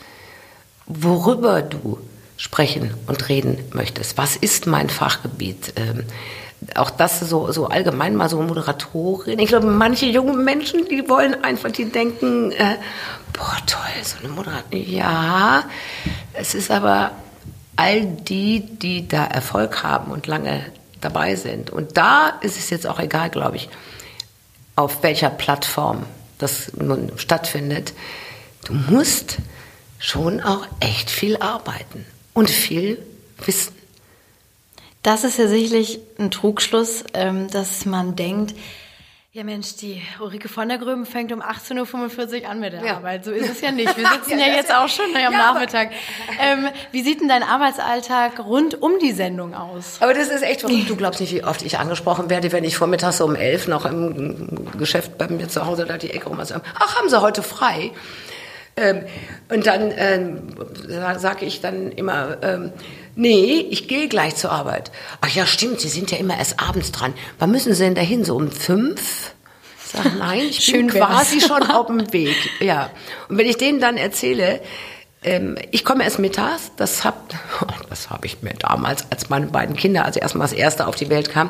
worüber 0.86 1.62
du 1.62 2.00
sprechen 2.38 2.94
und 3.08 3.28
reden 3.28 3.58
möchtest. 3.74 4.18
Was 4.18 4.38
ist 4.38 4.68
mein 4.68 4.90
Fachgebiet? 4.90 5.74
Ähm, 5.76 6.06
auch 6.76 6.90
das 6.90 7.20
so, 7.20 7.52
so 7.52 7.68
allgemein 7.68 8.16
mal 8.16 8.30
so 8.30 8.42
Moderatorin. 8.42 9.38
Ich 9.38 9.50
glaube, 9.50 9.68
manche 9.68 10.06
junge 10.06 10.32
Menschen, 10.32 10.88
die 10.88 11.10
wollen 11.10 11.44
einfach, 11.44 11.72
die 11.72 11.92
denken, 11.92 12.54
äh, 12.54 12.78
boah, 13.34 13.58
toll, 13.66 13.82
so 14.02 14.16
eine 14.20 14.30
Moderatorin. 14.30 14.90
Ja, 14.90 15.66
es 16.32 16.56
ist 16.56 16.72
aber 16.72 17.12
all 17.76 18.06
die, 18.06 18.62
die 18.62 19.10
da 19.10 19.26
Erfolg 19.26 19.84
haben 19.84 20.14
und 20.14 20.26
lange 20.26 20.66
dabei 21.02 21.36
sind. 21.36 21.70
Und 21.70 21.98
da 21.98 22.30
ist 22.40 22.58
es 22.58 22.70
jetzt 22.70 22.88
auch 22.88 23.00
egal, 23.00 23.30
glaube 23.30 23.58
ich, 23.58 23.68
auf 24.76 25.04
welcher 25.04 25.30
Plattform 25.30 26.06
das 26.38 26.72
nun 26.74 27.12
stattfindet. 27.18 27.94
Du 28.66 28.74
musst 28.74 29.38
schon 30.00 30.42
auch 30.42 30.68
echt 30.80 31.10
viel 31.10 31.38
arbeiten 31.38 32.06
und 32.34 32.50
viel 32.50 33.04
Wissen. 33.46 33.74
Das 35.04 35.24
ist 35.24 35.38
ja 35.38 35.48
sicherlich 35.48 36.00
ein 36.18 36.32
Trugschluss, 36.32 37.04
ähm, 37.14 37.50
dass 37.52 37.86
man 37.86 38.16
denkt, 38.16 38.56
ja 39.36 39.44
Mensch, 39.44 39.76
die 39.76 40.02
Ulrike 40.22 40.48
von 40.48 40.70
der 40.70 40.78
Gröben 40.78 41.06
fängt 41.06 41.34
um 41.34 41.42
18.45 41.42 42.44
Uhr 42.44 42.50
an 42.50 42.62
mit 42.62 42.72
der 42.72 42.86
ja. 42.86 42.96
Arbeit. 42.96 43.26
So 43.26 43.32
ist 43.32 43.50
es 43.50 43.60
ja 43.60 43.70
nicht. 43.70 43.98
Wir 43.98 44.08
sitzen 44.14 44.40
ja, 44.40 44.48
ja 44.48 44.54
jetzt 44.54 44.74
auch 44.74 44.88
schon 44.88 45.14
am 45.14 45.22
ja, 45.22 45.30
Nachmittag. 45.30 45.90
Ähm, 46.42 46.70
wie 46.94 47.02
sieht 47.02 47.20
denn 47.20 47.28
dein 47.28 47.44
Arbeitsalltag 47.44 48.40
rund 48.40 48.82
um 48.82 48.98
die 49.00 49.12
Sendung 49.12 49.54
aus? 49.54 49.98
Aber 50.00 50.14
das 50.14 50.30
ist 50.30 50.42
echt 50.42 50.62
verrückt. 50.62 50.90
Du 50.90 50.96
glaubst 50.96 51.20
nicht, 51.20 51.34
wie 51.34 51.44
oft 51.44 51.64
ich 51.64 51.78
angesprochen 51.78 52.30
werde, 52.30 52.54
wenn 52.54 52.64
ich 52.64 52.78
vormittags 52.78 53.20
um 53.20 53.36
elf 53.36 53.68
noch 53.68 53.86
im 53.86 54.48
Geschäft 54.78 55.18
bei 55.18 55.28
mir 55.28 55.50
zu 55.50 55.66
Hause 55.66 55.84
da 55.84 55.98
die 55.98 56.12
Ecke 56.12 56.30
rum 56.30 56.42
sage, 56.46 56.62
ach, 56.80 56.98
haben 56.98 57.10
Sie 57.10 57.20
heute 57.20 57.44
frei? 57.44 57.92
Ähm, 58.78 59.04
und 59.50 59.68
dann 59.68 59.92
ähm, 59.98 60.48
sage 61.18 61.46
ich 61.46 61.60
dann 61.60 61.92
immer, 61.92 62.38
ähm, 62.42 62.72
nee, 63.16 63.66
ich 63.70 63.88
gehe 63.88 64.08
gleich 64.08 64.36
zur 64.36 64.52
Arbeit. 64.52 64.92
Ach 65.22 65.30
ja, 65.30 65.46
stimmt, 65.46 65.80
Sie 65.80 65.90
sind 65.90 66.12
ja 66.12 66.18
immer 66.18 66.38
erst 66.38 66.60
abends 66.60 66.92
dran. 66.92 67.14
Wann 67.40 67.52
müssen 67.52 67.74
Sie 67.74 67.84
denn 67.84 67.96
dahin? 67.96 68.24
So 68.24 68.36
um 68.36 68.52
fünf? 68.52 69.34
Ich 69.84 69.92
sage, 69.92 70.16
nein, 70.18 70.48
ich 70.50 70.72
bin 70.72 70.88
quasi 70.88 71.42
schon 71.42 71.64
auf 71.64 71.88
dem 71.88 72.12
Weg. 72.14 72.36
Ja. 72.60 72.90
Und 73.30 73.38
wenn 73.38 73.48
ich 73.48 73.58
denen 73.58 73.80
dann 73.80 73.98
erzähle, 73.98 74.62
ähm, 75.26 75.58
ich 75.72 75.84
komme 75.84 76.04
erst 76.04 76.20
mittags, 76.20 76.72
das 76.78 77.04
habe 77.04 77.18
das 77.90 78.10
hab 78.10 78.24
ich 78.26 78.44
mir 78.44 78.54
damals, 78.54 79.06
als 79.10 79.30
meine 79.30 79.48
beiden 79.48 79.76
Kinder, 79.76 80.06
also 80.06 80.20
erstmal 80.20 80.48
das 80.48 80.56
erste 80.56 80.88
auf 80.88 80.96
die 80.96 81.10
Welt 81.10 81.32
kam, 81.32 81.50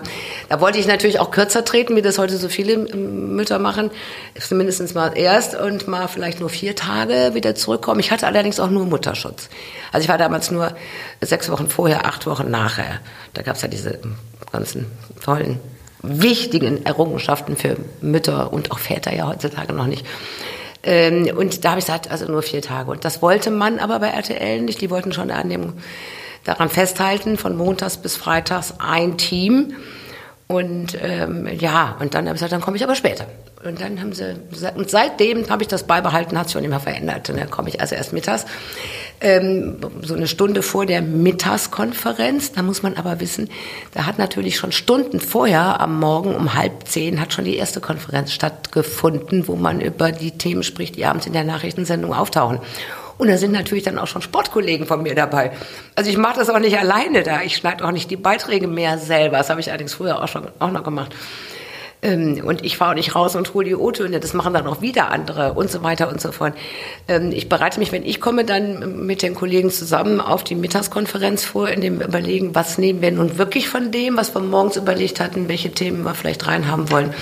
da 0.49 0.61
wollte 0.61 0.79
ich 0.79 0.88
natürlich 0.88 1.19
auch 1.19 1.29
kürzer 1.29 1.65
treten, 1.65 1.95
wie 1.95 2.01
das 2.01 2.17
heute 2.17 2.38
so 2.38 2.47
viele 2.47 2.73
ähm, 2.73 3.35
Mütter 3.35 3.59
machen, 3.59 3.91
zumindest 4.39 4.95
mal 4.95 5.17
erst 5.17 5.55
und 5.55 5.88
mal 5.88 6.07
vielleicht 6.07 6.39
nur 6.39 6.49
vier 6.49 6.75
Tage 6.75 7.31
wieder 7.33 7.53
zurückkommen. 7.55 7.99
Ich 7.99 8.11
hatte 8.11 8.27
allerdings 8.27 8.59
auch 8.59 8.69
nur 8.69 8.85
Mutterschutz. 8.85 9.49
Also 9.91 10.05
ich 10.05 10.09
war 10.09 10.17
damals 10.17 10.51
nur 10.51 10.71
sechs 11.21 11.49
Wochen 11.49 11.67
vorher, 11.67 12.05
acht 12.05 12.25
Wochen 12.27 12.49
nachher. 12.49 12.99
Da 13.33 13.41
gab 13.41 13.57
es 13.57 13.61
ja 13.61 13.67
diese 13.67 13.99
ganzen 14.51 14.85
tollen, 15.23 15.59
wichtigen 16.01 16.85
Errungenschaften 16.85 17.57
für 17.57 17.75
Mütter 18.01 18.53
und 18.53 18.71
auch 18.71 18.79
Väter 18.79 19.13
ja 19.13 19.27
heutzutage 19.27 19.73
noch 19.73 19.88
nicht. 19.88 20.05
Ähm, 20.86 21.36
und 21.36 21.65
da 21.65 21.71
habe 21.71 21.80
ich 21.80 21.86
gesagt, 21.86 22.10
also 22.12 22.26
nur 22.26 22.43
vier 22.43 22.62
Tage. 22.62 22.91
Und 22.91 23.04
das 23.04 23.21
wollte 23.21 23.52
man 23.52 23.80
aber 23.80 24.00
bei 24.00 24.10
RTL 24.10 24.62
nicht. 24.62 24.80
Die 24.82 24.89
wollten 24.89 25.12
schon 25.12 25.32
an 25.32 25.50
dem, 25.50 25.74
daran 26.43 26.69
festhalten, 26.69 27.38
von 27.38 27.58
montags 27.58 27.98
bis 27.98 28.15
freitags 28.15 28.76
ein 28.80 29.17
Team. 29.17 29.76
Und 30.48 30.98
ähm, 31.02 31.50
ja, 31.60 31.98
und 32.00 32.13
dann 32.13 32.26
habe 32.26 32.36
ich 32.36 32.39
gesagt, 32.39 32.52
dann 32.54 32.62
komme 32.62 32.78
ich 32.78 32.84
aber 32.84 32.95
später. 32.95 33.26
Und 33.65 33.82
dann 33.82 33.99
haben 33.99 34.13
sie, 34.13 34.36
und 34.75 34.91
seitdem 34.91 35.49
habe 35.49 35.63
ich 35.63 35.67
das 35.67 35.84
beibehalten, 35.84 36.38
hat 36.38 36.47
sich 36.47 36.58
auch 36.58 36.62
nicht 36.62 36.69
mehr 36.69 36.80
verändert. 36.80 37.30
Und 37.32 37.39
dann 37.39 37.49
komme 37.49 37.69
ich 37.69 37.82
also 37.82 37.95
erst 37.95 38.13
mittags, 38.13 38.45
ähm, 39.21 39.78
so 40.04 40.13
eine 40.13 40.28
Stunde 40.28 40.62
vor 40.62 40.86
der 40.86 41.01
Mittagskonferenz. 41.01 42.51
Da 42.51 42.62
muss 42.62 42.84
man 42.84 42.95
aber 42.95 43.19
wissen, 43.19 43.49
da 43.93 44.06
hat 44.06 44.19
natürlich 44.19 44.58
schon 44.58 44.71
Stunden 44.71 45.19
vorher, 45.19 45.82
am 45.82 45.99
Morgen 45.99 46.36
um 46.36 46.54
halb 46.54 46.88
zehn, 46.88 47.19
hat 47.19 47.34
schon 47.34 47.45
die 47.45 47.56
erste 47.56 47.82
Konferenz 47.82 48.34
stattgefunden, 48.34 49.47
wo 49.47 49.56
man 49.56 49.82
über 49.82 50.12
die 50.12 50.32
Themen 50.32 50.62
spricht, 50.62 50.95
die 50.95 51.06
abends 51.06 51.25
in 51.25 51.34
der 51.34 51.43
Nachrichtensendung 51.43 52.13
auftauchen. 52.13 52.60
Und 53.17 53.30
da 53.30 53.38
sind 53.38 53.51
natürlich 53.51 53.86
dann 53.86 53.97
auch 53.97 54.08
schon 54.08 54.21
Sportkollegen 54.21 54.86
von 54.86 55.01
mir 55.01 55.15
dabei. 55.15 55.54
Also 55.95 56.12
ich 56.12 56.17
mache 56.17 56.38
das 56.38 56.49
auch 56.49 56.60
nicht 56.60 56.78
alleine 56.78 57.23
da. 57.23 57.41
Ich 57.41 57.56
schneide 57.56 57.84
auch 57.84 57.91
nicht 57.91 58.12
die 58.12 58.17
Beiträge 58.17 58.67
mehr 58.67 58.99
selber. 58.99 59.38
Das 59.38 59.49
habe 59.49 59.62
ich 59.62 59.69
allerdings 59.69 59.95
früher 59.95 60.21
auch 60.21 60.28
schon 60.28 60.49
auch 60.60 60.71
noch 60.71 60.84
gemacht. 60.84 61.15
Ähm, 62.06 62.44
und 62.46 62.63
ich 62.63 62.78
fahre 62.78 62.94
nicht 62.94 63.15
raus 63.15 63.36
und 63.36 63.54
hole 63.54 63.65
die 63.65 63.76
O-Töne. 63.76 64.20
Das 64.20 64.34
machen 64.34 64.54
dann 64.54 64.68
auch 64.68 64.82
wieder 64.82 65.12
andere 65.12 65.54
und 65.54 65.72
so 65.72 65.82
weiter 65.82 66.08
und 66.08 66.22
so 66.22 66.32
fort. 66.32 66.54
Ähm, 67.08 67.32
ich 67.32 67.50
bereite 67.50 67.80
mich, 67.80 67.91
wenn 67.91 68.06
ich 68.06 68.22
komme, 68.22 68.46
dann 68.46 69.06
mit 69.08 69.24
den 69.24 69.34
Kollegen 69.34 69.72
zusammen 69.72 70.22
auf 70.22 70.44
die 70.44 70.56
Mittagskonferenz 70.56 71.44
vor, 71.44 71.68
in 71.68 71.82
dem 71.82 72.02
Überlegen, 72.02 72.54
was 72.54 72.78
nehmen 72.78 73.02
wir 73.02 73.12
nun 73.12 73.39
wirklich 73.39 73.68
von 73.68 73.91
dem, 73.91 74.18
was 74.18 74.36
wir 74.36 74.41
morgens 74.41 74.78
überlegt 74.78 75.20
hatten, 75.20 75.50
welche 75.50 75.72
Themen 75.72 76.04
wir 76.04 76.13
vielleicht 76.13 76.46
reinhaben 76.46 76.91
wollen. 76.91 77.13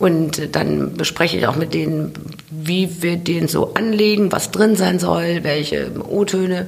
Und 0.00 0.56
dann 0.56 0.94
bespreche 0.94 1.36
ich 1.36 1.46
auch 1.46 1.54
mit 1.54 1.72
denen, 1.72 2.12
wie 2.50 3.02
wir 3.02 3.16
den 3.16 3.46
so 3.46 3.74
anlegen, 3.74 4.32
was 4.32 4.50
drin 4.50 4.74
sein 4.74 4.98
soll, 4.98 5.44
welche 5.44 5.92
O-Töne 6.08 6.66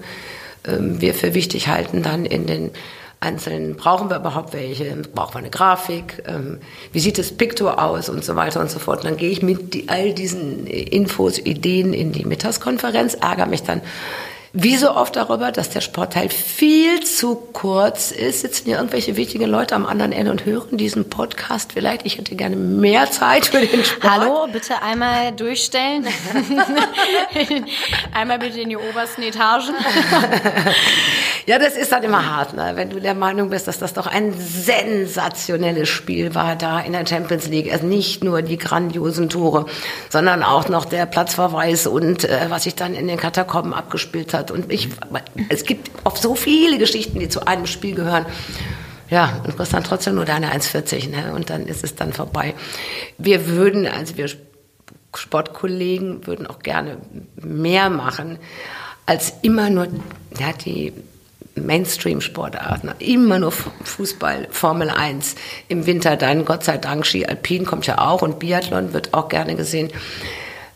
ähm, 0.68 1.00
wir 1.00 1.14
für 1.14 1.34
wichtig 1.34 1.66
halten 1.66 2.04
dann 2.04 2.26
in 2.26 2.46
den 2.46 2.70
einzelnen, 3.24 3.76
brauchen 3.76 4.10
wir 4.10 4.16
überhaupt 4.16 4.52
welche, 4.52 4.94
brauchen 5.14 5.34
wir 5.34 5.38
eine 5.38 5.50
Grafik, 5.50 6.22
ähm, 6.26 6.58
wie 6.92 7.00
sieht 7.00 7.18
das 7.18 7.32
Picto 7.32 7.70
aus? 7.70 8.08
Und 8.08 8.24
so 8.24 8.36
weiter 8.36 8.60
und 8.60 8.70
so 8.70 8.78
fort. 8.78 8.98
Und 8.98 9.04
dann 9.06 9.16
gehe 9.16 9.30
ich 9.30 9.42
mit 9.42 9.74
die, 9.74 9.88
all 9.88 10.12
diesen 10.12 10.66
Infos, 10.66 11.38
Ideen 11.38 11.92
in 11.92 12.12
die 12.12 12.24
Mittagskonferenz, 12.24 13.14
ärgere 13.14 13.46
mich 13.46 13.62
dann 13.62 13.80
wie 14.56 14.76
so 14.76 14.94
oft 14.94 15.16
darüber, 15.16 15.50
dass 15.50 15.70
der 15.70 15.80
Sportteil 15.80 16.28
viel 16.28 17.02
zu 17.02 17.34
kurz 17.34 18.12
ist. 18.12 18.42
Sitzen 18.42 18.66
hier 18.66 18.76
irgendwelche 18.76 19.16
wichtigen 19.16 19.50
Leute 19.50 19.74
am 19.74 19.84
anderen 19.84 20.12
Ende 20.12 20.30
und 20.30 20.44
hören 20.44 20.76
diesen 20.76 21.10
Podcast 21.10 21.72
vielleicht. 21.72 22.06
Ich 22.06 22.18
hätte 22.18 22.36
gerne 22.36 22.54
mehr 22.54 23.10
Zeit 23.10 23.46
für 23.46 23.66
den 23.66 23.84
Sport. 23.84 24.08
Hallo, 24.08 24.46
bitte 24.52 24.80
einmal 24.80 25.32
durchstellen. 25.32 26.06
einmal 28.14 28.38
bitte 28.38 28.60
in 28.60 28.68
die 28.68 28.76
obersten 28.76 29.22
Etagen. 29.22 29.74
ja, 31.46 31.58
das 31.58 31.76
ist 31.76 31.90
dann 31.90 32.04
immer 32.04 32.24
hart, 32.24 32.54
ne? 32.54 32.74
wenn 32.76 32.90
du 32.90 33.00
der 33.00 33.14
Meinung 33.14 33.50
bist, 33.50 33.66
dass 33.66 33.80
das 33.80 33.92
doch 33.92 34.06
ein 34.06 34.34
sensationelles 34.38 35.88
Spiel 35.88 36.36
war 36.36 36.54
da 36.54 36.78
in 36.78 36.92
der 36.92 37.04
Champions 37.04 37.48
League. 37.48 37.72
Also 37.72 37.86
nicht 37.86 38.22
nur 38.22 38.40
die 38.42 38.58
grandiosen 38.58 39.28
Tore, 39.28 39.66
sondern 40.10 40.44
auch 40.44 40.68
noch 40.68 40.84
der 40.84 41.06
Platzverweis 41.06 41.88
und 41.88 42.22
äh, 42.22 42.46
was 42.50 42.62
sich 42.62 42.76
dann 42.76 42.94
in 42.94 43.08
den 43.08 43.18
Katakomben 43.18 43.74
abgespielt 43.74 44.32
hat 44.32 44.43
hat. 44.44 44.50
Und 44.50 44.70
ich, 44.72 44.88
es 45.48 45.64
gibt 45.64 45.90
oft 46.04 46.20
so 46.20 46.34
viele 46.34 46.78
Geschichten, 46.78 47.18
die 47.18 47.28
zu 47.28 47.46
einem 47.46 47.66
Spiel 47.66 47.94
gehören. 47.94 48.26
Ja, 49.10 49.42
und 49.44 49.54
du 49.54 49.58
hast 49.58 49.72
dann 49.72 49.84
trotzdem 49.84 50.14
nur 50.14 50.24
deine 50.24 50.52
1,40, 50.52 51.10
ne? 51.10 51.34
Und 51.34 51.50
dann 51.50 51.66
ist 51.66 51.84
es 51.84 51.94
dann 51.94 52.12
vorbei. 52.12 52.54
Wir 53.18 53.46
würden, 53.46 53.86
also 53.86 54.16
wir 54.16 54.28
Sportkollegen 55.14 56.26
würden 56.26 56.46
auch 56.46 56.60
gerne 56.60 56.98
mehr 57.36 57.90
machen, 57.90 58.38
als 59.06 59.34
immer 59.42 59.70
nur, 59.70 59.86
ja, 60.38 60.52
die 60.64 60.92
Mainstream-Sportarten, 61.54 62.90
immer 62.98 63.38
nur 63.38 63.52
Fußball, 63.52 64.48
Formel 64.50 64.90
1, 64.90 65.36
im 65.68 65.86
Winter 65.86 66.16
dann, 66.16 66.44
Gott 66.44 66.64
sei 66.64 66.78
Dank, 66.78 67.06
Ski 67.06 67.26
Alpin 67.26 67.64
kommt 67.64 67.86
ja 67.86 67.98
auch 67.98 68.22
und 68.22 68.40
Biathlon 68.40 68.92
wird 68.92 69.14
auch 69.14 69.28
gerne 69.28 69.54
gesehen. 69.54 69.90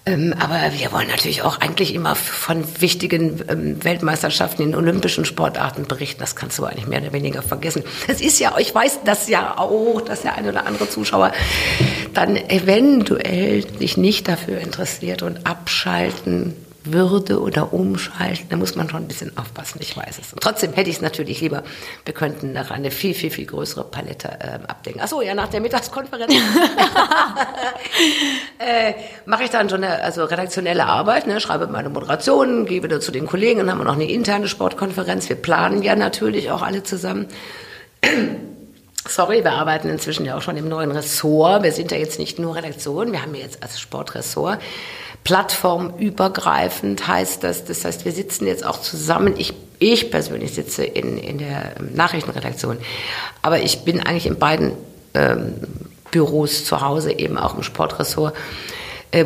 Ähm, 0.09 0.35
aber 0.39 0.73
wir 0.79 0.91
wollen 0.93 1.09
natürlich 1.09 1.43
auch 1.43 1.61
eigentlich 1.61 1.95
immer 1.95 2.15
von 2.15 2.65
wichtigen 2.81 3.43
ähm, 3.49 3.85
Weltmeisterschaften 3.85 4.63
in 4.63 4.75
olympischen 4.75 5.25
Sportarten 5.25 5.87
berichten. 5.87 6.21
Das 6.21 6.35
kannst 6.35 6.59
du 6.59 6.65
eigentlich 6.65 6.87
mehr 6.87 7.03
oder 7.03 7.13
weniger 7.13 7.43
vergessen. 7.43 7.85
Es 8.09 8.21
ist 8.21 8.39
ja, 8.39 8.57
ich 8.59 8.75
weiß 8.75 9.01
das 9.05 9.29
ja 9.29 9.59
auch, 9.59 10.01
dass 10.01 10.23
der 10.23 10.37
eine 10.37 10.49
oder 10.49 10.67
andere 10.67 10.89
Zuschauer 10.89 11.33
dann 12.15 12.37
eventuell 12.37 13.67
sich 13.79 13.97
nicht 13.97 14.29
dafür 14.29 14.61
interessiert 14.61 15.23
und 15.23 15.47
abschalten 15.47 16.55
würde 16.93 17.41
oder 17.41 17.73
umschalten, 17.73 18.47
da 18.51 18.57
muss 18.57 18.77
man 18.77 18.89
schon 18.89 19.03
ein 19.03 19.09
bisschen 19.09 19.37
aufpassen, 19.37 19.79
ich 19.81 19.97
weiß 19.97 20.19
es. 20.19 20.33
Und 20.33 20.43
trotzdem 20.43 20.73
hätte 20.73 20.91
ich 20.91 20.97
es 20.97 21.03
natürlich 21.03 21.41
lieber, 21.41 21.63
wir 22.05 22.15
könnten 22.15 22.53
noch 22.53 22.71
eine 22.71 22.91
viel, 22.91 23.15
viel, 23.15 23.31
viel 23.31 23.47
größere 23.47 23.85
Palette 23.85 24.29
äh, 24.29 24.59
abdecken. 24.67 25.01
Achso, 25.01 25.23
ja, 25.23 25.35
nach 25.35 25.49
der 25.49 25.61
Mittagskonferenz 25.61 26.33
äh, 28.59 28.95
mache 29.27 29.45
ich 29.45 29.51
dann 29.51 29.69
schon 29.69 29.85
eine 29.85 30.03
also 30.03 30.25
redaktionelle 30.25 30.87
Arbeit, 30.87 31.27
ne, 31.27 31.41
schreibe 31.41 31.67
meine 31.67 31.89
Moderationen, 31.89 32.67
gehe 32.67 32.83
wieder 32.83 33.01
zu 33.01 33.13
den 33.13 33.27
Kollegen, 33.27 33.61
dann 33.61 33.71
haben 33.71 33.79
wir 33.79 33.85
noch 33.85 33.95
eine 33.95 34.11
interne 34.11 34.49
Sportkonferenz. 34.49 35.29
Wir 35.29 35.37
planen 35.37 35.83
ja 35.83 35.97
natürlich 35.97 36.51
auch 36.51 36.63
alle 36.63 36.83
zusammen. 36.83 37.27
Sorry, 39.09 39.43
wir 39.43 39.53
arbeiten 39.53 39.89
inzwischen 39.89 40.25
ja 40.25 40.37
auch 40.37 40.43
schon 40.43 40.57
im 40.57 40.69
neuen 40.69 40.91
Ressort. 40.91 41.63
Wir 41.63 41.73
sind 41.73 41.91
ja 41.91 41.99
jetzt 41.99 42.19
nicht 42.19 42.39
nur 42.39 42.55
Redaktion, 42.55 43.13
wir 43.13 43.23
haben 43.23 43.35
jetzt 43.35 43.63
als 43.63 43.81
Sportressort 43.81 44.61
plattformübergreifend 45.25 47.07
heißt 47.07 47.45
das. 47.45 47.65
Das 47.65 47.85
heißt, 47.85 48.05
wir 48.05 48.13
sitzen 48.13 48.47
jetzt 48.47 48.65
auch 48.65 48.81
zusammen. 48.81 49.35
Ich, 49.37 49.53
ich 49.79 50.11
persönlich 50.11 50.55
sitze 50.55 50.85
in, 50.85 51.19
in 51.19 51.39
der 51.39 51.75
Nachrichtenredaktion, 51.95 52.79
aber 53.43 53.61
ich 53.61 53.85
bin 53.85 54.01
eigentlich 54.01 54.27
in 54.27 54.39
beiden 54.39 54.73
ähm, 55.13 55.55
Büros 56.11 56.65
zu 56.65 56.81
Hause, 56.81 57.13
eben 57.13 57.37
auch 57.37 57.55
im 57.57 57.63
Sportressort, 57.63 58.35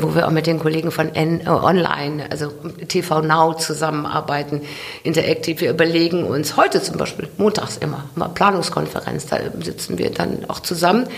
wo 0.00 0.14
wir 0.14 0.26
auch 0.26 0.30
mit 0.30 0.46
den 0.46 0.58
Kollegen 0.58 0.90
von 0.90 1.14
N, 1.14 1.40
äh, 1.40 1.48
Online, 1.48 2.24
also 2.30 2.48
TV 2.88 3.20
Now 3.22 3.54
zusammenarbeiten, 3.54 4.62
Interactive. 5.02 5.60
Wir 5.60 5.70
überlegen 5.70 6.24
uns 6.24 6.56
heute 6.56 6.82
zum 6.82 6.96
Beispiel, 6.96 7.28
montags 7.36 7.76
immer, 7.78 8.04
mal 8.14 8.28
Planungskonferenz, 8.28 9.26
da 9.26 9.38
sitzen 9.60 9.98
wir 9.98 10.10
dann 10.10 10.44
auch 10.48 10.60
zusammen 10.60 11.08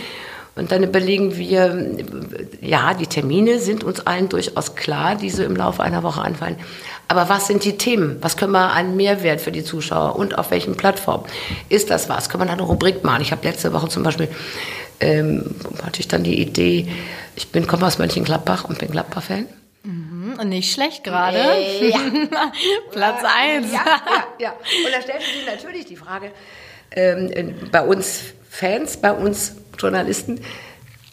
und 0.56 0.70
dann 0.70 0.84
überlegen 0.84 1.36
wir, 1.36 1.96
ja, 2.60 2.94
die 2.94 3.08
Termine 3.08 3.58
sind 3.58 3.82
uns 3.82 4.06
allen 4.06 4.28
durchaus 4.28 4.76
klar, 4.76 5.16
die 5.16 5.30
so 5.30 5.42
im 5.42 5.56
Laufe 5.56 5.82
einer 5.82 6.04
Woche 6.04 6.22
anfallen. 6.22 6.56
Aber 7.08 7.28
was 7.28 7.48
sind 7.48 7.64
die 7.64 7.76
Themen? 7.76 8.18
Was 8.20 8.36
können 8.36 8.52
wir 8.52 8.72
an 8.72 8.96
Mehrwert 8.96 9.40
für 9.40 9.50
die 9.50 9.64
Zuschauer 9.64 10.16
und 10.16 10.38
auf 10.38 10.52
welchen 10.52 10.76
Plattformen? 10.76 11.24
Ist 11.68 11.90
das 11.90 12.08
was? 12.08 12.28
Können 12.28 12.42
wir 12.42 12.46
da 12.46 12.52
eine 12.52 12.62
Rubrik 12.62 13.02
machen? 13.02 13.22
Ich 13.22 13.32
habe 13.32 13.46
letzte 13.46 13.72
Woche 13.72 13.88
zum 13.88 14.04
Beispiel, 14.04 14.28
ähm, 15.00 15.54
hatte 15.82 16.00
ich 16.00 16.08
dann 16.08 16.24
die 16.24 16.40
Idee, 16.40 16.88
ich 17.36 17.48
bin, 17.48 17.66
komme 17.66 17.86
aus 17.86 17.98
Mönchengladbach 17.98 18.64
und 18.64 18.78
bin 18.78 18.90
Gladbach-Fan. 18.90 19.46
Mhm, 19.82 20.38
und 20.40 20.48
nicht 20.48 20.72
schlecht 20.72 21.04
gerade. 21.04 21.38
Äh, 21.38 21.90
ja. 21.90 21.98
Platz 22.92 23.22
eins. 23.24 23.72
Ja, 23.72 23.84
ja, 23.84 24.24
ja. 24.38 24.50
Und 24.50 24.92
da 24.92 25.02
stellte 25.02 25.24
sich 25.24 25.46
natürlich 25.46 25.86
die 25.86 25.96
Frage, 25.96 26.30
ähm, 26.92 27.54
bei 27.70 27.82
uns 27.82 28.22
Fans, 28.48 28.96
bei 28.96 29.12
uns 29.12 29.56
Journalisten, 29.78 30.40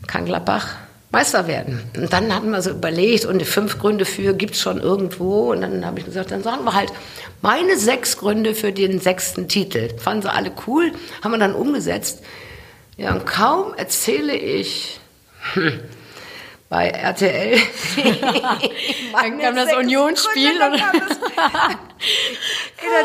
kann 0.07 0.25
Gladbach 0.25 0.77
Meister 1.11 1.45
werden. 1.45 1.81
Und 1.97 2.13
dann 2.13 2.33
hatten 2.33 2.51
wir 2.51 2.61
so 2.61 2.69
überlegt, 2.69 3.25
und 3.25 3.39
die 3.39 3.45
fünf 3.45 3.79
Gründe 3.79 4.05
für 4.05 4.33
gibt 4.33 4.55
es 4.55 4.61
schon 4.61 4.79
irgendwo. 4.79 5.51
Und 5.51 5.61
dann 5.61 5.85
habe 5.85 5.99
ich 5.99 6.05
gesagt, 6.05 6.31
dann 6.31 6.41
sagen 6.41 6.63
wir 6.63 6.73
halt 6.73 6.93
meine 7.41 7.77
sechs 7.77 8.17
Gründe 8.17 8.55
für 8.55 8.71
den 8.71 8.99
sechsten 8.99 9.49
Titel. 9.49 9.89
Fanden 9.97 10.21
sie 10.21 10.31
alle 10.31 10.53
cool, 10.67 10.93
haben 11.21 11.31
wir 11.31 11.37
dann 11.37 11.53
umgesetzt. 11.53 12.19
Ja, 13.01 13.13
und 13.13 13.25
kaum 13.25 13.73
erzähle 13.73 14.35
ich 14.35 14.99
bei 16.69 16.87
RTL. 16.89 17.57
dann 19.13 19.39
kam 19.39 19.55
das 19.55 19.73
Unionsspiel. 19.73 20.59
da 20.59 20.77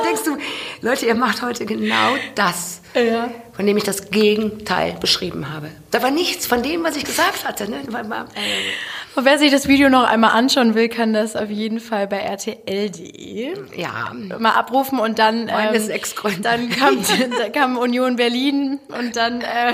denkst 0.05 0.23
du, 0.25 0.37
Leute, 0.81 1.07
ihr 1.07 1.15
macht 1.15 1.43
heute 1.43 1.67
genau 1.67 2.17
das 2.35 2.81
ja. 3.05 3.31
von 3.53 3.67
dem 3.67 3.77
ich 3.77 3.85
das 3.85 4.11
Gegenteil 4.11 4.97
beschrieben 5.01 5.53
habe. 5.53 5.71
Da 5.91 6.03
war 6.03 6.11
nichts 6.11 6.47
von 6.47 6.63
dem, 6.63 6.85
was 6.85 6.97
ich 6.97 7.05
gesagt 7.05 7.47
hatte. 7.47 7.71
Ne? 7.71 7.81
Und 9.15 9.25
wer 9.25 9.39
sich 9.39 9.51
das 9.51 9.69
Video 9.69 9.89
noch 9.89 10.05
einmal 10.05 10.33
anschauen 10.33 10.75
will, 10.75 10.89
kann 10.89 11.13
das 11.13 11.37
auf 11.37 11.51
jeden 11.51 11.81
Fall 11.81 12.07
bei 12.07 12.19
rtl.de 12.19 13.55
ja. 13.77 14.13
mal 14.39 14.53
abrufen 14.53 14.99
und 14.99 15.19
dann, 15.19 15.49
ähm, 15.49 16.43
dann 16.43 16.71
kam, 16.71 16.99
da 17.39 17.49
kam 17.49 17.79
Union 17.79 18.17
Berlin 18.17 18.79
und 18.89 19.17
dann 19.17 19.41
äh, 19.41 19.73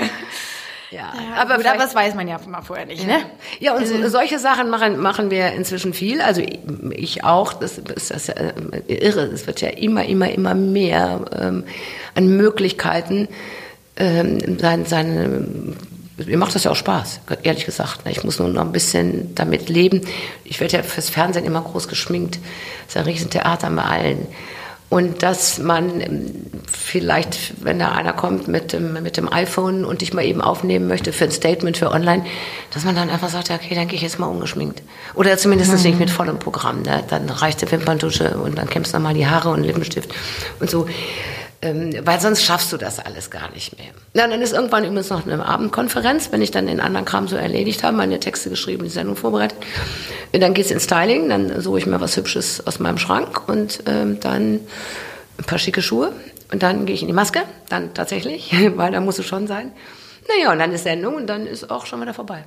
ja, 0.93 1.13
ja 1.15 1.41
aber, 1.41 1.57
gut, 1.57 1.65
aber 1.65 1.77
das 1.77 1.95
weiß 1.95 2.13
man 2.15 2.27
ja 2.27 2.39
mal 2.47 2.61
vorher 2.61 2.85
nicht, 2.85 3.05
ne? 3.07 3.17
Ja, 3.59 3.73
und 3.73 3.81
also, 3.81 4.07
solche 4.09 4.37
Sachen 4.37 4.69
machen, 4.69 4.99
machen 4.99 5.31
wir 5.31 5.53
inzwischen 5.53 5.93
viel. 5.93 6.21
Also 6.21 6.41
ich 6.91 7.23
auch, 7.23 7.53
das 7.53 7.79
ist 7.79 8.11
das 8.11 8.27
ja 8.27 8.35
äh, 8.35 8.53
irre. 8.87 9.21
Es 9.23 9.47
wird 9.47 9.61
ja 9.61 9.69
immer, 9.69 10.05
immer, 10.05 10.31
immer 10.31 10.53
mehr 10.53 11.25
ähm, 11.39 11.63
an 12.13 12.27
Möglichkeiten, 12.37 13.27
ähm, 13.95 14.59
sein, 14.59 14.85
seine 14.85 15.47
mir 16.17 16.37
macht 16.37 16.53
das 16.53 16.63
ja 16.63 16.71
auch 16.71 16.75
Spaß, 16.75 17.21
ehrlich 17.41 17.65
gesagt. 17.65 18.05
Ne? 18.05 18.11
Ich 18.11 18.23
muss 18.23 18.37
nur 18.37 18.47
noch 18.47 18.61
ein 18.61 18.71
bisschen 18.71 19.33
damit 19.33 19.69
leben. 19.69 20.01
Ich 20.43 20.59
werde 20.59 20.77
ja 20.77 20.83
fürs 20.83 21.09
Fernsehen 21.09 21.43
immer 21.43 21.61
groß 21.61 21.87
geschminkt. 21.87 22.35
Das 22.85 22.95
ist 22.95 22.97
ein 22.97 23.05
Riesentheater 23.05 23.71
bei 23.71 23.81
allen. 23.81 24.27
Und 24.93 25.23
dass 25.23 25.57
man 25.57 26.01
ähm, 26.01 26.35
vielleicht, 26.71 27.63
wenn 27.63 27.79
da 27.79 27.93
einer 27.93 28.13
kommt 28.13 28.47
mit 28.47 28.73
dem, 28.73 28.93
mit 29.01 29.17
dem 29.17 29.27
iPhone 29.33 29.85
und 29.85 30.01
dich 30.01 30.13
mal 30.13 30.23
eben 30.23 30.39
aufnehmen 30.39 30.87
möchte 30.87 31.11
für 31.11 31.23
ein 31.23 31.31
Statement 31.31 31.77
für 31.77 31.89
online, 31.89 32.23
dass 32.69 32.85
man 32.85 32.95
dann 32.95 33.09
einfach 33.09 33.29
sagt, 33.29 33.49
okay, 33.49 33.73
dann 33.73 33.87
gehe 33.87 33.95
ich 33.95 34.03
jetzt 34.03 34.19
mal 34.19 34.27
ungeschminkt. 34.27 34.83
Oder 35.15 35.35
zumindest 35.39 35.71
mhm. 35.71 35.81
nicht 35.81 35.99
mit 35.99 36.11
vollem 36.11 36.37
Programm. 36.37 36.83
Ne? 36.83 37.03
Dann 37.09 37.27
reicht 37.27 37.63
die 37.63 37.71
Wimperntusche 37.71 38.37
und 38.37 38.55
dann 38.59 38.69
kämmst 38.69 38.93
du 38.93 38.97
nochmal 38.97 39.15
die 39.15 39.25
Haare 39.25 39.49
und 39.49 39.63
Lippenstift 39.63 40.13
und 40.59 40.69
so. 40.69 40.85
Ähm, 41.63 41.93
weil 42.03 42.19
sonst 42.19 42.43
schaffst 42.43 42.73
du 42.73 42.77
das 42.77 42.99
alles 42.99 43.31
gar 43.31 43.49
nicht 43.51 43.77
mehr. 43.77 43.87
Ja, 44.13 44.27
dann 44.27 44.41
ist 44.41 44.51
irgendwann 44.51 44.83
übrigens 44.83 45.09
noch 45.09 45.25
eine 45.25 45.45
Abendkonferenz, 45.45 46.29
wenn 46.33 46.41
ich 46.41 46.51
dann 46.51 46.67
den 46.67 46.81
anderen 46.81 47.05
Kram 47.05 47.29
so 47.29 47.37
erledigt 47.37 47.83
habe, 47.83 47.95
meine 47.95 48.19
Texte 48.19 48.49
geschrieben, 48.49 48.83
die 48.83 48.89
Sendung 48.89 49.15
vorbereitet. 49.15 49.57
Und 50.33 50.41
dann 50.41 50.53
geht's 50.53 50.71
ins 50.71 50.83
Styling, 50.83 51.29
dann 51.29 51.61
suche 51.61 51.79
ich 51.79 51.85
mir 51.85 52.01
was 52.01 52.17
Hübsches 52.17 52.67
aus 52.67 52.79
meinem 52.79 52.97
Schrank 52.97 53.47
und 53.47 53.81
ähm, 53.85 54.19
dann 54.19 54.59
ein 55.37 55.45
paar 55.45 55.57
schicke 55.57 55.81
Schuhe. 55.81 56.11
Und 56.51 56.63
dann 56.63 56.85
gehe 56.85 56.95
ich 56.95 57.01
in 57.01 57.07
die 57.07 57.13
Maske, 57.13 57.43
dann 57.69 57.93
tatsächlich, 57.93 58.53
weil 58.75 58.91
da 58.91 58.99
muss 58.99 59.17
es 59.17 59.25
schon 59.25 59.47
sein. 59.47 59.71
Naja, 60.27 60.51
und 60.51 60.59
dann 60.59 60.73
ist 60.73 60.83
Sendung 60.83 61.15
und 61.15 61.27
dann 61.27 61.47
ist 61.47 61.71
auch 61.71 61.85
schon 61.85 62.01
wieder 62.01 62.13
vorbei. 62.13 62.43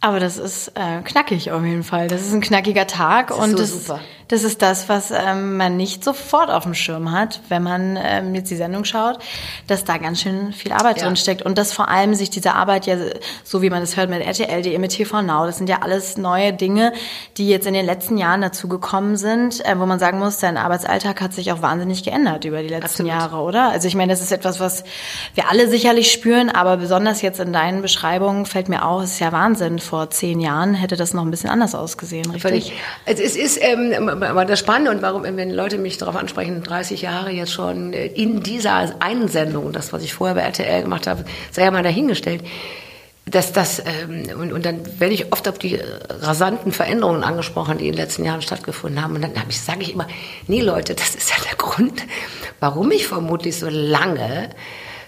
Aber 0.00 0.18
das 0.18 0.36
ist 0.36 0.72
äh, 0.74 1.00
knackig 1.02 1.52
auf 1.52 1.64
jeden 1.64 1.84
Fall. 1.84 2.08
Das 2.08 2.22
ist 2.22 2.32
ein 2.32 2.40
knackiger 2.40 2.86
Tag 2.86 3.36
und 3.36 3.52
so 3.52 3.56
das, 3.58 3.70
super. 3.70 4.00
Das 4.28 4.44
ist 4.44 4.62
das, 4.62 4.88
was 4.88 5.10
ähm, 5.10 5.56
man 5.56 5.76
nicht 5.76 6.04
sofort 6.04 6.50
auf 6.50 6.64
dem 6.64 6.74
Schirm 6.74 7.12
hat, 7.12 7.40
wenn 7.48 7.62
man 7.62 7.98
ähm, 8.00 8.34
jetzt 8.34 8.50
die 8.50 8.56
Sendung 8.56 8.84
schaut, 8.84 9.18
dass 9.66 9.84
da 9.84 9.96
ganz 9.96 10.20
schön 10.20 10.52
viel 10.52 10.72
Arbeit 10.72 10.98
ja. 10.98 11.04
drin 11.04 11.16
steckt 11.16 11.42
und 11.42 11.58
dass 11.58 11.72
vor 11.72 11.88
allem 11.88 12.14
sich 12.14 12.30
diese 12.30 12.54
Arbeit 12.54 12.86
ja, 12.86 12.96
so 13.44 13.62
wie 13.62 13.70
man 13.70 13.82
es 13.82 13.96
hört 13.96 14.10
mit 14.10 14.20
RTL.de, 14.20 14.76
mit 14.78 14.92
TV 14.92 15.22
Now, 15.22 15.46
das 15.46 15.58
sind 15.58 15.68
ja 15.68 15.78
alles 15.82 16.16
neue 16.16 16.52
Dinge, 16.52 16.92
die 17.36 17.48
jetzt 17.48 17.66
in 17.66 17.74
den 17.74 17.86
letzten 17.86 18.18
Jahren 18.18 18.42
dazu 18.42 18.68
gekommen 18.68 19.16
sind, 19.16 19.64
äh, 19.64 19.78
wo 19.78 19.86
man 19.86 19.98
sagen 19.98 20.18
muss, 20.18 20.38
dein 20.38 20.56
Arbeitsalltag 20.56 21.20
hat 21.20 21.32
sich 21.32 21.50
auch 21.52 21.62
wahnsinnig 21.62 22.04
geändert 22.04 22.44
über 22.44 22.62
die 22.62 22.68
letzten 22.68 22.84
Absolut. 22.84 23.12
Jahre, 23.12 23.36
oder? 23.38 23.70
Also 23.70 23.88
ich 23.88 23.94
meine, 23.94 24.12
das 24.12 24.20
ist 24.20 24.32
etwas, 24.32 24.60
was 24.60 24.84
wir 25.34 25.48
alle 25.50 25.68
sicherlich 25.68 26.12
spüren, 26.12 26.50
aber 26.50 26.76
besonders 26.76 27.22
jetzt 27.22 27.40
in 27.40 27.52
deinen 27.52 27.82
Beschreibungen 27.82 28.44
fällt 28.44 28.68
mir 28.68 28.84
auf, 28.84 29.02
es 29.02 29.12
ist 29.12 29.20
ja 29.20 29.32
Wahnsinn 29.32 29.78
vor 29.78 30.10
zehn 30.10 30.40
Jahren 30.40 30.74
hätte 30.74 30.96
das 30.96 31.14
noch 31.14 31.22
ein 31.22 31.30
bisschen 31.30 31.50
anders 31.50 31.74
ausgesehen, 31.74 32.30
richtig? 32.30 32.72
Also 33.06 33.22
es 33.22 33.36
ist, 33.36 33.58
ähm, 33.62 34.17
aber 34.22 34.44
das 34.44 34.58
Spannende 34.58 34.90
und 34.90 35.02
warum, 35.02 35.24
wenn 35.24 35.50
Leute 35.50 35.78
mich 35.78 35.98
darauf 35.98 36.16
ansprechen, 36.16 36.62
30 36.62 37.02
Jahre 37.02 37.30
jetzt 37.30 37.52
schon 37.52 37.92
in 37.92 38.42
dieser 38.42 38.94
Einsendung, 39.00 39.72
das, 39.72 39.92
was 39.92 40.02
ich 40.02 40.14
vorher 40.14 40.34
bei 40.34 40.42
RTL 40.42 40.82
gemacht 40.82 41.06
habe, 41.06 41.24
sei 41.50 41.64
ja 41.64 41.70
mal 41.70 41.82
dahingestellt, 41.82 42.42
dass 43.30 43.52
das, 43.52 43.80
ähm, 43.80 44.26
und, 44.38 44.52
und 44.52 44.64
dann 44.64 44.80
werde 45.00 45.14
ich 45.14 45.32
oft 45.32 45.48
auf 45.48 45.58
die 45.58 45.78
rasanten 46.08 46.72
Veränderungen 46.72 47.22
angesprochen, 47.22 47.78
die 47.78 47.86
in 47.86 47.92
den 47.92 48.00
letzten 48.00 48.24
Jahren 48.24 48.42
stattgefunden 48.42 49.02
haben. 49.02 49.14
Und 49.16 49.22
dann 49.22 49.32
ich, 49.48 49.60
sage 49.60 49.82
ich 49.82 49.92
immer, 49.92 50.06
nee 50.46 50.60
Leute, 50.60 50.94
das 50.94 51.14
ist 51.14 51.30
ja 51.30 51.36
der 51.48 51.56
Grund, 51.58 52.02
warum 52.60 52.90
ich 52.90 53.06
vermutlich 53.06 53.58
so 53.58 53.68
lange 53.68 54.50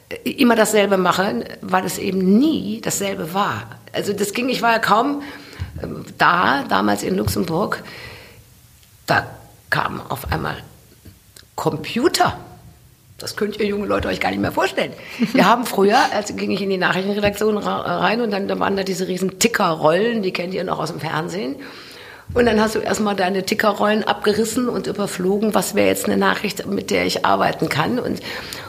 äh, 0.09 0.31
immer 0.31 0.57
dasselbe 0.57 0.97
mache, 0.97 1.45
weil 1.61 1.85
es 1.85 1.99
eben 1.99 2.39
nie 2.39 2.81
dasselbe 2.81 3.35
war. 3.35 3.81
Also 3.93 4.13
das 4.13 4.33
ging, 4.33 4.49
ich 4.49 4.63
war 4.63 4.73
ja 4.73 4.79
kaum 4.79 5.23
ähm, 5.83 6.05
da, 6.19 6.65
damals 6.69 7.03
in 7.03 7.17
Luxemburg, 7.17 7.83
da 9.11 9.27
kamen 9.71 10.01
auf 10.09 10.33
einmal 10.33 10.57
Computer 11.57 12.39
das 13.21 13.37
könnt 13.37 13.59
ihr 13.61 13.67
junge 13.67 13.87
Leute 13.87 14.09
euch 14.09 14.19
gar 14.19 14.31
nicht 14.31 14.41
mehr 14.41 14.51
vorstellen. 14.51 14.95
Wir 15.35 15.45
haben 15.45 15.67
früher, 15.67 15.99
als 16.15 16.35
ging 16.35 16.51
ich 16.51 16.63
in 16.63 16.71
die 16.71 16.79
Nachrichtenredaktion 16.79 17.59
rein 17.59 18.23
und 18.23 18.31
dann 18.31 18.49
da 18.49 18.59
waren 18.59 18.77
da 18.77 18.83
diese 18.83 19.09
riesen 19.09 19.39
Tickerrollen, 19.39 20.23
die 20.23 20.33
kennt 20.33 20.55
ihr 20.55 20.65
noch 20.65 20.79
aus 20.79 20.91
dem 20.91 21.01
Fernsehen. 21.01 21.57
Und 22.33 22.47
dann 22.47 22.61
hast 22.61 22.77
du 22.77 22.79
erstmal 22.79 23.17
deine 23.17 23.45
Tickerrollen 23.45 24.05
abgerissen 24.05 24.69
und 24.69 24.87
überflogen, 24.87 25.53
was 25.53 25.75
wäre 25.75 25.89
jetzt 25.89 26.07
eine 26.07 26.17
Nachricht, 26.17 26.65
mit 26.65 26.91
der 26.91 27.05
ich 27.05 27.25
arbeiten 27.25 27.69
kann. 27.69 27.99
Und, 27.99 28.21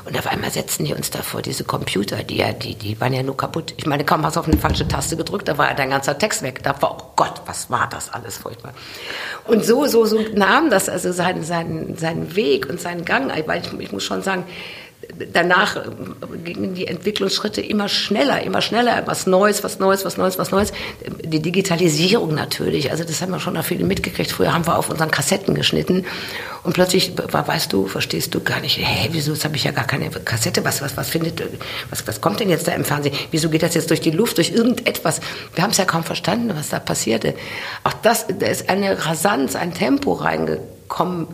und 0.06 0.18
auf 0.18 0.26
einmal 0.26 0.50
setzen 0.50 0.84
die 0.86 0.96
uns 0.96 1.12
da 1.12 1.22
vor 1.22 1.44
diese 1.44 1.64
Computer, 1.64 2.24
die 2.24 2.38
ja, 2.38 2.54
die, 2.54 2.74
die 2.74 3.00
waren 3.00 3.14
ja 3.14 3.22
nur 3.22 3.38
kaputt. 3.38 3.76
Ich 3.78 3.86
meine, 3.86 4.04
kaum 4.04 4.26
hast 4.26 4.36
du 4.36 4.40
auf 4.40 4.48
eine 4.48 4.58
falsche 4.58 4.88
Taste 4.88 5.16
gedrückt, 5.16 5.48
da 5.48 5.60
war 5.60 5.68
ja 5.70 5.76
dein 5.76 5.92
ganzer 5.92 6.18
Text 6.18 6.42
weg. 6.42 6.64
Da 6.64 6.82
war, 6.82 6.98
oh 7.00 7.12
Gott, 7.16 7.42
was 7.46 7.70
war 7.70 7.88
das 7.88 8.12
alles 8.12 8.38
furchtbar. 8.38 8.74
Und 9.46 9.64
so, 9.64 9.86
so, 9.86 10.06
so 10.06 10.20
nahm 10.34 10.72
das 10.72 10.90
also 10.90 11.12
seinen, 11.12 11.44
seinen, 11.44 11.98
seinen 11.98 12.36
Weg 12.36 12.68
und 12.68 12.82
seinen 12.82 13.06
Gang. 13.06 13.32
Weil 13.46 13.62
ich, 13.62 13.80
ich 13.80 13.92
muss 13.92 14.04
schon 14.04 14.24
sagen, 14.24 14.46
danach 15.34 15.78
gingen 16.44 16.74
die 16.74 16.88
Entwicklungsschritte 16.88 17.62
immer 17.62 17.90
schneller, 17.90 18.42
immer 18.44 18.62
schneller, 18.62 19.04
was 19.06 19.28
Neues, 19.28 19.64
was 19.64 19.80
Neues, 19.80 20.06
was 20.06 20.18
Neues, 20.18 20.38
was 20.38 20.52
Neues. 20.52 20.72
Die 21.24 21.42
Digitalisierung 21.42 22.34
natürlich, 22.34 22.92
also 22.92 23.04
das 23.04 23.22
haben 23.22 23.32
wir 23.32 23.40
schon 23.40 23.54
noch 23.54 23.66
viele 23.66 23.86
mitgekriegt. 23.86 24.32
Früher 24.32 24.54
haben 24.54 24.66
wir 24.66 24.78
auf 24.78 24.90
unseren 24.90 25.12
Kassetten 25.12 25.56
geschnitten 25.56 26.06
und 26.64 26.74
plötzlich, 26.74 27.14
weißt 27.18 27.74
du, 27.74 27.88
verstehst 27.88 28.36
du 28.36 28.42
gar 28.42 28.60
nicht, 28.60 28.78
hä, 28.78 29.10
wieso, 29.12 29.34
jetzt 29.34 29.46
habe 29.46 29.56
ich 29.56 29.64
ja 29.64 29.72
gar 29.72 29.86
keine 29.86 30.10
Kassette, 30.10 30.64
was, 30.64 30.82
was, 30.82 30.96
was 30.96 31.10
findet, 31.10 31.42
was, 31.90 32.06
was 32.08 32.22
kommt 32.22 32.40
denn 32.40 32.50
jetzt 32.50 32.68
da 32.68 32.74
im 32.74 32.86
Fernsehen? 32.86 33.16
Wieso 33.32 33.50
geht 33.50 33.64
das 33.64 33.74
jetzt 33.74 33.90
durch 33.90 34.02
die 34.02 34.12
Luft, 34.12 34.38
durch 34.38 34.52
irgendetwas? 34.52 35.22
Wir 35.56 35.64
haben 35.64 35.72
es 35.72 35.78
ja 35.78 35.86
kaum 35.86 36.04
verstanden, 36.04 36.52
was 36.56 36.70
da 36.70 36.80
passierte. 36.80 37.34
Auch 37.84 37.94
das, 37.94 38.28
da 38.28 38.46
ist 38.46 38.70
eine 38.70 39.06
Rasanz, 39.06 39.56
ein 39.56 39.74
Tempo 39.74 40.14
reingekommen, 40.14 41.28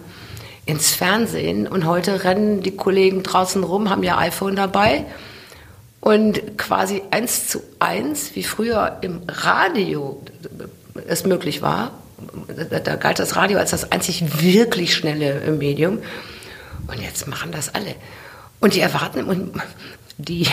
ins 0.67 0.93
Fernsehen. 0.93 1.67
Und 1.67 1.85
heute 1.85 2.23
rennen 2.23 2.61
die 2.61 2.75
Kollegen 2.75 3.23
draußen 3.23 3.63
rum, 3.63 3.89
haben 3.89 4.03
ihr 4.03 4.17
iPhone 4.17 4.55
dabei. 4.55 5.05
Und 5.99 6.57
quasi 6.57 7.01
eins 7.09 7.47
zu 7.47 7.63
eins, 7.79 8.35
wie 8.35 8.43
früher 8.43 8.99
im 9.01 9.21
Radio 9.27 10.21
es 11.07 11.25
möglich 11.25 11.61
war, 11.61 11.91
da 12.83 12.95
galt 12.95 13.19
das 13.19 13.35
Radio 13.35 13.57
als 13.59 13.71
das 13.71 13.91
einzig 13.91 14.41
wirklich 14.41 14.93
schnelle 14.93 15.51
Medium. 15.51 15.99
Und 16.87 17.01
jetzt 17.01 17.27
machen 17.27 17.51
das 17.51 17.73
alle. 17.73 17.95
Und 18.59 18.73
die 18.73 18.79
erwarten, 18.79 19.51
die, 20.17 20.47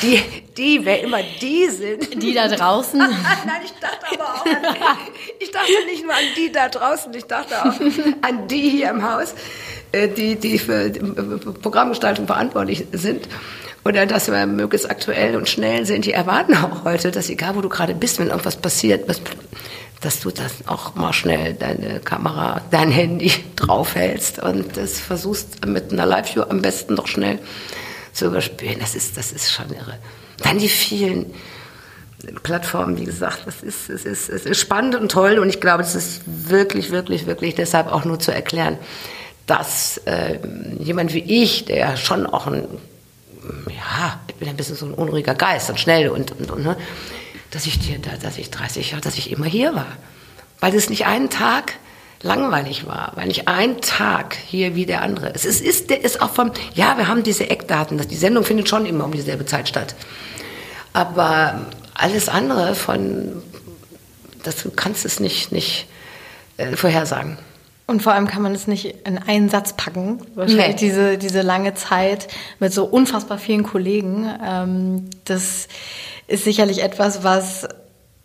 die, 0.00 0.22
die, 0.56 0.84
wer 0.84 1.02
immer 1.02 1.18
die 1.40 1.68
sind. 1.68 2.22
Die 2.22 2.34
da 2.34 2.48
draußen? 2.48 2.98
Nein, 2.98 3.62
ich 3.64 3.72
dachte 3.72 4.06
aber 4.12 4.34
auch 4.34 4.46
an, 4.46 4.98
ich 5.40 5.50
dachte 5.50 5.72
nicht 5.86 6.04
nur 6.04 6.14
an 6.14 6.24
die 6.36 6.52
da 6.52 6.68
draußen, 6.68 7.12
ich 7.14 7.24
dachte 7.24 7.60
auch 7.60 7.80
an 8.22 8.46
die 8.46 8.70
hier 8.70 8.90
im 8.90 9.02
Haus, 9.02 9.34
äh, 9.90 10.08
die, 10.08 10.36
die 10.36 10.58
für 10.58 10.90
Programmgestaltung 11.62 12.26
verantwortlich 12.26 12.86
sind. 12.92 13.28
Oder 13.84 14.06
dass 14.06 14.30
wir 14.30 14.46
möglichst 14.46 14.88
aktuell 14.88 15.34
und 15.34 15.48
schnell 15.48 15.84
sind. 15.86 16.04
Die 16.04 16.12
erwarten 16.12 16.54
auch 16.54 16.84
heute, 16.84 17.10
dass 17.10 17.28
egal 17.28 17.56
wo 17.56 17.60
du 17.60 17.68
gerade 17.68 17.96
bist, 17.96 18.20
wenn 18.20 18.28
irgendwas 18.28 18.54
passiert, 18.54 19.10
dass 20.00 20.20
du 20.20 20.30
das 20.30 20.52
auch 20.66 20.94
mal 20.94 21.12
schnell 21.12 21.54
deine 21.54 21.98
Kamera, 21.98 22.60
dein 22.70 22.92
Handy 22.92 23.32
draufhältst 23.56 24.40
und 24.40 24.76
das 24.76 25.00
versuchst 25.00 25.66
mit 25.66 25.92
einer 25.92 26.06
Live-View 26.06 26.42
am 26.42 26.62
besten 26.62 26.94
doch 26.94 27.08
schnell 27.08 27.40
zu 28.12 28.26
überspielen. 28.26 28.78
Das 28.80 28.94
ist, 28.94 29.16
das 29.16 29.32
ist 29.32 29.50
schon 29.50 29.70
irre. 29.70 29.98
Dann 30.38 30.58
die 30.58 30.68
vielen 30.68 31.32
Plattformen, 32.42 32.98
wie 32.98 33.04
gesagt, 33.04 33.46
das 33.46 33.62
ist, 33.62 33.88
es 33.88 34.04
ist, 34.04 34.28
es 34.28 34.46
ist 34.46 34.60
spannend 34.60 34.94
und 34.94 35.10
toll 35.10 35.38
und 35.38 35.48
ich 35.48 35.60
glaube, 35.60 35.82
das 35.82 35.94
ist 35.94 36.22
wirklich, 36.26 36.90
wirklich, 36.90 37.26
wirklich 37.26 37.54
deshalb 37.54 37.88
auch 37.88 38.04
nur 38.04 38.18
zu 38.20 38.32
erklären, 38.32 38.78
dass 39.46 39.98
äh, 40.04 40.38
jemand 40.78 41.14
wie 41.14 41.42
ich, 41.42 41.64
der 41.64 41.76
ja 41.76 41.96
schon 41.96 42.26
auch 42.26 42.46
ein, 42.46 42.66
ja, 43.68 44.20
ich 44.28 44.34
bin 44.36 44.48
ein 44.48 44.56
bisschen 44.56 44.76
so 44.76 44.86
ein 44.86 44.94
unruhiger 44.94 45.34
Geist 45.34 45.68
und 45.68 45.80
schnell 45.80 46.10
und, 46.10 46.30
und, 46.32 46.50
und 46.50 46.62
ne, 46.62 46.76
dass 47.50 47.66
ich 47.66 47.78
dir, 47.80 47.98
dass 47.98 48.38
ich 48.38 48.50
30 48.50 48.92
Jahre, 48.92 49.02
dass 49.02 49.18
ich 49.18 49.30
immer 49.30 49.46
hier 49.46 49.74
war. 49.74 49.96
Weil 50.60 50.74
es 50.74 50.88
nicht 50.88 51.06
einen 51.06 51.28
Tag 51.28 51.74
langweilig 52.22 52.86
war, 52.86 53.12
weil 53.16 53.26
nicht 53.26 53.48
ein 53.48 53.80
Tag 53.80 54.36
hier 54.36 54.74
wie 54.74 54.86
der 54.86 55.02
andere. 55.02 55.34
Es 55.34 55.44
ist, 55.44 55.60
ist, 55.60 55.90
ist 55.90 56.22
auch 56.22 56.30
vom, 56.30 56.52
ja, 56.74 56.96
wir 56.96 57.08
haben 57.08 57.22
diese 57.22 57.50
Eckdaten, 57.50 57.98
die 58.08 58.16
Sendung 58.16 58.44
findet 58.44 58.68
schon 58.68 58.86
immer 58.86 59.04
um 59.04 59.12
dieselbe 59.12 59.44
Zeit 59.44 59.68
statt. 59.68 59.94
Aber 60.92 61.66
alles 61.94 62.28
andere 62.28 62.74
von, 62.74 63.42
das, 64.42 64.62
du 64.62 64.70
kannst 64.70 65.04
es 65.04 65.20
nicht, 65.20 65.52
nicht 65.52 65.86
äh, 66.56 66.76
vorhersagen. 66.76 67.38
Und 67.86 68.02
vor 68.02 68.12
allem 68.12 68.28
kann 68.28 68.42
man 68.42 68.54
es 68.54 68.66
nicht 68.66 69.06
in 69.06 69.18
einen 69.18 69.48
Satz 69.48 69.74
packen. 69.74 70.20
Wahrscheinlich 70.34 70.68
nee. 70.68 70.74
diese, 70.88 71.18
diese 71.18 71.42
lange 71.42 71.74
Zeit 71.74 72.28
mit 72.60 72.72
so 72.72 72.84
unfassbar 72.84 73.38
vielen 73.38 73.64
Kollegen. 73.64 74.30
Ähm, 74.42 75.10
das 75.24 75.68
ist 76.28 76.44
sicherlich 76.44 76.82
etwas, 76.82 77.24
was 77.24 77.66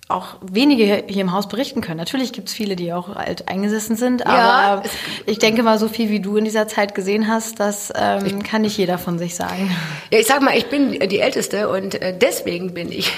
auch 0.10 0.36
wenige 0.42 1.04
hier 1.08 1.22
im 1.22 1.34
Haus 1.34 1.50
berichten 1.50 1.82
können. 1.82 1.98
Natürlich 1.98 2.32
gibt 2.32 2.48
es 2.48 2.54
viele, 2.54 2.78
die 2.78 2.94
auch 2.94 3.10
alt 3.10 3.50
eingesessen 3.50 3.98
sind, 3.98 4.26
aber 4.26 4.38
ja, 4.38 4.84
ich 5.26 5.38
denke 5.38 5.64
mal, 5.64 5.78
so 5.80 5.90
viel 5.90 6.10
wie 6.10 6.22
du 6.22 6.38
in 6.38 6.46
dieser 6.46 6.68
Zeit 6.68 6.96
gesehen 6.96 7.28
hast, 7.28 7.60
das 7.60 7.92
ähm, 7.94 8.26
ich, 8.26 8.44
kann 8.44 8.62
nicht 8.62 8.78
jeder 8.78 8.98
von 8.98 9.20
sich 9.20 9.36
sagen. 9.36 9.70
Ja, 10.12 10.20
ich 10.20 10.28
sag 10.28 10.42
mal, 10.42 10.58
ich 10.58 10.68
bin 10.68 10.92
die 10.92 11.20
Älteste 11.20 11.70
und 11.70 12.02
äh, 12.02 12.18
deswegen 12.18 12.74
bin 12.74 12.92
ich 12.92 13.12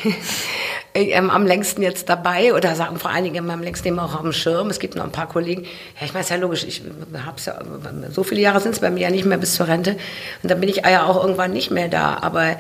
ähm, 0.94 1.30
am 1.30 1.46
längsten 1.46 1.82
jetzt 1.82 2.10
dabei 2.10 2.54
oder 2.54 2.76
sagen 2.76 2.98
vor 2.98 3.12
allen 3.12 3.24
Dingen 3.24 3.50
am 3.50 3.62
längsten 3.62 3.88
immer 3.90 4.06
auch 4.06 4.16
auf 4.16 4.22
dem 4.22 4.34
Schirm. 4.34 4.70
Es 4.70 4.80
gibt 4.80 4.96
noch 4.96 5.04
ein 5.04 5.12
paar 5.12 5.28
Kollegen. 5.28 5.64
Ja, 6.00 6.06
ich 6.06 6.14
meine, 6.14 6.22
es 6.22 6.28
ist 6.28 6.32
ja 6.32 6.38
logisch, 6.38 6.64
ich 6.64 6.82
hab's 7.26 7.46
ja, 7.46 7.60
so 8.10 8.24
viele 8.24 8.42
Jahre 8.42 8.60
sind 8.60 8.74
es 8.74 8.80
bei 8.80 8.90
mir 8.90 9.02
ja 9.02 9.10
nicht 9.10 9.26
mehr 9.26 9.38
bis 9.38 9.56
zur 9.56 9.68
Rente 9.68 9.98
und 10.42 10.50
dann 10.50 10.60
bin 10.60 10.70
ich 10.70 10.78
ja 10.78 11.06
auch 11.06 11.22
irgendwann 11.22 11.54
nicht 11.54 11.70
mehr 11.72 11.90
da. 11.90 12.18
Aber 12.22 12.58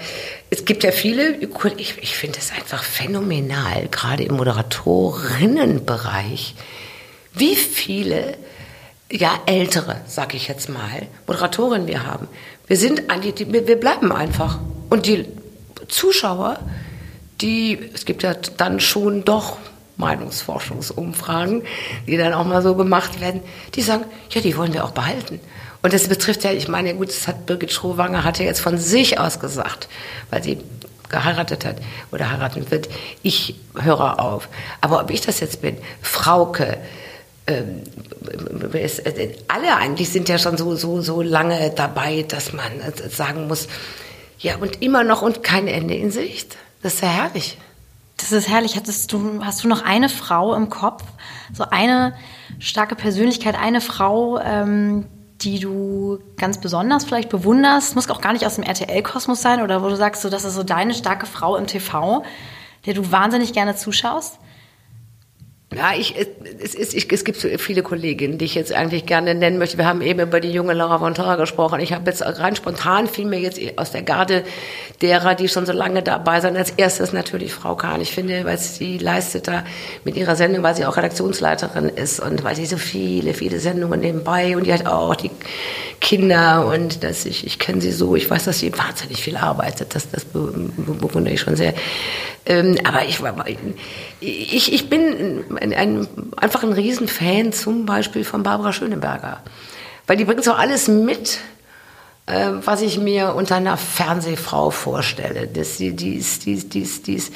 es 0.50 0.66
gibt 0.66 0.84
ja 0.84 0.92
viele, 0.92 1.38
ich, 1.78 1.98
ich 2.02 2.16
finde 2.16 2.40
es 2.40 2.52
einfach 2.52 2.84
phänomenal, 2.84 3.88
gerade 3.90 4.24
im 4.24 4.36
Moderatorinnenbereich, 4.36 6.56
wie 7.34 7.56
viele 7.56 8.38
ja, 9.12 9.40
ältere, 9.48 9.98
sag 10.06 10.36
ich 10.36 10.48
jetzt 10.48 10.70
mal, 10.70 11.08
Moderatorinnen 11.28 11.88
wir 11.88 12.06
haben. 12.06 12.28
Wir 12.68 12.78
sind, 12.78 13.02
wir 13.10 13.80
bleiben 13.80 14.12
einfach. 14.12 14.60
Und 14.90 15.08
die 15.08 15.26
Zuschauer, 15.88 16.60
die, 17.42 17.80
es 17.94 18.06
gibt 18.06 18.24
ja 18.24 18.34
dann 18.58 18.80
schon 18.80 19.24
doch 19.26 19.58
Meinungsforschungsumfragen, 19.98 21.64
die 22.08 22.18
dann 22.18 22.34
auch 22.34 22.46
mal 22.46 22.62
so 22.62 22.76
gemacht 22.76 23.20
werden, 23.20 23.42
die 23.76 23.82
sagen, 23.82 24.06
ja, 24.32 24.42
die 24.42 24.56
wollen 24.58 24.74
wir 24.74 24.86
auch 24.86 24.92
behalten. 24.92 25.40
Und 25.82 25.94
das 25.94 26.08
betrifft 26.08 26.44
ja, 26.44 26.52
ich 26.52 26.68
meine, 26.68 26.96
gut, 26.96 27.10
das 27.10 27.28
hat 27.28 27.46
Birgit 27.46 27.72
Schrowanger 27.72 28.24
hat 28.24 28.40
ja 28.40 28.46
jetzt 28.46 28.62
von 28.62 28.78
sich 28.78 29.20
aus 29.20 29.40
gesagt, 29.40 29.88
weil 30.30 30.44
sie 30.44 30.58
geheiratet 31.10 31.66
hat 31.66 31.78
oder 32.12 32.32
heiraten 32.32 32.70
wird, 32.72 32.90
ich 33.24 33.56
höre 33.82 34.20
auf. 34.20 34.48
Aber 34.82 35.02
ob 35.02 35.10
ich 35.10 35.22
das 35.22 35.40
jetzt 35.40 35.62
bin, 35.62 35.78
Frauke, 36.02 36.78
ähm, 37.48 37.82
äh, 38.74 39.30
alle 39.48 39.76
eigentlich 39.76 40.10
sind 40.10 40.30
ja 40.30 40.38
schon 40.38 40.58
so, 40.58 40.76
so, 40.76 41.02
so 41.02 41.22
lange 41.22 41.72
dabei, 41.76 42.26
dass 42.28 42.54
man 42.54 42.72
sagen 43.10 43.48
muss, 43.48 43.68
ja, 44.38 44.56
und 44.58 44.82
immer 44.82 45.04
noch 45.04 45.22
und 45.22 45.44
kein 45.44 45.68
Ende 45.68 45.96
in 45.96 46.12
Sicht. 46.12 46.58
Das 46.82 46.96
ist 46.96 47.02
ja 47.02 47.10
herrlich. 47.10 47.58
Das 48.18 48.32
ist 48.32 48.50
herrlich. 48.50 48.76
Hattest 48.76 49.12
du, 49.14 49.44
hast 49.44 49.64
du 49.64 49.68
noch 49.68 49.84
eine 49.84 50.10
Frau 50.10 50.56
im 50.56 50.70
Kopf? 50.70 51.04
So 51.54 51.66
eine 51.70 52.14
starke 52.60 52.96
Persönlichkeit, 52.96 53.58
eine 53.60 53.82
Frau, 53.82 54.40
ähm, 54.40 55.06
die 55.42 55.60
du 55.60 56.20
ganz 56.38 56.60
besonders 56.60 57.06
vielleicht 57.06 57.30
bewunderst? 57.30 57.96
Muss 57.96 58.10
auch 58.10 58.22
gar 58.22 58.34
nicht 58.34 58.46
aus 58.46 58.56
dem 58.56 58.64
RTL-Kosmos 58.64 59.42
sein 59.42 59.62
oder 59.62 59.82
wo 59.84 59.90
du 59.90 59.96
sagst, 59.96 60.22
so, 60.22 60.30
das 60.30 60.44
ist 60.44 60.56
so 60.56 60.64
deine 60.64 60.94
starke 60.94 61.26
Frau 61.26 61.56
im 61.56 61.68
TV, 61.68 62.24
der 62.86 62.94
du 62.94 63.12
wahnsinnig 63.12 63.54
gerne 63.54 63.76
zuschaust? 63.76 64.38
Ja, 65.72 65.92
ich, 65.96 66.16
es, 66.64 66.74
ist, 66.74 66.96
ich, 66.96 67.12
es 67.12 67.24
gibt 67.24 67.38
viele 67.38 67.84
Kolleginnen, 67.84 68.40
die 68.40 68.46
ich 68.46 68.56
jetzt 68.56 68.74
eigentlich 68.74 69.06
gerne 69.06 69.36
nennen 69.36 69.60
möchte. 69.60 69.78
Wir 69.78 69.86
haben 69.86 70.02
eben 70.02 70.20
über 70.20 70.40
die 70.40 70.52
junge 70.52 70.74
Laura 70.74 70.98
von 70.98 71.14
Torra 71.14 71.36
gesprochen. 71.36 71.80
Ich 71.80 71.94
habe 71.94 72.10
jetzt 72.10 72.24
rein 72.24 72.56
spontan 72.56 73.08
fiel 73.08 73.26
mir 73.26 73.40
jetzt 73.40 73.60
aus 73.78 73.92
der 73.92 74.02
Garde 74.02 74.44
derer, 75.04 75.36
die 75.36 75.48
schon 75.48 75.68
so 75.68 75.72
lange 75.72 76.02
dabei 76.02 76.42
sind. 76.42 76.58
Als 76.58 76.72
erstes 76.72 77.14
natürlich 77.14 77.54
Frau 77.54 77.76
Kahn. 77.76 78.02
Ich 78.02 78.12
finde, 78.12 78.46
weil 78.46 78.58
sie 78.58 78.98
leistet 78.98 79.48
da 79.48 79.64
mit 80.06 80.18
ihrer 80.18 80.36
Sendung, 80.36 80.64
weil 80.64 80.76
sie 80.76 80.88
auch 80.88 80.98
Redaktionsleiterin 80.98 81.90
ist 81.90 82.20
und 82.20 82.44
weil 82.44 82.56
sie 82.56 82.66
so 82.66 82.78
viele, 82.78 83.36
viele 83.36 83.60
Sendungen 83.60 84.00
nebenbei 84.00 84.58
und 84.58 84.66
die 84.66 84.74
hat 84.74 84.88
auch 84.88 85.16
die 85.16 85.30
Kinder 86.02 86.66
und 86.66 87.04
dass 87.04 87.28
ich, 87.28 87.46
ich 87.46 87.60
kenne 87.60 87.80
sie 87.80 87.92
so, 87.92 88.16
ich 88.16 88.28
weiß, 88.28 88.46
dass 88.46 88.58
sie 88.58 88.76
wahnsinnig 88.76 89.22
viel 89.22 89.38
arbeitet. 89.38 89.94
Das, 89.94 90.10
das 90.10 90.26
bewundere 90.26 91.32
ich 91.32 91.42
schon 91.42 91.56
sehr. 91.56 91.76
Ähm, 92.46 92.78
aber 92.84 93.04
ich, 93.06 93.20
ich, 94.22 94.74
ich 94.74 94.90
bin 94.90 95.44
ein, 95.60 95.74
ein, 95.74 96.08
einfach 96.38 96.64
ein 96.64 96.74
Riesenfan 96.74 97.52
zum 97.54 97.86
Beispiel 97.86 98.24
von 98.24 98.44
Barbara 98.44 98.74
Schöneberger. 98.74 99.42
Weil 100.08 100.18
die 100.18 100.26
bringt 100.26 100.44
so 100.44 100.54
alles 100.54 100.88
mit, 100.88 101.40
äh, 102.26 102.50
was 102.64 102.82
ich 102.82 102.98
mir 102.98 103.36
unter 103.36 103.56
einer 103.56 103.78
Fernsehfrau 103.78 104.72
vorstelle. 104.72 105.48
Das, 105.48 105.78
die, 105.78 105.96
die, 105.96 106.16
ist, 106.16 106.46
die, 106.46 106.68
die, 106.68 106.82
ist, 106.82 107.08
die 107.08 107.16
ist 107.16 107.34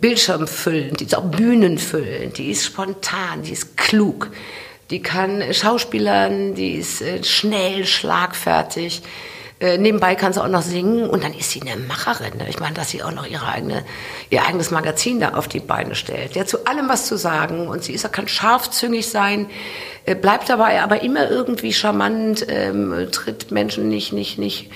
bildschirmfüllend, 0.00 1.00
die 1.00 1.04
ist 1.04 1.16
auch 1.16 1.24
bühnenfüllend, 1.24 2.38
die 2.38 2.50
ist 2.50 2.64
spontan, 2.64 3.42
die 3.42 3.52
ist 3.52 3.76
klug, 3.76 4.30
die 4.90 5.02
kann 5.02 5.42
Schauspielern, 5.52 6.54
die 6.54 6.72
ist 6.74 7.02
äh, 7.02 7.22
schnell, 7.24 7.86
schlagfertig. 7.86 9.02
Äh, 9.60 9.76
nebenbei 9.76 10.14
kann 10.14 10.32
sie 10.32 10.42
auch 10.42 10.48
noch 10.48 10.62
singen 10.62 11.10
und 11.10 11.24
dann 11.24 11.34
ist 11.34 11.50
sie 11.50 11.62
eine 11.62 11.76
Macherin. 11.76 12.36
Ne? 12.38 12.46
Ich 12.48 12.60
meine, 12.60 12.74
dass 12.74 12.90
sie 12.90 13.02
auch 13.02 13.10
noch 13.10 13.26
ihre 13.26 13.48
eigene, 13.48 13.84
ihr 14.30 14.44
eigenes 14.46 14.70
Magazin 14.70 15.18
da 15.18 15.30
auf 15.30 15.48
die 15.48 15.58
Beine 15.58 15.96
stellt. 15.96 16.36
Die 16.36 16.40
hat 16.40 16.48
zu 16.48 16.64
allem 16.66 16.88
was 16.88 17.06
zu 17.06 17.16
sagen 17.16 17.66
und 17.66 17.82
sie 17.82 17.92
ist, 17.92 18.10
kann 18.12 18.28
scharfzüngig 18.28 19.08
sein, 19.08 19.46
äh, 20.06 20.14
bleibt 20.14 20.48
dabei 20.48 20.80
aber 20.80 21.02
immer 21.02 21.28
irgendwie 21.28 21.72
charmant, 21.72 22.46
ähm, 22.48 23.08
tritt 23.10 23.50
Menschen 23.50 23.88
nicht, 23.88 24.12
nicht, 24.12 24.38
nicht 24.38 24.70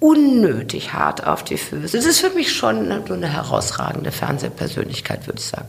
unnötig 0.00 0.92
hart 0.92 1.24
auf 1.24 1.44
die 1.44 1.56
Füße. 1.56 1.96
Es 1.96 2.04
ist 2.04 2.20
für 2.20 2.30
mich 2.30 2.52
schon 2.52 2.90
eine, 2.90 3.04
eine 3.08 3.28
herausragende 3.28 4.10
Fernsehpersönlichkeit, 4.10 5.26
würde 5.26 5.38
ich 5.38 5.46
sagen. 5.46 5.68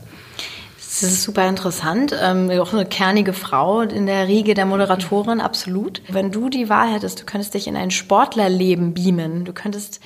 Das 1.01 1.12
ist 1.12 1.23
super 1.23 1.45
interessant. 1.45 2.15
Ähm, 2.17 2.49
auch 2.51 2.71
eine 2.71 2.86
kernige 2.86 3.34
Frau 3.34 3.81
in 3.81 4.05
der 4.05 4.29
Riege 4.29 4.53
der 4.53 4.65
Moderatorin, 4.65 5.41
absolut. 5.41 6.01
Wenn 6.08 6.31
du 6.31 6.47
die 6.47 6.69
Wahl 6.69 6.93
hättest, 6.93 7.19
du 7.19 7.25
könntest 7.25 7.53
dich 7.53 7.67
in 7.67 7.75
ein 7.75 7.91
Sportlerleben 7.91 8.93
beamen. 8.93 9.43
Du 9.43 9.51
könntest 9.51 9.99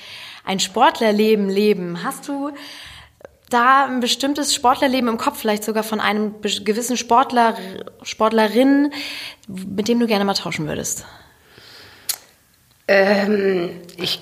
ein 0.44 0.58
Sportlerleben 0.58 1.48
leben. 1.48 2.02
Hast 2.02 2.26
du 2.26 2.50
da 3.50 3.86
ein 3.86 4.00
bestimmtes 4.00 4.52
Sportlerleben 4.52 5.08
im 5.08 5.16
Kopf, 5.16 5.38
vielleicht 5.38 5.62
sogar 5.62 5.84
von 5.84 6.00
einem 6.00 6.34
gewissen 6.40 6.96
Sportler, 6.96 7.54
Sportlerin, 8.02 8.92
mit 9.46 9.86
dem 9.86 10.00
du 10.00 10.08
gerne 10.08 10.24
mal 10.24 10.34
tauschen 10.34 10.66
würdest? 10.66 11.04
Ähm, 12.88 13.70
ich 13.96 14.18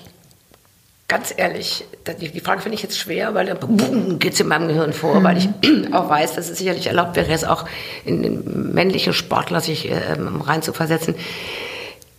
ganz 1.09 1.33
ehrlich, 1.35 1.83
die 2.21 2.39
Frage 2.39 2.61
finde 2.61 2.75
ich 2.75 2.83
jetzt 2.83 2.97
schwer, 2.97 3.33
weil 3.33 3.47
dann 3.47 4.19
geht 4.19 4.33
es 4.33 4.39
in 4.39 4.47
meinem 4.47 4.69
Gehirn 4.69 4.93
vor, 4.93 5.19
mhm. 5.19 5.23
weil 5.23 5.37
ich 5.37 5.49
auch 5.93 6.07
weiß, 6.07 6.35
dass 6.35 6.49
es 6.49 6.57
sicherlich 6.57 6.87
erlaubt 6.87 7.17
wäre, 7.17 7.29
es 7.33 7.43
auch 7.43 7.65
in 8.05 8.23
den 8.23 8.73
männlichen 8.73 9.11
Sportler 9.11 9.59
sich 9.59 9.89
ähm, 9.89 10.39
rein 10.39 10.61
zu 10.61 10.71
versetzen. 10.71 11.15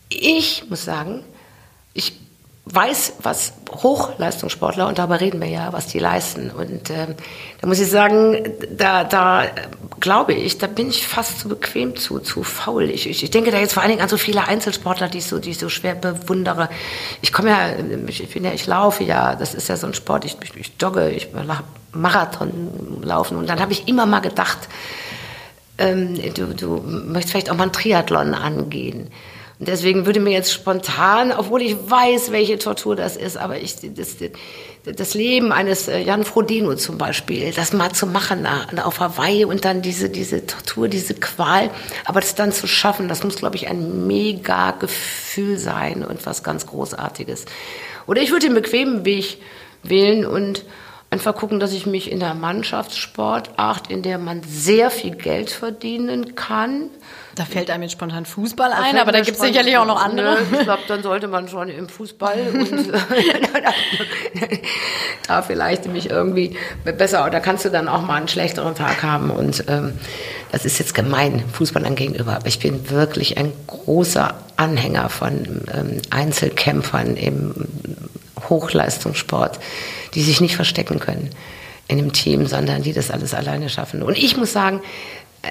Ich 0.09 0.65
muss 0.69 0.85
sagen, 0.85 1.25
ich 1.95 2.21
weiß, 2.73 3.15
was 3.23 3.53
Hochleistungssportler, 3.71 4.87
und 4.89 4.99
darüber 4.99 5.21
reden 5.21 5.41
wir 5.41 5.49
ja, 5.49 5.73
was 5.73 5.87
die 5.87 5.99
leisten. 5.99 6.51
Und 6.51 6.91
äh, 6.91 7.15
da 7.61 7.67
muss 7.67 7.81
ich 7.81 7.91
sagen, 7.91 8.43
da, 8.77 9.05
da 9.05 9.45
glaube 9.99 10.35
ich, 10.35 10.59
da 10.59 10.67
bin 10.67 10.89
ich 10.89 11.07
fast 11.07 11.41
zu 11.41 11.49
bequem, 11.49 11.97
zu, 11.97 12.19
zu 12.19 12.43
faul. 12.43 12.91
Ich, 12.91 13.09
ich, 13.09 13.23
ich 13.23 13.31
denke 13.31 13.51
da 13.51 13.59
jetzt 13.59 13.75
vor 13.75 13.83
allen 13.83 13.91
Dingen 13.91 14.03
an 14.03 14.09
so 14.09 14.17
viele 14.17 14.47
Einzelsportler, 14.47 15.09
die 15.09 15.19
ich 15.19 15.27
so, 15.27 15.39
die 15.39 15.51
ich 15.51 15.59
so 15.59 15.69
schwer 15.69 15.95
bewundere. 15.95 16.69
Ich 17.23 17.33
komme 17.33 17.51
ja, 17.51 17.59
ich, 18.07 18.23
ich 18.23 18.33
bin 18.33 18.45
ja, 18.45 18.53
ich 18.53 18.67
laufe 18.67 19.05
ja, 19.05 19.35
das 19.35 19.55
ist 19.55 19.69
ja 19.69 19.77
so 19.77 19.87
ein 19.87 19.95
Sport, 19.95 20.25
ich, 20.25 20.37
ich, 20.43 20.57
ich 20.57 20.73
jogge, 20.81 21.11
ich 21.11 21.29
Marathon 21.93 23.03
laufen. 23.03 23.37
Und 23.37 23.49
dann 23.49 23.61
habe 23.61 23.73
ich 23.73 23.89
immer 23.89 24.07
mal 24.07 24.21
gedacht, 24.21 24.69
ähm, 25.79 26.19
du, 26.35 26.55
du 26.55 26.83
möchtest 26.85 27.33
vielleicht 27.33 27.51
auch 27.51 27.57
mal 27.57 27.65
einen 27.65 27.73
Triathlon 27.73 28.35
angehen. 28.35 29.11
Und 29.61 29.69
deswegen 29.69 30.07
würde 30.07 30.21
mir 30.21 30.33
jetzt 30.33 30.55
spontan, 30.55 31.33
obwohl 31.33 31.61
ich 31.61 31.77
weiß, 31.79 32.33
welche 32.33 32.59
Tortur 32.59 32.97
das 32.97 33.15
ist, 33.15 33.37
aber 33.37 33.59
ich, 33.59 33.77
das, 33.95 34.17
das 34.85 35.13
Leben 35.13 35.53
eines 35.53 35.87
äh, 35.87 36.01
Jan 36.01 36.25
Frodeno 36.25 36.77
zum 36.77 36.97
Beispiel, 36.97 37.53
das 37.53 37.75
mal 37.75 37.93
zu 37.93 38.07
machen 38.07 38.49
auf 38.83 39.01
Hawaii 39.01 39.45
und 39.45 39.67
dann 39.67 39.83
diese, 39.83 40.09
diese 40.09 40.47
Tortur, 40.47 40.89
diese 40.89 41.13
Qual, 41.13 41.69
aber 42.07 42.23
das 42.23 42.35
dann 42.35 42.53
zu 42.53 42.67
schaffen, 42.67 43.07
das 43.09 43.23
muss, 43.23 43.37
glaube 43.37 43.57
ich, 43.57 43.69
ein 43.69 44.07
mega 44.07 44.71
Gefühl 44.71 45.59
sein 45.59 46.07
und 46.07 46.25
was 46.25 46.43
ganz 46.43 46.67
Großartiges. 46.67 47.45
Oder 48.07 48.23
ich 48.23 48.31
würde 48.31 48.47
den 48.47 48.55
bequemen 48.55 49.05
Weg 49.05 49.43
wählen 49.83 50.25
und 50.25 50.65
einfach 51.11 51.35
gucken, 51.35 51.59
dass 51.59 51.73
ich 51.73 51.87
mich 51.87 52.11
in 52.11 52.21
der 52.21 52.35
Mannschaftssportart, 52.35 53.91
in 53.91 54.03
der 54.03 54.19
man 54.19 54.43
sehr 54.45 54.91
viel 54.91 55.17
Geld 55.17 55.51
verdienen 55.51 56.37
kann, 56.37 56.91
da 57.37 57.45
fällt 57.45 57.71
einem 57.71 57.85
jetzt 57.85 57.93
spontan 57.93 58.27
Fußball 58.27 58.73
ein, 58.73 58.99
aber 58.99 59.13
da 59.13 59.21
gibt 59.21 59.37
es 59.39 59.43
sicherlich 59.43 59.77
auch 59.79 59.87
noch 59.87 60.03
andere. 60.03 60.39
Ich 60.53 60.61
glaube, 60.61 60.83
dann 60.89 61.03
sollte 61.03 61.29
man 61.29 61.49
schon 61.49 61.69
im 61.69 61.89
Fußball 61.89 62.37
und 62.53 62.93
da 65.27 65.43
vielleicht 65.43 65.87
mich 65.87 66.11
irgendwie 66.11 66.57
besser, 66.85 67.27
oder 67.27 67.41
kannst 67.41 67.65
du 67.65 67.71
dann 67.71 67.89
auch 67.89 68.03
mal 68.03 68.17
einen 68.17 68.29
schlechteren 68.29 68.75
Tag 68.75 69.03
haben 69.03 69.31
und 69.31 69.65
ähm, 69.69 69.99
das 70.53 70.65
ist 70.65 70.79
jetzt 70.79 70.95
gemein 70.95 71.43
Fußballern 71.53 71.95
gegenüber, 71.95 72.37
aber 72.37 72.47
ich 72.47 72.59
bin 72.59 72.91
wirklich 72.91 73.39
ein 73.39 73.53
großer 73.69 74.35
Anhänger 74.57 75.09
von 75.09 75.63
ähm, 75.73 76.03
Einzelkämpfern 76.11 77.17
im 77.17 77.55
Hochleistungssport, 78.49 79.59
die 80.15 80.23
sich 80.23 80.41
nicht 80.41 80.57
verstecken 80.57 80.99
können 80.99 81.31
in 81.89 81.99
einem 81.99 82.13
Team, 82.13 82.47
sondern 82.47 82.83
die 82.83 82.93
das 82.93 83.11
alles 83.11 83.35
alleine 83.35 83.69
schaffen. 83.69 84.03
Und 84.03 84.17
ich 84.17 84.37
muss 84.37 84.53
sagen, 84.53 84.81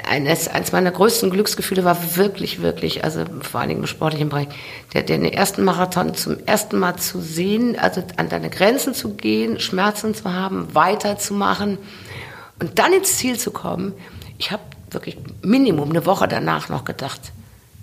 eines, 0.08 0.48
eines 0.48 0.72
meiner 0.72 0.92
größten 0.92 1.32
Glücksgefühle 1.32 1.84
war 1.84 2.16
wirklich, 2.16 2.62
wirklich, 2.62 3.04
also 3.04 3.26
vor 3.42 3.66
Dingen 3.66 3.82
im 3.82 3.88
sportlichen 3.88 4.30
Bereich, 4.30 4.48
der, 4.94 5.04
den 5.04 5.26
ersten 5.26 5.64
Marathon 5.64 6.14
zum 6.14 6.38
ersten 6.46 6.78
Mal 6.78 6.98
zu 6.98 7.20
sehen, 7.20 7.78
also 7.78 8.04
an 8.18 8.30
deine 8.30 8.50
Grenzen 8.50 8.94
zu 8.94 9.16
gehen, 9.16 9.60
Schmerzen 9.60 10.14
zu 10.14 10.32
haben, 10.32 10.74
weiterzumachen 10.76 11.80
und 12.60 12.78
dann 12.78 12.94
ins 12.94 13.18
Ziel 13.18 13.40
zu 13.40 13.52
kommen. 13.52 13.94
Ich 14.38 14.52
habe 14.52 14.64
wirklich 14.92 15.18
Minimum 15.42 15.90
eine 15.90 16.06
Woche 16.06 16.28
danach 16.28 16.70
noch 16.70 16.86
gedacht, 16.86 17.20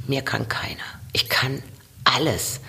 mir 0.07 0.23
kann 0.23 0.49
keiner. 0.49 0.77
Ich 1.13 1.29
kann 1.29 1.63
alles. 2.05 2.61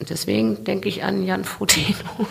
Und 0.00 0.10
deswegen 0.10 0.64
denke 0.64 0.88
ich 0.88 1.04
an 1.04 1.24
Jan 1.24 1.44
Frodeno. 1.44 2.26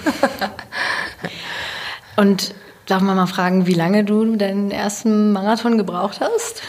und 2.17 2.53
Darf 2.89 3.03
man 3.03 3.15
mal 3.15 3.27
fragen, 3.27 3.67
wie 3.67 3.75
lange 3.75 4.03
du 4.03 4.35
deinen 4.35 4.71
ersten 4.71 5.31
Marathon 5.31 5.77
gebraucht 5.77 6.21
hast? 6.21 6.63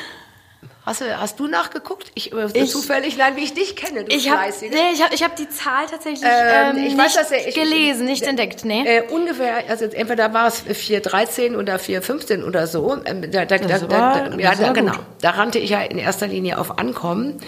Hast 0.84 1.00
du, 1.00 1.18
hast 1.18 1.40
du 1.40 1.46
nachgeguckt? 1.46 2.12
Ich, 2.14 2.34
äh, 2.34 2.46
ich 2.52 2.70
zufällig, 2.70 3.16
nein, 3.16 3.36
wie 3.36 3.44
ich 3.44 3.54
dich 3.54 3.74
kenne. 3.74 4.04
Du 4.04 4.14
ich 4.14 4.30
habe 4.30 4.42
nee, 4.60 4.76
ich 4.92 5.02
hab, 5.02 5.14
ich 5.14 5.22
hab 5.22 5.34
die 5.36 5.48
Zahl 5.48 5.86
tatsächlich 5.90 6.22
ähm, 6.22 6.76
ähm, 6.76 6.76
ich 6.76 6.82
nicht 6.92 6.98
weiß, 6.98 7.14
dass 7.14 7.30
er, 7.30 7.48
ich, 7.48 7.54
gelesen, 7.54 8.04
nicht 8.04 8.24
entdeckt. 8.24 8.66
Nee. 8.66 8.82
Äh, 8.84 9.02
ungefähr, 9.08 9.64
also 9.68 9.86
entweder 9.86 10.34
war 10.34 10.48
es 10.48 10.62
4,13 10.66 11.56
oder 11.56 11.76
4,15 11.76 12.44
oder 12.44 12.66
so. 12.66 12.98
Ähm, 13.06 13.30
da, 13.30 13.46
da, 13.46 13.56
da, 13.56 13.90
war, 13.90 14.38
ja, 14.38 14.54
da, 14.54 14.72
genau. 14.72 14.92
Da 15.22 15.30
rannte 15.30 15.58
ich 15.58 15.70
ja 15.70 15.80
in 15.80 15.96
erster 15.96 16.26
Linie 16.26 16.58
auf 16.58 16.78
Ankommen 16.78 17.40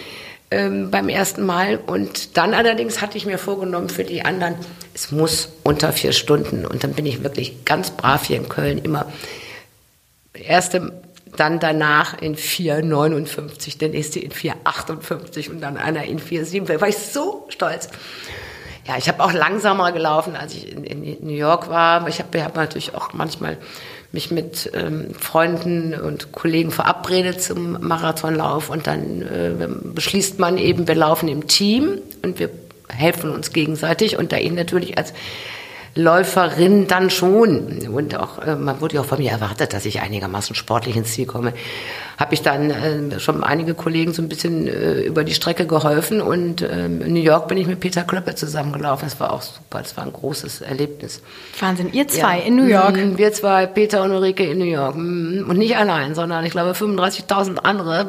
ähm, 0.53 0.91
beim 0.91 1.09
ersten 1.09 1.45
Mal. 1.45 1.77
Und 1.79 2.37
dann 2.37 2.55
allerdings 2.55 3.01
hatte 3.01 3.17
ich 3.17 3.27
mir 3.27 3.39
vorgenommen 3.39 3.89
für 3.89 4.05
die 4.05 4.25
anderen, 4.25 4.55
es 4.95 5.11
muss 5.11 5.49
unter 5.63 5.93
vier 5.93 6.13
Stunden. 6.13 6.67
Und 6.67 6.85
dann 6.85 6.93
bin 6.93 7.07
ich 7.07 7.25
wirklich 7.25 7.65
ganz 7.65 7.91
brav 7.91 8.25
hier 8.25 8.37
in 8.37 8.49
Köln 8.49 8.79
immer 8.79 9.07
erste, 10.35 10.93
dann 11.37 11.61
danach 11.61 12.21
in 12.21 12.37
4,59, 12.37 13.79
der 13.79 13.89
nächste 13.89 14.21
in 14.21 14.33
4,58 14.33 15.51
und 15.51 15.61
dann 15.61 15.79
einer 15.79 16.05
in 16.05 16.21
4,7. 16.21 16.67
Da 16.67 16.81
war 16.81 16.89
ich 16.89 16.99
so 16.99 17.47
stolz. 17.49 17.89
Ja, 18.87 18.97
ich 18.99 19.09
habe 19.09 19.23
auch 19.23 19.33
langsamer 19.33 19.93
gelaufen, 19.93 20.37
als 20.37 20.55
ich 20.55 20.71
in, 20.71 20.85
in 20.85 21.27
New 21.27 21.33
York 21.33 21.71
war. 21.71 22.07
Ich 22.09 22.19
habe 22.19 22.45
hab 22.45 22.57
natürlich 22.57 22.95
auch 22.95 23.13
manchmal 23.13 23.57
mich 24.13 24.31
mit 24.31 24.71
ähm, 24.75 25.15
Freunden 25.19 25.95
und 25.95 26.33
Kollegen 26.33 26.71
verabredet 26.71 27.43
zum 27.43 27.79
Marathonlauf 27.81 28.69
und 28.69 28.87
dann 28.87 29.23
äh, 29.23 29.69
beschließt 29.95 30.39
man 30.39 30.59
eben, 30.59 30.87
wir 30.87 30.95
laufen 30.95 31.29
im 31.29 31.47
Team 31.47 31.99
und 32.23 32.39
wir 32.39 32.51
helfen 32.89 33.31
uns 33.31 33.53
gegenseitig 33.53 34.19
und 34.19 34.33
da 34.33 34.37
ich 34.37 34.53
natürlich 34.53 34.99
als 34.99 35.15
Läuferin 35.95 36.87
dann 36.87 37.11
schon. 37.11 37.87
Und 37.89 38.17
auch, 38.17 38.39
äh, 38.39 38.57
man 38.57 38.81
wurde 38.81 38.97
ja 38.97 39.01
auch 39.03 39.07
von 39.07 39.19
mir 39.19 39.31
erwartet, 39.31 39.75
dass 39.75 39.85
ich 39.85 40.01
einigermaßen 40.01 40.57
sportlich 40.57 40.97
ins 40.97 41.13
Ziel 41.13 41.27
komme. 41.27 41.53
Habe 42.19 42.35
ich 42.35 42.43
dann 42.43 42.71
äh, 42.71 43.21
schon 43.21 43.45
einige 43.45 43.75
Kollegen 43.75 44.13
so 44.13 44.23
ein 44.23 44.29
bisschen 44.29 44.67
äh, 44.69 45.03
über 45.03 45.23
die 45.25 45.35
Strecke 45.35 45.67
geholfen. 45.67 46.23
Und 46.23 46.63
äh, 46.63 46.87
in 46.87 47.13
New 47.13 47.21
York 47.21 47.49
bin 47.49 47.59
ich 47.59 47.67
mit 47.67 47.81
Peter 47.81 48.05
Klöppe 48.05 48.35
zusammengelaufen. 48.35 49.07
Das 49.07 49.21
war 49.21 49.33
auch 49.33 49.43
super. 49.43 49.81
Das 49.81 49.97
war 49.97 50.05
ein 50.05 50.13
großes 50.13 50.63
Erlebnis. 50.63 51.21
Wahnsinn, 51.61 51.93
ihr 51.93 52.09
zwei 52.09 52.39
ja. 52.39 52.45
in 52.45 52.57
New 52.57 52.67
York. 52.67 52.97
Mhm, 52.97 53.19
wir 53.19 53.33
zwei, 53.33 53.67
Peter 53.67 54.03
und 54.03 54.13
Ulrike 54.13 54.45
in 54.45 54.59
New 54.59 54.65
York. 54.65 54.97
Mhm. 54.97 55.45
Und 55.49 55.59
nicht 55.59 55.77
allein, 55.77 56.15
sondern 56.15 56.47
ich 56.47 56.53
glaube 56.53 56.73
35.000 56.73 57.59
andere 57.59 58.07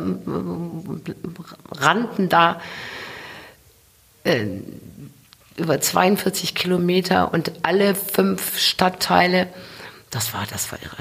rannten 1.79 2.29
da 2.29 2.61
über 5.57 5.79
42 5.79 6.55
Kilometer 6.55 7.33
und 7.33 7.51
alle 7.63 7.95
fünf 7.95 8.57
Stadtteile. 8.57 9.47
Das 10.09 10.33
war, 10.33 10.45
das 10.49 10.71
war 10.71 10.79
irre. 10.81 10.97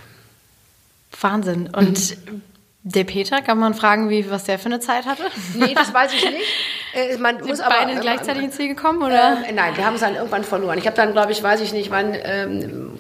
Wahnsinn. 1.20 1.68
Und 1.68 2.16
mhm. 2.26 2.42
der 2.82 3.05
Peter, 3.05 3.42
kann 3.42 3.59
man 3.59 3.74
fragen, 3.74 4.11
wie, 4.11 4.30
was 4.30 4.44
der 4.44 4.59
für 4.59 4.66
eine 4.66 4.80
Zeit 4.80 5.07
hatte? 5.07 5.22
Nee, 5.55 5.74
das 5.74 5.92
weiß 5.92 6.12
ich 6.14 6.24
nicht. 6.24 6.36
Äh, 6.94 7.16
man 7.16 7.38
Sind 7.38 7.48
muss 7.48 7.61
aber, 7.61 7.74
beide 7.86 7.98
gleichzeitig 8.00 8.42
ins 8.42 8.57
Ziel 8.57 8.68
gekommen, 8.68 9.03
oder? 9.03 9.42
Äh, 9.48 9.53
nein, 9.53 9.74
wir 9.78 9.86
haben 9.86 9.94
es 9.94 10.03
dann 10.03 10.14
irgendwann 10.14 10.44
verloren. 10.44 10.76
Ich 10.76 10.86
habe 10.86 10.94
dann, 10.94 11.12
glaube 11.12 11.32
ich, 11.32 11.42
weiß 11.42 11.62
ich 11.62 11.72
nicht, 11.72 11.90
wann, 11.90 12.14
ähm, 12.22 12.98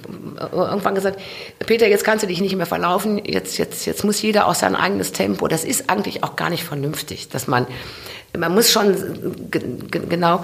irgendwann 0.50 0.94
gesagt, 0.94 1.20
Peter, 1.58 1.86
jetzt 1.86 2.02
kannst 2.02 2.22
du 2.22 2.26
dich 2.26 2.40
nicht 2.40 2.56
mehr 2.56 2.64
verlaufen, 2.64 3.22
jetzt, 3.22 3.58
jetzt, 3.58 3.84
jetzt 3.84 4.02
muss 4.02 4.22
jeder 4.22 4.46
auch 4.46 4.54
sein 4.54 4.76
eigenes 4.76 5.12
Tempo. 5.12 5.46
Das 5.46 5.64
ist 5.64 5.90
eigentlich 5.90 6.24
auch 6.24 6.36
gar 6.36 6.48
nicht 6.48 6.64
vernünftig, 6.64 7.28
dass 7.28 7.48
man, 7.48 7.66
man 8.34 8.54
muss 8.54 8.70
schon 8.70 8.96
genau 9.90 10.42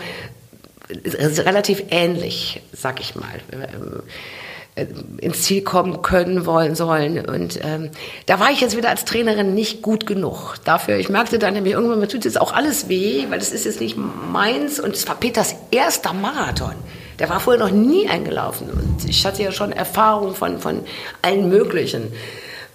relativ 0.90 1.84
ähnlich, 1.90 2.62
sag 2.72 3.00
ich 3.00 3.14
mal, 3.14 3.40
äh, 3.50 4.86
ins 5.18 5.42
Ziel 5.42 5.62
kommen 5.62 6.02
können, 6.02 6.46
wollen, 6.46 6.74
sollen. 6.74 7.24
Und 7.26 7.58
ähm, 7.62 7.90
da 8.26 8.38
war 8.40 8.50
ich 8.50 8.60
jetzt 8.60 8.76
wieder 8.76 8.90
als 8.90 9.04
Trainerin 9.04 9.54
nicht 9.54 9.82
gut 9.82 10.06
genug 10.06 10.54
dafür. 10.64 10.96
Ich 10.98 11.08
merkte 11.08 11.38
dann 11.38 11.54
nämlich 11.54 11.74
irgendwann, 11.74 12.00
mir 12.00 12.08
tut 12.08 12.24
jetzt 12.24 12.40
auch 12.40 12.52
alles 12.52 12.88
weh, 12.88 13.26
weil 13.28 13.38
das 13.38 13.52
ist 13.52 13.64
jetzt 13.64 13.80
nicht 13.80 13.96
meins. 13.96 14.78
Und 14.78 14.94
es 14.94 15.06
war 15.08 15.16
Peters 15.16 15.56
erster 15.70 16.12
Marathon. 16.12 16.74
Der 17.18 17.28
war 17.28 17.40
vorher 17.40 17.62
noch 17.62 17.72
nie 17.72 18.08
eingelaufen. 18.08 18.70
Und 18.70 19.08
ich 19.08 19.26
hatte 19.26 19.42
ja 19.42 19.50
schon 19.50 19.72
Erfahrung 19.72 20.34
von, 20.34 20.60
von 20.60 20.84
allen 21.22 21.48
möglichen. 21.48 22.12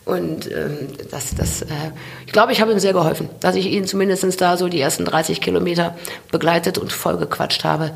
Und 0.05 0.51
ähm, 0.51 0.89
das, 1.11 1.33
das, 1.33 1.61
äh, 1.61 1.91
ich 2.25 2.33
glaube, 2.33 2.51
ich 2.51 2.59
habe 2.59 2.73
ihm 2.73 2.79
sehr 2.79 2.91
geholfen, 2.91 3.29
dass 3.39 3.55
ich 3.55 3.67
ihn 3.67 3.87
zumindest 3.87 4.41
da 4.41 4.57
so 4.57 4.67
die 4.67 4.81
ersten 4.81 5.05
30 5.05 5.39
Kilometer 5.39 5.95
begleitet 6.29 6.77
und 6.77 6.91
vollgequatscht 6.91 7.63
habe. 7.63 7.91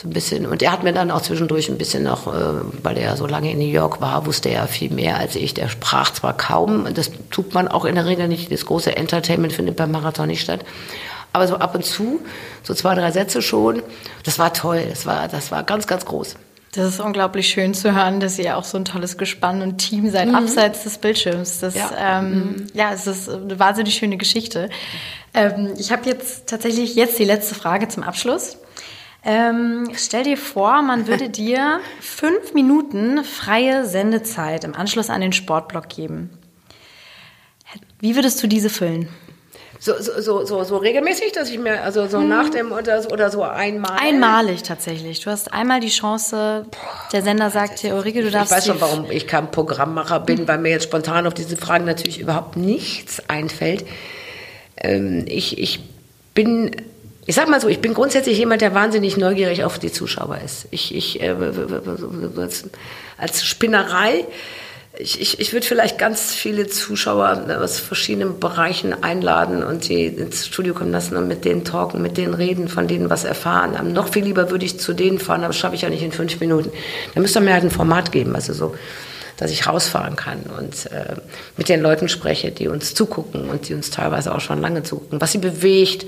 So 0.00 0.08
ein 0.08 0.12
bisschen. 0.14 0.46
Und 0.46 0.62
er 0.62 0.72
hat 0.72 0.82
mir 0.82 0.94
dann 0.94 1.10
auch 1.10 1.20
zwischendurch 1.20 1.68
ein 1.68 1.76
bisschen 1.76 2.04
noch, 2.04 2.26
äh, 2.26 2.62
weil 2.82 2.96
er 2.96 3.18
so 3.18 3.26
lange 3.26 3.52
in 3.52 3.58
New 3.58 3.66
York 3.66 4.00
war, 4.00 4.24
wusste 4.24 4.48
er 4.48 4.66
viel 4.68 4.90
mehr 4.90 5.18
als 5.18 5.36
ich. 5.36 5.52
Der 5.52 5.68
sprach 5.68 6.10
zwar 6.12 6.34
kaum, 6.34 6.86
das 6.94 7.10
tut 7.30 7.52
man 7.52 7.68
auch 7.68 7.84
in 7.84 7.94
der 7.94 8.06
Regel 8.06 8.26
nicht. 8.26 8.50
Das 8.50 8.64
große 8.64 8.96
Entertainment 8.96 9.52
findet 9.52 9.76
beim 9.76 9.90
Marathon 9.90 10.28
nicht 10.28 10.40
statt. 10.40 10.64
Aber 11.34 11.46
so 11.46 11.56
ab 11.56 11.74
und 11.74 11.84
zu, 11.84 12.20
so 12.62 12.72
zwei, 12.72 12.94
drei 12.94 13.10
Sätze 13.10 13.42
schon, 13.42 13.82
das 14.24 14.38
war 14.38 14.54
toll. 14.54 14.82
Das 14.88 15.04
war, 15.04 15.28
das 15.28 15.52
war 15.52 15.62
ganz, 15.62 15.86
ganz 15.86 16.06
groß. 16.06 16.36
Das 16.72 16.86
ist 16.86 17.00
unglaublich 17.00 17.48
schön 17.48 17.74
zu 17.74 17.94
hören, 17.94 18.20
dass 18.20 18.38
ihr 18.38 18.56
auch 18.56 18.62
so 18.62 18.78
ein 18.78 18.84
tolles 18.84 19.18
Gespann 19.18 19.60
und 19.60 19.78
Team 19.78 20.08
seid, 20.08 20.28
mhm. 20.28 20.36
abseits 20.36 20.84
des 20.84 20.98
Bildschirms. 20.98 21.58
Das, 21.58 21.74
ja, 21.74 22.20
ähm, 22.20 22.32
mhm. 22.32 22.66
ja 22.74 22.92
es 22.92 23.08
ist 23.08 23.28
eine 23.28 23.58
wahnsinnig 23.58 23.94
schöne 23.94 24.16
Geschichte. 24.16 24.70
Ähm, 25.34 25.74
ich 25.76 25.90
habe 25.90 26.08
jetzt 26.08 26.48
tatsächlich 26.48 26.94
jetzt 26.94 27.18
die 27.18 27.24
letzte 27.24 27.56
Frage 27.56 27.88
zum 27.88 28.04
Abschluss. 28.04 28.56
Ähm, 29.24 29.90
stell 29.94 30.22
dir 30.22 30.36
vor, 30.36 30.82
man 30.82 31.08
würde 31.08 31.28
dir 31.30 31.80
fünf 32.00 32.54
Minuten 32.54 33.24
freie 33.24 33.84
Sendezeit 33.84 34.62
im 34.62 34.74
Anschluss 34.74 35.10
an 35.10 35.20
den 35.20 35.32
Sportblock 35.32 35.88
geben. 35.88 36.30
Wie 37.98 38.14
würdest 38.14 38.42
du 38.42 38.46
diese 38.46 38.70
füllen? 38.70 39.08
So, 39.82 39.94
so, 39.98 40.44
so, 40.44 40.62
so, 40.62 40.76
regelmäßig, 40.76 41.32
dass 41.32 41.48
ich 41.48 41.58
mir, 41.58 41.82
also 41.82 42.06
so 42.06 42.20
hm. 42.20 42.28
nach 42.28 42.50
dem 42.50 42.70
oder 42.70 43.00
so, 43.00 43.08
oder 43.08 43.30
so 43.30 43.42
einmal? 43.42 43.98
Einmalig 43.98 44.62
tatsächlich. 44.62 45.20
Du 45.20 45.30
hast 45.30 45.54
einmal 45.54 45.80
die 45.80 45.88
Chance, 45.88 46.66
der 47.14 47.22
Sender 47.22 47.48
sagt 47.48 47.82
dir, 47.82 47.94
Ulrike, 47.94 48.22
du 48.22 48.30
darfst. 48.30 48.52
Ich 48.52 48.58
weiß 48.58 48.66
schon, 48.66 48.80
warum 48.82 49.10
ich 49.10 49.26
kein 49.26 49.50
Programmmacher 49.50 50.20
bin, 50.20 50.46
weil 50.46 50.58
mir 50.58 50.68
jetzt 50.68 50.84
spontan 50.84 51.26
auf 51.26 51.32
diese 51.32 51.56
Fragen 51.56 51.86
natürlich 51.86 52.20
überhaupt 52.20 52.58
nichts 52.58 53.22
einfällt. 53.30 53.86
Ähm, 54.76 55.24
ich, 55.26 55.58
ich 55.58 55.80
bin 56.34 56.76
ich 57.24 57.34
sag 57.36 57.48
mal 57.48 57.60
so, 57.60 57.68
ich 57.68 57.80
bin 57.80 57.94
grundsätzlich 57.94 58.36
jemand, 58.36 58.60
der 58.60 58.74
wahnsinnig 58.74 59.16
neugierig 59.16 59.64
auf 59.64 59.78
die 59.78 59.92
Zuschauer 59.92 60.38
ist. 60.44 60.66
Ich, 60.72 60.94
ich 60.94 61.22
äh, 61.22 61.34
als 63.16 63.44
Spinnerei 63.44 64.26
ich, 65.00 65.20
ich, 65.20 65.40
ich 65.40 65.52
würde 65.52 65.66
vielleicht 65.66 65.98
ganz 65.98 66.34
viele 66.34 66.66
Zuschauer 66.66 67.46
aus 67.60 67.78
verschiedenen 67.78 68.38
Bereichen 68.38 69.02
einladen 69.02 69.62
und 69.62 69.84
sie 69.84 70.06
ins 70.06 70.46
Studio 70.46 70.74
kommen 70.74 70.92
lassen 70.92 71.16
und 71.16 71.28
mit 71.28 71.44
denen 71.44 71.64
talken, 71.64 72.02
mit 72.02 72.16
denen 72.16 72.34
reden, 72.34 72.68
von 72.68 72.86
denen 72.86 73.10
was 73.10 73.24
erfahren. 73.24 73.76
Ähm, 73.78 73.92
noch 73.92 74.08
viel 74.08 74.24
lieber 74.24 74.50
würde 74.50 74.64
ich 74.64 74.78
zu 74.78 74.92
denen 74.92 75.18
fahren, 75.18 75.40
aber 75.40 75.48
das 75.48 75.58
schaffe 75.58 75.74
ich 75.74 75.82
ja 75.82 75.90
nicht 75.90 76.02
in 76.02 76.12
fünf 76.12 76.38
Minuten. 76.40 76.70
Da 77.14 77.20
müsste 77.20 77.40
mir 77.40 77.52
halt 77.52 77.64
ein 77.64 77.70
Format 77.70 78.12
geben, 78.12 78.34
also 78.34 78.52
so, 78.52 78.74
dass 79.36 79.50
ich 79.50 79.66
rausfahren 79.66 80.16
kann 80.16 80.42
und 80.58 80.86
äh, 80.92 81.16
mit 81.56 81.68
den 81.68 81.80
Leuten 81.80 82.08
spreche, 82.08 82.50
die 82.50 82.68
uns 82.68 82.94
zugucken 82.94 83.48
und 83.48 83.68
die 83.68 83.74
uns 83.74 83.90
teilweise 83.90 84.34
auch 84.34 84.40
schon 84.40 84.60
lange 84.60 84.82
zugucken, 84.82 85.20
was 85.20 85.32
sie 85.32 85.38
bewegt, 85.38 86.06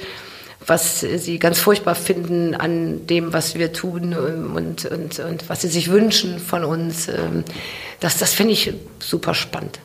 was 0.66 1.00
sie 1.00 1.38
ganz 1.38 1.58
furchtbar 1.58 1.94
finden 1.94 2.54
an 2.54 3.06
dem, 3.06 3.32
was 3.32 3.54
wir 3.54 3.72
tun 3.72 4.12
ähm, 4.12 4.56
und, 4.56 4.84
und, 4.84 5.18
und 5.18 5.48
was 5.48 5.62
sie 5.62 5.68
sich 5.68 5.90
wünschen 5.90 6.38
von 6.38 6.64
uns. 6.64 7.08
Ähm, 7.08 7.44
das, 8.00 8.18
das 8.18 8.34
finde 8.34 8.52
ich 8.52 8.72
super 8.98 9.34
spannend. 9.34 9.78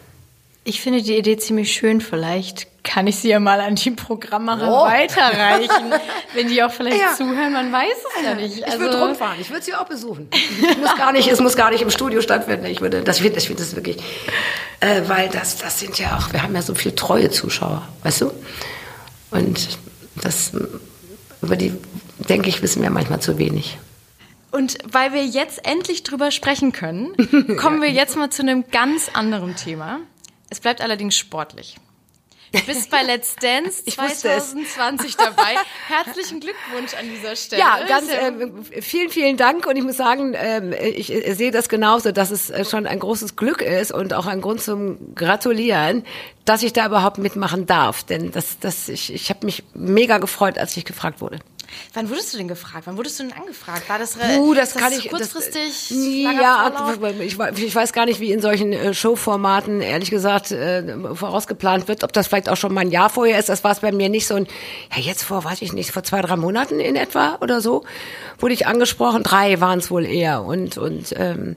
Ich 0.63 0.81
finde 0.81 1.01
die 1.01 1.15
Idee 1.15 1.37
ziemlich 1.37 1.73
schön. 1.73 2.01
Vielleicht 2.01 2.67
kann 2.83 3.07
ich 3.07 3.15
sie 3.17 3.29
ja 3.29 3.39
mal 3.39 3.61
an 3.61 3.75
die 3.75 3.91
Programmerin 3.91 4.67
oh. 4.67 4.85
weiterreichen. 4.85 5.93
wenn 6.33 6.49
die 6.49 6.61
auch 6.61 6.71
vielleicht 6.71 6.99
ja. 6.99 7.15
zuhören, 7.15 7.53
man 7.53 7.71
weiß 7.71 7.87
es 7.87 8.23
ja 8.23 8.35
nicht. 8.35 8.63
Also 8.65 8.75
ich 8.75 8.81
würde 8.81 8.99
rumfahren, 8.99 9.39
ich 9.39 9.49
würde 9.49 9.63
sie 9.63 9.73
auch 9.73 9.85
besuchen. 9.85 10.29
Es 10.31 10.77
muss 10.77 10.95
gar 10.97 11.13
nicht, 11.13 11.27
es 11.29 11.39
muss 11.39 11.55
gar 11.55 11.71
nicht 11.71 11.81
im 11.81 11.89
Studio 11.89 12.21
stattfinden. 12.21 12.65
Ich 12.65 12.81
würde, 12.81 13.01
das 13.01 13.19
finde 13.19 13.37
ich 13.37 13.47
finde 13.47 13.63
das 13.63 13.75
wirklich, 13.77 13.97
äh, 14.81 15.03
weil 15.07 15.29
das, 15.29 15.57
das 15.57 15.79
sind 15.79 15.97
ja 15.99 16.17
auch, 16.17 16.33
wir 16.33 16.43
haben 16.43 16.53
ja 16.53 16.61
so 16.61 16.75
viele 16.75 16.95
treue 16.95 17.29
Zuschauer, 17.29 17.87
weißt 18.03 18.21
du? 18.21 18.31
Und 19.31 19.69
das, 20.21 20.51
über 21.41 21.55
die, 21.55 21.73
denke 22.29 22.49
ich, 22.49 22.61
wissen 22.61 22.81
wir 22.81 22.89
manchmal 22.89 23.21
zu 23.21 23.37
wenig. 23.37 23.77
Und 24.51 24.77
weil 24.89 25.13
wir 25.13 25.25
jetzt 25.25 25.67
endlich 25.67 26.03
drüber 26.03 26.31
sprechen 26.31 26.71
können, 26.71 27.15
kommen 27.57 27.81
wir 27.81 27.91
jetzt 27.91 28.15
mal 28.15 28.29
zu 28.29 28.41
einem 28.41 28.65
ganz 28.71 29.09
anderen 29.13 29.55
Thema. 29.55 29.99
Es 30.49 30.59
bleibt 30.59 30.81
allerdings 30.81 31.17
sportlich. 31.17 31.77
Du 32.51 32.61
bist 32.61 32.89
bei 32.89 33.03
Let's 33.03 33.35
Dance 33.35 33.83
2020 33.83 35.17
dabei. 35.17 35.55
Herzlichen 35.87 36.39
Glückwunsch 36.39 36.93
an 36.93 37.09
dieser 37.09 37.35
Stelle. 37.35 37.61
Ja, 37.61 37.79
ganz 37.87 38.09
äh, 38.09 38.81
vielen, 38.81 39.09
vielen 39.09 39.37
Dank. 39.37 39.67
Und 39.67 39.75
ich 39.75 39.83
muss 39.83 39.97
sagen, 39.97 40.33
äh, 40.33 40.77
ich, 40.89 41.11
ich 41.11 41.35
sehe 41.35 41.51
das 41.51 41.67
genauso, 41.67 42.11
dass 42.11 42.31
es 42.31 42.49
äh, 42.49 42.63
schon 42.63 42.87
ein 42.87 42.99
großes 42.99 43.35
Glück 43.35 43.61
ist 43.61 43.91
und 43.91 44.13
auch 44.13 44.27
ein 44.27 44.41
Grund 44.41 44.61
zum 44.61 45.13
Gratulieren, 45.15 46.05
dass 46.45 46.63
ich 46.63 46.71
da 46.71 46.85
überhaupt 46.85 47.17
mitmachen 47.17 47.65
darf. 47.65 48.03
Denn 48.03 48.31
das, 48.31 48.59
das, 48.59 48.87
ich, 48.87 49.13
ich 49.13 49.29
habe 49.29 49.45
mich 49.45 49.63
mega 49.73 50.17
gefreut, 50.17 50.57
als 50.57 50.77
ich 50.77 50.85
gefragt 50.85 51.19
wurde. 51.19 51.39
Wann 51.93 52.09
wurdest 52.09 52.33
du 52.33 52.37
denn 52.37 52.47
gefragt? 52.47 52.87
Wann 52.87 52.97
wurdest 52.97 53.19
du 53.19 53.23
denn 53.23 53.33
angefragt? 53.33 53.89
War 53.89 53.99
das, 53.99 54.15
uh, 54.15 54.53
das, 54.53 54.73
das 54.73 54.81
kann 54.81 54.93
ich 54.93 55.09
kurzfristig? 55.09 55.89
Das, 55.89 55.89
ja, 55.91 56.71
ich, 57.19 57.37
ich, 57.39 57.75
weiß 57.75 57.93
gar 57.93 58.05
nicht, 58.05 58.19
wie 58.19 58.31
in 58.31 58.41
solchen 58.41 58.73
äh, 58.73 58.93
Showformaten 58.93 59.81
ehrlich 59.81 60.09
gesagt 60.09 60.51
äh, 60.51 61.15
vorausgeplant 61.15 61.87
wird. 61.87 62.03
Ob 62.03 62.13
das 62.13 62.27
vielleicht 62.27 62.49
auch 62.49 62.57
schon 62.57 62.73
mal 62.73 62.81
ein 62.81 62.91
Jahr 62.91 63.09
vorher 63.09 63.39
ist. 63.39 63.49
Das 63.49 63.63
war 63.63 63.71
es 63.71 63.79
bei 63.79 63.91
mir 63.91 64.09
nicht 64.09 64.27
so. 64.27 64.35
Ein, 64.35 64.47
ja, 64.95 65.01
jetzt 65.01 65.23
vor, 65.23 65.43
weiß 65.43 65.61
ich 65.61 65.73
nicht, 65.73 65.91
vor 65.91 66.03
zwei, 66.03 66.21
drei 66.21 66.35
Monaten 66.35 66.79
in 66.79 66.95
etwa 66.95 67.37
oder 67.41 67.61
so 67.61 67.83
wurde 68.39 68.53
ich 68.53 68.67
angesprochen. 68.67 69.23
Drei 69.23 69.59
waren 69.59 69.79
es 69.79 69.91
wohl 69.91 70.05
eher. 70.05 70.43
Und 70.43 70.77
und 70.77 71.13
ähm, 71.17 71.55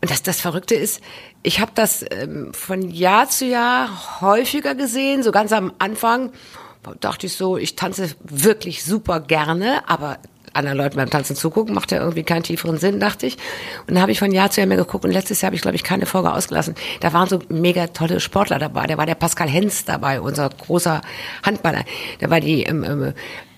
und 0.00 0.10
das 0.10 0.22
das 0.22 0.40
Verrückte 0.40 0.74
ist, 0.74 1.00
ich 1.42 1.60
habe 1.60 1.72
das 1.74 2.04
ähm, 2.10 2.52
von 2.52 2.90
Jahr 2.90 3.28
zu 3.28 3.46
Jahr 3.46 4.20
häufiger 4.20 4.74
gesehen, 4.74 5.22
so 5.22 5.32
ganz 5.32 5.52
am 5.52 5.72
Anfang 5.78 6.32
dachte 7.00 7.26
ich 7.26 7.34
so, 7.34 7.56
ich 7.56 7.76
tanze 7.76 8.10
wirklich 8.24 8.84
super 8.84 9.20
gerne, 9.20 9.88
aber 9.88 10.18
anderen 10.52 10.78
Leuten 10.78 10.96
beim 10.96 11.10
Tanzen 11.10 11.36
zugucken, 11.36 11.74
macht 11.74 11.92
ja 11.92 11.98
irgendwie 11.98 12.22
keinen 12.22 12.42
tieferen 12.42 12.78
Sinn, 12.78 13.00
dachte 13.00 13.26
ich. 13.26 13.36
Und 13.86 13.94
dann 13.94 14.02
habe 14.02 14.12
ich 14.12 14.18
von 14.18 14.32
Jahr 14.32 14.50
zu 14.50 14.60
Jahr 14.60 14.68
mehr 14.68 14.76
geguckt 14.76 15.04
und 15.04 15.12
letztes 15.12 15.40
Jahr 15.40 15.48
habe 15.48 15.56
ich, 15.56 15.62
glaube 15.62 15.76
ich, 15.76 15.84
keine 15.84 16.06
Folge 16.06 16.32
ausgelassen. 16.32 16.74
Da 17.00 17.12
waren 17.12 17.28
so 17.28 17.40
mega 17.48 17.88
tolle 17.88 18.20
Sportler 18.20 18.58
dabei. 18.58 18.86
Da 18.86 18.98
war 18.98 19.06
der 19.06 19.14
Pascal 19.14 19.48
Hens 19.48 19.84
dabei, 19.84 20.20
unser 20.20 20.48
großer 20.48 21.02
Handballer. 21.44 21.84
Da 22.18 22.30
war 22.30 22.40
die 22.40 22.64
ähm, 22.64 22.84
ähm, 22.84 23.12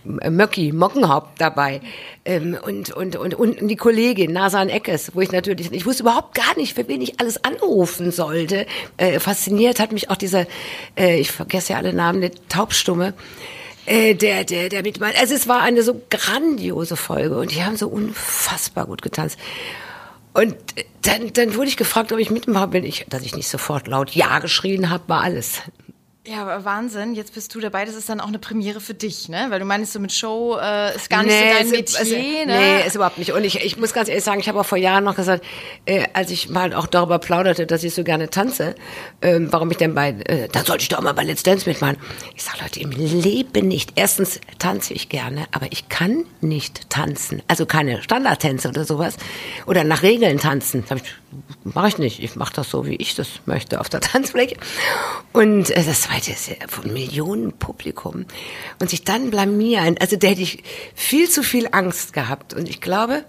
Möcki, 0.04 0.72
Mockenhaupt 0.72 1.40
dabei 1.40 1.80
ähm, 2.24 2.56
und, 2.64 2.90
und, 2.92 3.16
und, 3.16 3.34
und 3.34 3.68
die 3.68 3.76
Kollegin 3.76 4.32
Nasan 4.32 4.68
Eckes, 4.68 5.12
wo 5.14 5.20
ich 5.20 5.32
natürlich, 5.32 5.72
ich 5.72 5.86
wusste 5.86 6.02
überhaupt 6.02 6.34
gar 6.34 6.56
nicht, 6.56 6.74
für 6.74 6.86
wen 6.88 7.00
ich 7.00 7.20
alles 7.20 7.44
anrufen 7.44 8.10
sollte. 8.10 8.66
Äh, 8.96 9.20
fasziniert 9.20 9.80
hat 9.80 9.92
mich 9.92 10.10
auch 10.10 10.16
dieser, 10.16 10.46
äh, 10.96 11.20
ich 11.20 11.30
vergesse 11.30 11.72
ja 11.72 11.78
alle 11.78 11.92
Namen, 11.92 12.20
der 12.20 12.32
Taubstumme, 12.48 13.14
äh, 13.86 14.14
der, 14.14 14.44
der, 14.44 14.68
der 14.68 14.82
mit 14.82 15.00
Also 15.02 15.34
es 15.34 15.48
war 15.48 15.62
eine 15.62 15.82
so 15.82 16.00
grandiose 16.10 16.96
Folge 16.96 17.38
und 17.38 17.52
die 17.52 17.62
haben 17.62 17.76
so 17.76 17.88
unfassbar 17.88 18.86
gut 18.86 19.02
getanzt. 19.02 19.38
Und 20.34 20.56
dann, 21.02 21.32
dann 21.34 21.54
wurde 21.56 21.68
ich 21.68 21.76
gefragt, 21.76 22.12
ob 22.12 22.18
ich 22.18 22.30
mitmache. 22.30 22.68
Bin 22.68 22.84
ich, 22.84 23.04
dass 23.08 23.22
ich 23.22 23.34
nicht 23.34 23.48
sofort 23.48 23.86
laut 23.86 24.10
Ja 24.12 24.38
geschrien 24.38 24.88
habe, 24.88 25.04
war 25.08 25.20
alles. 25.20 25.60
Ja, 26.24 26.42
aber 26.42 26.64
Wahnsinn, 26.64 27.14
jetzt 27.14 27.34
bist 27.34 27.52
du 27.52 27.58
dabei, 27.58 27.84
das 27.84 27.96
ist 27.96 28.08
dann 28.08 28.20
auch 28.20 28.28
eine 28.28 28.38
Premiere 28.38 28.80
für 28.80 28.94
dich, 28.94 29.28
ne? 29.28 29.46
Weil 29.48 29.58
du 29.58 29.64
meinst, 29.64 29.92
so 29.92 29.98
mit 29.98 30.12
Show 30.12 30.56
äh, 30.56 30.94
ist 30.94 31.10
gar 31.10 31.24
nicht 31.24 31.32
nee, 31.32 31.50
so 31.50 31.58
dein 31.58 31.70
Metier, 31.70 31.98
also, 31.98 32.14
ne? 32.14 32.44
Nee, 32.46 32.86
ist 32.86 32.94
überhaupt 32.94 33.18
nicht. 33.18 33.32
Und 33.32 33.42
ich, 33.42 33.64
ich 33.64 33.76
muss 33.76 33.92
ganz 33.92 34.08
ehrlich 34.08 34.22
sagen, 34.22 34.38
ich 34.38 34.48
habe 34.48 34.60
auch 34.60 34.64
vor 34.64 34.78
Jahren 34.78 35.02
noch 35.02 35.16
gesagt, 35.16 35.44
äh, 35.84 36.04
als 36.12 36.30
ich 36.30 36.48
mal 36.48 36.74
auch 36.74 36.86
darüber 36.86 37.18
plauderte, 37.18 37.66
dass 37.66 37.82
ich 37.82 37.92
so 37.92 38.04
gerne 38.04 38.30
tanze, 38.30 38.76
äh, 39.20 39.40
warum 39.40 39.72
ich 39.72 39.78
denn 39.78 39.96
bei, 39.96 40.10
äh, 40.10 40.46
dann 40.46 40.64
sollte 40.64 40.82
ich 40.82 40.90
doch 40.90 41.00
mal 41.00 41.12
bei 41.12 41.24
Let's 41.24 41.42
Dance 41.42 41.68
mitmachen. 41.68 41.96
Ich 42.36 42.44
sage, 42.44 42.58
Leute, 42.62 42.78
im 42.78 42.92
Leben 42.92 43.66
nicht. 43.66 43.94
Erstens 43.96 44.38
tanze 44.60 44.94
ich 44.94 45.08
gerne, 45.08 45.46
aber 45.50 45.66
ich 45.72 45.88
kann 45.88 46.24
nicht 46.40 46.88
tanzen. 46.88 47.42
Also 47.48 47.66
keine 47.66 48.00
Standardtänze 48.00 48.68
oder 48.68 48.84
sowas. 48.84 49.16
Oder 49.66 49.82
nach 49.82 50.04
Regeln 50.04 50.38
tanzen. 50.38 50.84
Das 50.88 51.00
mache 51.64 51.88
ich 51.88 51.98
nicht. 51.98 52.22
Ich 52.22 52.36
mache 52.36 52.52
das 52.54 52.70
so, 52.70 52.86
wie 52.86 52.96
ich 52.96 53.14
das 53.14 53.28
möchte 53.46 53.80
auf 53.80 53.88
der 53.88 54.00
Tanzfläche. 54.02 54.56
Und 55.32 55.70
äh, 55.70 55.84
das 55.84 56.02
zweite 56.02 56.32
ist 56.32 56.48
ja 56.48 56.54
von 56.68 56.92
Millionen 56.92 57.52
Publikum. 57.52 58.26
Und 58.80 58.90
sich 58.90 59.04
dann 59.04 59.30
blamieren, 59.30 59.96
also 60.00 60.16
da 60.16 60.28
hätte 60.28 60.42
ich 60.42 60.62
viel 60.94 61.28
zu 61.28 61.42
viel 61.42 61.68
Angst 61.72 62.12
gehabt. 62.12 62.54
Und 62.54 62.68
ich 62.68 62.80
glaube, 62.80 63.24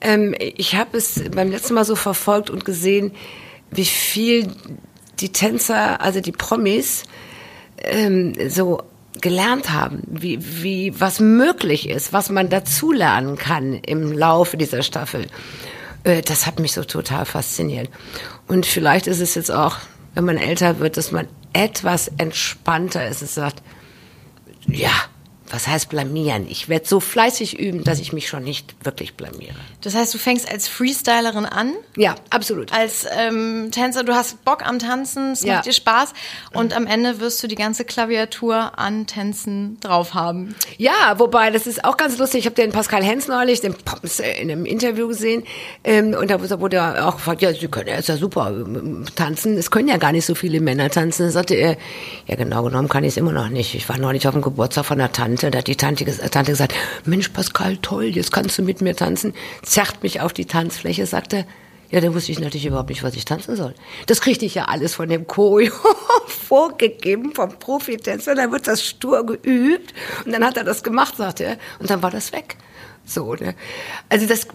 ähm, 0.00 0.34
ich 0.38 0.74
habe 0.76 0.96
es 0.96 1.22
beim 1.34 1.50
letzten 1.50 1.74
Mal 1.74 1.84
so 1.84 1.96
verfolgt 1.96 2.50
und 2.50 2.64
gesehen, 2.64 3.12
wie 3.70 3.84
viel 3.84 4.48
die 5.20 5.30
Tänzer, 5.30 6.00
also 6.00 6.20
die 6.20 6.32
Promis, 6.32 7.04
ähm, 7.78 8.34
so 8.48 8.82
gelernt 9.20 9.70
haben, 9.70 10.02
wie, 10.06 10.38
wie, 10.62 10.98
was 10.98 11.20
möglich 11.20 11.88
ist, 11.88 12.12
was 12.12 12.30
man 12.30 12.48
dazulernen 12.48 13.36
kann 13.36 13.74
im 13.74 14.12
Laufe 14.12 14.56
dieser 14.56 14.82
Staffel. 14.82 15.26
Äh, 16.04 16.22
das 16.22 16.46
hat 16.46 16.58
mich 16.58 16.72
so 16.72 16.84
total 16.84 17.24
fasziniert. 17.24 17.90
Und 18.46 18.66
vielleicht 18.66 19.06
ist 19.06 19.20
es 19.20 19.34
jetzt 19.34 19.50
auch, 19.50 19.76
wenn 20.14 20.24
man 20.24 20.36
älter 20.36 20.78
wird, 20.78 20.96
dass 20.96 21.12
man 21.12 21.28
etwas 21.52 22.08
entspannter 22.18 23.06
ist 23.06 23.22
und 23.22 23.30
sagt, 23.30 23.62
ja, 24.66 24.92
was 25.50 25.66
heißt 25.66 25.88
blamieren? 25.88 26.46
Ich 26.48 26.68
werde 26.68 26.86
so 26.86 27.00
fleißig 27.00 27.58
üben, 27.58 27.84
dass 27.84 28.00
ich 28.00 28.12
mich 28.12 28.28
schon 28.28 28.44
nicht 28.44 28.74
wirklich 28.84 29.14
blamiere. 29.14 29.54
Das 29.82 29.94
heißt, 29.94 30.12
du 30.14 30.18
fängst 30.18 30.50
als 30.50 30.68
Freestylerin 30.68 31.46
an? 31.46 31.72
Ja, 31.96 32.14
absolut. 32.30 32.72
Als 32.72 33.06
ähm, 33.18 33.70
Tänzer, 33.72 34.04
du 34.04 34.14
hast 34.14 34.44
Bock 34.44 34.66
am 34.66 34.78
Tanzen, 34.78 35.32
es 35.32 35.42
ja. 35.42 35.56
macht 35.56 35.66
dir 35.66 35.72
Spaß 35.72 36.12
und 36.52 36.74
am 36.74 36.86
Ende 36.86 37.20
wirst 37.20 37.42
du 37.42 37.48
die 37.48 37.56
ganze 37.56 37.84
Klaviatur 37.84 38.78
an 38.78 39.06
Tänzen 39.06 39.78
drauf 39.80 40.14
haben. 40.14 40.54
Ja, 40.78 41.18
wobei, 41.18 41.50
das 41.50 41.66
ist 41.66 41.84
auch 41.84 41.96
ganz 41.96 42.18
lustig. 42.18 42.40
Ich 42.40 42.46
habe 42.46 42.56
den 42.56 42.72
Pascal 42.72 43.02
Hens 43.02 43.28
neulich 43.28 43.60
den 43.60 43.74
Pops 43.74 44.20
in 44.20 44.50
einem 44.50 44.64
Interview 44.64 45.08
gesehen 45.08 45.44
ähm, 45.84 46.14
und 46.14 46.30
da 46.30 46.40
wurde 46.60 46.76
er 46.76 47.08
auch 47.08 47.16
gefragt, 47.16 47.42
ja, 47.42 47.52
Sie 47.52 47.68
können 47.68 47.88
ist 47.88 48.08
ja 48.08 48.16
super 48.16 48.50
ähm, 48.50 49.04
tanzen. 49.16 49.56
Es 49.56 49.70
können 49.70 49.88
ja 49.88 49.96
gar 49.96 50.12
nicht 50.12 50.26
so 50.26 50.34
viele 50.34 50.60
Männer 50.60 50.90
tanzen. 50.90 51.26
Da 51.26 51.32
sagte 51.32 51.54
er, 51.54 51.76
ja 52.26 52.36
genau 52.36 52.62
genommen 52.62 52.88
kann 52.88 53.04
ich 53.04 53.10
es 53.10 53.16
immer 53.16 53.32
noch 53.32 53.48
nicht. 53.48 53.74
Ich 53.74 53.88
war 53.88 53.98
neulich 53.98 54.26
auf 54.28 54.34
dem 54.34 54.42
Geburtstag 54.42 54.84
von 54.84 55.00
einer 55.00 55.12
Tante 55.12 55.39
Tante, 55.40 55.50
da 55.50 55.58
hat 55.58 55.66
die 55.66 55.76
Tante, 55.76 56.04
Tante 56.04 56.52
gesagt, 56.52 56.74
Mensch 57.04 57.30
Pascal, 57.30 57.78
toll, 57.78 58.04
jetzt 58.04 58.30
kannst 58.30 58.58
du 58.58 58.62
mit 58.62 58.80
mir 58.82 58.94
tanzen. 58.94 59.32
Zerrt 59.62 60.02
mich 60.02 60.20
auf 60.20 60.32
die 60.32 60.44
Tanzfläche, 60.44 61.06
sagte, 61.06 61.46
ja, 61.90 62.00
da 62.00 62.14
wusste 62.14 62.30
ich 62.30 62.38
natürlich 62.38 62.66
überhaupt 62.66 62.90
nicht, 62.90 63.02
was 63.02 63.16
ich 63.16 63.24
tanzen 63.24 63.56
soll. 63.56 63.74
Das 64.06 64.20
kriegte 64.20 64.44
ich 64.44 64.54
ja 64.54 64.66
alles 64.66 64.94
von 64.94 65.08
dem 65.08 65.26
Choreo 65.26 65.72
vorgegeben, 66.26 67.34
vom 67.34 67.58
Profitänzer. 67.58 68.34
Dann 68.34 68.52
wird 68.52 68.66
das 68.66 68.84
stur 68.84 69.26
geübt. 69.26 69.92
Und 70.24 70.32
dann 70.32 70.44
hat 70.44 70.56
er 70.56 70.64
das 70.64 70.82
gemacht, 70.82 71.16
sagte 71.16 71.44
er. 71.44 71.58
Und 71.80 71.90
dann 71.90 72.02
war 72.02 72.10
das 72.10 72.32
weg. 72.32 72.56
So, 73.04 73.34
ne? 73.34 73.54
Also 74.08 74.26
das, 74.26 74.46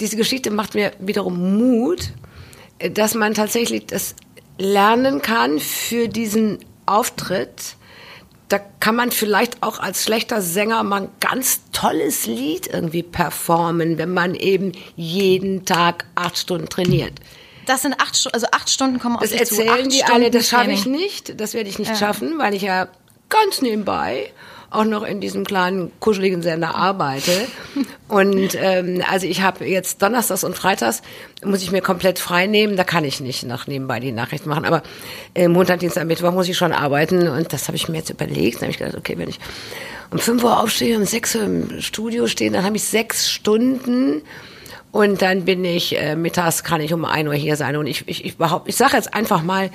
diese 0.00 0.16
Geschichte 0.16 0.50
macht 0.50 0.74
mir 0.74 0.92
wiederum 0.98 1.58
Mut, 1.58 2.12
dass 2.78 3.14
man 3.14 3.34
tatsächlich 3.34 3.86
das 3.86 4.14
lernen 4.56 5.20
kann 5.20 5.58
für 5.58 6.08
diesen 6.08 6.60
Auftritt, 6.86 7.76
da 8.48 8.60
kann 8.80 8.94
man 8.94 9.10
vielleicht 9.10 9.62
auch 9.62 9.80
als 9.80 10.04
schlechter 10.04 10.40
Sänger 10.40 10.82
mal 10.84 11.02
ein 11.02 11.08
ganz 11.20 11.60
tolles 11.72 12.26
Lied 12.26 12.68
irgendwie 12.68 13.02
performen, 13.02 13.98
wenn 13.98 14.12
man 14.12 14.34
eben 14.34 14.72
jeden 14.94 15.64
Tag 15.64 16.04
acht 16.14 16.38
Stunden 16.38 16.68
trainiert. 16.68 17.12
Das 17.66 17.82
sind 17.82 18.00
acht 18.00 18.16
Stunden, 18.16 18.34
also 18.34 18.46
acht 18.52 18.70
Stunden 18.70 19.00
kommen 19.00 19.16
aus 19.16 19.30
Das 19.30 19.32
erzählen 19.32 19.88
die 19.88 20.04
alle, 20.04 20.30
das 20.30 20.48
schaffe 20.48 20.70
ich 20.70 20.86
nicht, 20.86 21.40
das 21.40 21.54
werde 21.54 21.68
ich 21.68 21.80
nicht 21.80 21.90
ja. 21.90 21.96
schaffen, 21.96 22.38
weil 22.38 22.54
ich 22.54 22.62
ja 22.62 22.88
ganz 23.28 23.60
nebenbei 23.60 24.30
auch 24.70 24.84
noch 24.84 25.02
in 25.04 25.20
diesem 25.20 25.44
kleinen 25.44 25.92
kuscheligen 26.00 26.42
Sender 26.42 26.74
arbeite. 26.74 27.32
Und 28.08 28.56
ähm, 28.60 29.02
also 29.10 29.26
ich 29.26 29.42
habe 29.42 29.64
jetzt 29.66 30.02
Donnerstags 30.02 30.44
und 30.44 30.56
Freitags 30.56 31.02
muss 31.44 31.62
ich 31.62 31.70
mir 31.70 31.80
komplett 31.80 32.18
frei 32.18 32.46
nehmen. 32.46 32.76
Da 32.76 32.84
kann 32.84 33.04
ich 33.04 33.20
nicht 33.20 33.44
noch 33.44 33.66
nebenbei 33.66 34.00
die 34.00 34.12
Nachrichten 34.12 34.48
machen. 34.48 34.64
Aber 34.64 34.82
äh, 35.34 35.48
Montag, 35.48 35.80
Dienstag, 35.80 36.06
Mittwoch 36.06 36.32
muss 36.32 36.48
ich 36.48 36.56
schon 36.56 36.72
arbeiten. 36.72 37.28
Und 37.28 37.52
das 37.52 37.68
habe 37.68 37.76
ich 37.76 37.88
mir 37.88 37.98
jetzt 37.98 38.10
überlegt. 38.10 38.56
Da 38.56 38.62
habe 38.62 38.70
ich 38.70 38.78
gedacht, 38.78 38.96
okay, 38.96 39.16
wenn 39.18 39.28
ich 39.28 39.38
um 40.10 40.18
5 40.18 40.42
Uhr 40.42 40.60
aufstehe, 40.60 40.96
um 40.96 41.04
6 41.04 41.36
Uhr 41.36 41.42
im 41.42 41.80
Studio 41.80 42.26
stehe, 42.26 42.50
dann 42.50 42.64
habe 42.64 42.76
ich 42.76 42.84
sechs 42.84 43.30
Stunden. 43.30 44.22
Und 44.92 45.20
dann 45.20 45.44
bin 45.44 45.64
ich, 45.64 45.98
äh, 45.98 46.16
mittags 46.16 46.64
kann 46.64 46.80
ich 46.80 46.92
um 46.92 47.04
1 47.04 47.28
Uhr 47.28 47.34
hier 47.34 47.56
sein. 47.56 47.76
Und 47.76 47.86
ich, 47.86 48.06
ich, 48.08 48.24
ich 48.24 48.36
behaupte, 48.36 48.70
ich 48.70 48.76
sage 48.76 48.96
jetzt 48.96 49.14
einfach 49.14 49.42
mal, 49.42 49.70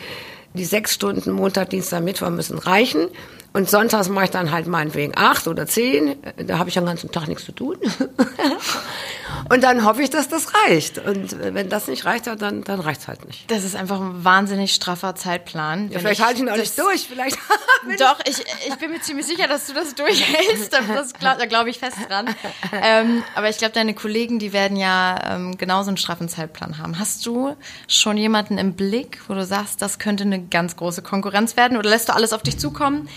die 0.54 0.66
sechs 0.66 0.94
Stunden 0.94 1.32
Montag, 1.32 1.70
Dienstag, 1.70 2.04
Mittwoch 2.04 2.30
müssen 2.30 2.58
reichen. 2.58 3.08
Und 3.54 3.70
sonntags 3.70 4.08
mache 4.08 4.26
ich 4.26 4.32
dann 4.32 4.52
halt 4.52 4.68
meinetwegen 4.68 5.14
acht 5.16 5.48
oder 5.48 5.68
zehn. 5.68 6.16
Da 6.38 6.58
habe 6.58 6.70
ich 6.70 6.76
den 6.76 6.86
ganzen 6.86 7.12
Tag 7.12 7.28
nichts 7.28 7.46
zu 7.46 7.52
tun. 7.52 7.78
und 9.50 9.64
dann 9.64 9.86
hoffe 9.86 10.02
ich, 10.02 10.10
dass 10.10 10.28
das 10.28 10.54
reicht. 10.66 10.98
Und 10.98 11.38
wenn 11.40 11.70
das 11.70 11.88
nicht 11.88 12.06
reicht, 12.06 12.28
dann, 12.28 12.64
dann 12.64 12.80
reicht 12.80 13.02
es 13.02 13.08
halt 13.08 13.26
nicht. 13.26 13.50
Das 13.50 13.64
ist 13.64 13.76
einfach 13.76 14.00
ein 14.00 14.24
wahnsinnig 14.24 14.74
straffer 14.74 15.16
Zeitplan. 15.16 15.92
Ja, 15.92 16.00
vielleicht 16.00 16.24
halte 16.24 16.36
ich 16.36 16.42
ihn 16.42 16.50
auch 16.50 16.58
nicht 16.58 16.78
durch. 16.78 17.08
Vielleicht 17.08 17.38
Doch, 18.00 18.20
ich, 18.26 18.44
ich 18.68 18.76
bin 18.76 18.92
mir 18.92 19.02
ziemlich 19.02 19.26
sicher, 19.26 19.48
dass 19.48 19.68
du 19.68 19.74
das 19.74 19.96
durchhältst. 19.96 20.74
Das 20.74 21.14
da 21.14 21.46
glaube 21.46 21.70
ich 21.70 21.80
fest 21.80 21.98
dran. 22.08 22.34
Ähm, 22.72 23.24
aber 23.36 23.50
ich 23.50 23.58
glaube, 23.58 23.74
deine 23.74 23.94
Kollegen, 23.94 24.40
die 24.40 24.54
werden 24.54 24.78
ja 24.78 25.36
ähm, 25.36 25.58
genauso 25.58 25.90
einen 25.90 25.98
straffen 25.98 26.30
Zeitplan 26.30 26.78
haben. 26.78 27.00
Hast 27.00 27.26
du 27.26 27.56
schon 27.88 28.18
jemanden 28.18 28.58
im 28.58 28.74
Blick, 28.74 29.22
wo 29.28 29.34
du 29.34 29.46
sagst, 29.46 29.82
das 29.82 30.00
könnte 30.00 30.24
eine 30.24 30.42
ganz 30.42 30.76
große 30.76 31.02
Konkurrenz 31.02 31.58
werden? 31.58 31.78
Oder 31.78 31.90
lässt 31.90 32.10
du 32.10 32.14
alles 32.14 32.34
auf 32.34 32.44
dich 32.44 32.60
zukommen? 32.60 33.10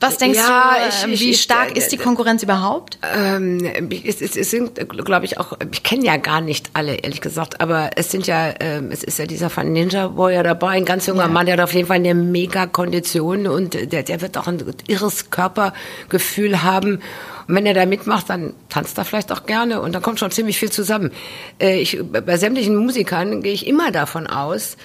Was 0.00 0.16
denkst 0.16 0.38
ja, 0.38 0.76
du, 0.76 1.08
äh, 1.08 1.12
ich, 1.12 1.20
wie 1.20 1.34
stark 1.34 1.72
ich, 1.72 1.78
ist 1.78 1.90
die 1.90 1.96
Konkurrenz 1.96 2.44
überhaupt? 2.44 2.98
Ähm, 3.16 3.90
es, 4.04 4.20
es, 4.20 4.36
es 4.36 4.50
sind, 4.50 4.76
glaube 4.88 5.24
ich, 5.24 5.38
auch, 5.40 5.54
ich 5.72 5.82
kenne 5.82 6.04
ja 6.04 6.16
gar 6.16 6.40
nicht 6.40 6.70
alle, 6.74 6.94
ehrlich 6.94 7.20
gesagt, 7.20 7.60
aber 7.60 7.90
es 7.96 8.10
sind 8.12 8.28
ja, 8.28 8.54
ähm, 8.60 8.90
es 8.92 9.02
ist 9.02 9.18
ja 9.18 9.26
dieser 9.26 9.50
von 9.50 9.72
Ninja 9.72 10.16
Warrior 10.16 10.44
dabei, 10.44 10.70
ein 10.70 10.84
ganz 10.84 11.06
junger 11.06 11.22
ja. 11.22 11.28
Mann, 11.28 11.46
der 11.46 11.54
hat 11.54 11.60
auf 11.64 11.74
jeden 11.74 11.88
Fall 11.88 11.96
eine 11.96 12.14
mega 12.14 12.66
Kondition 12.66 13.48
und 13.48 13.74
der, 13.74 14.04
der 14.04 14.20
wird 14.20 14.38
auch 14.38 14.46
ein 14.46 14.62
irres 14.86 15.30
Körpergefühl 15.30 16.62
haben. 16.62 17.00
Und 17.48 17.54
wenn 17.54 17.66
er 17.66 17.74
da 17.74 17.84
mitmacht, 17.84 18.30
dann 18.30 18.54
tanzt 18.68 18.98
er 18.98 19.04
vielleicht 19.04 19.32
auch 19.32 19.46
gerne 19.46 19.80
und 19.80 19.94
dann 19.94 20.02
kommt 20.02 20.20
schon 20.20 20.30
ziemlich 20.30 20.58
viel 20.58 20.70
zusammen. 20.70 21.10
Äh, 21.60 21.80
ich, 21.80 21.98
bei 22.02 22.36
sämtlichen 22.36 22.76
Musikern 22.76 23.42
gehe 23.42 23.52
ich 23.52 23.66
immer 23.66 23.90
davon 23.90 24.28
aus, 24.28 24.76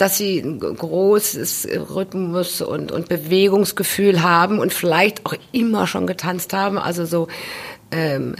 dass 0.00 0.16
sie 0.16 0.38
ein 0.38 0.58
großes 0.60 1.68
Rhythmus 1.94 2.62
und, 2.62 2.90
und 2.90 3.08
Bewegungsgefühl 3.08 4.22
haben 4.22 4.58
und 4.58 4.72
vielleicht 4.72 5.26
auch 5.26 5.34
immer 5.52 5.86
schon 5.86 6.06
getanzt 6.06 6.54
haben. 6.54 6.78
Also 6.78 7.04
so 7.04 7.28
ähm, 7.90 8.34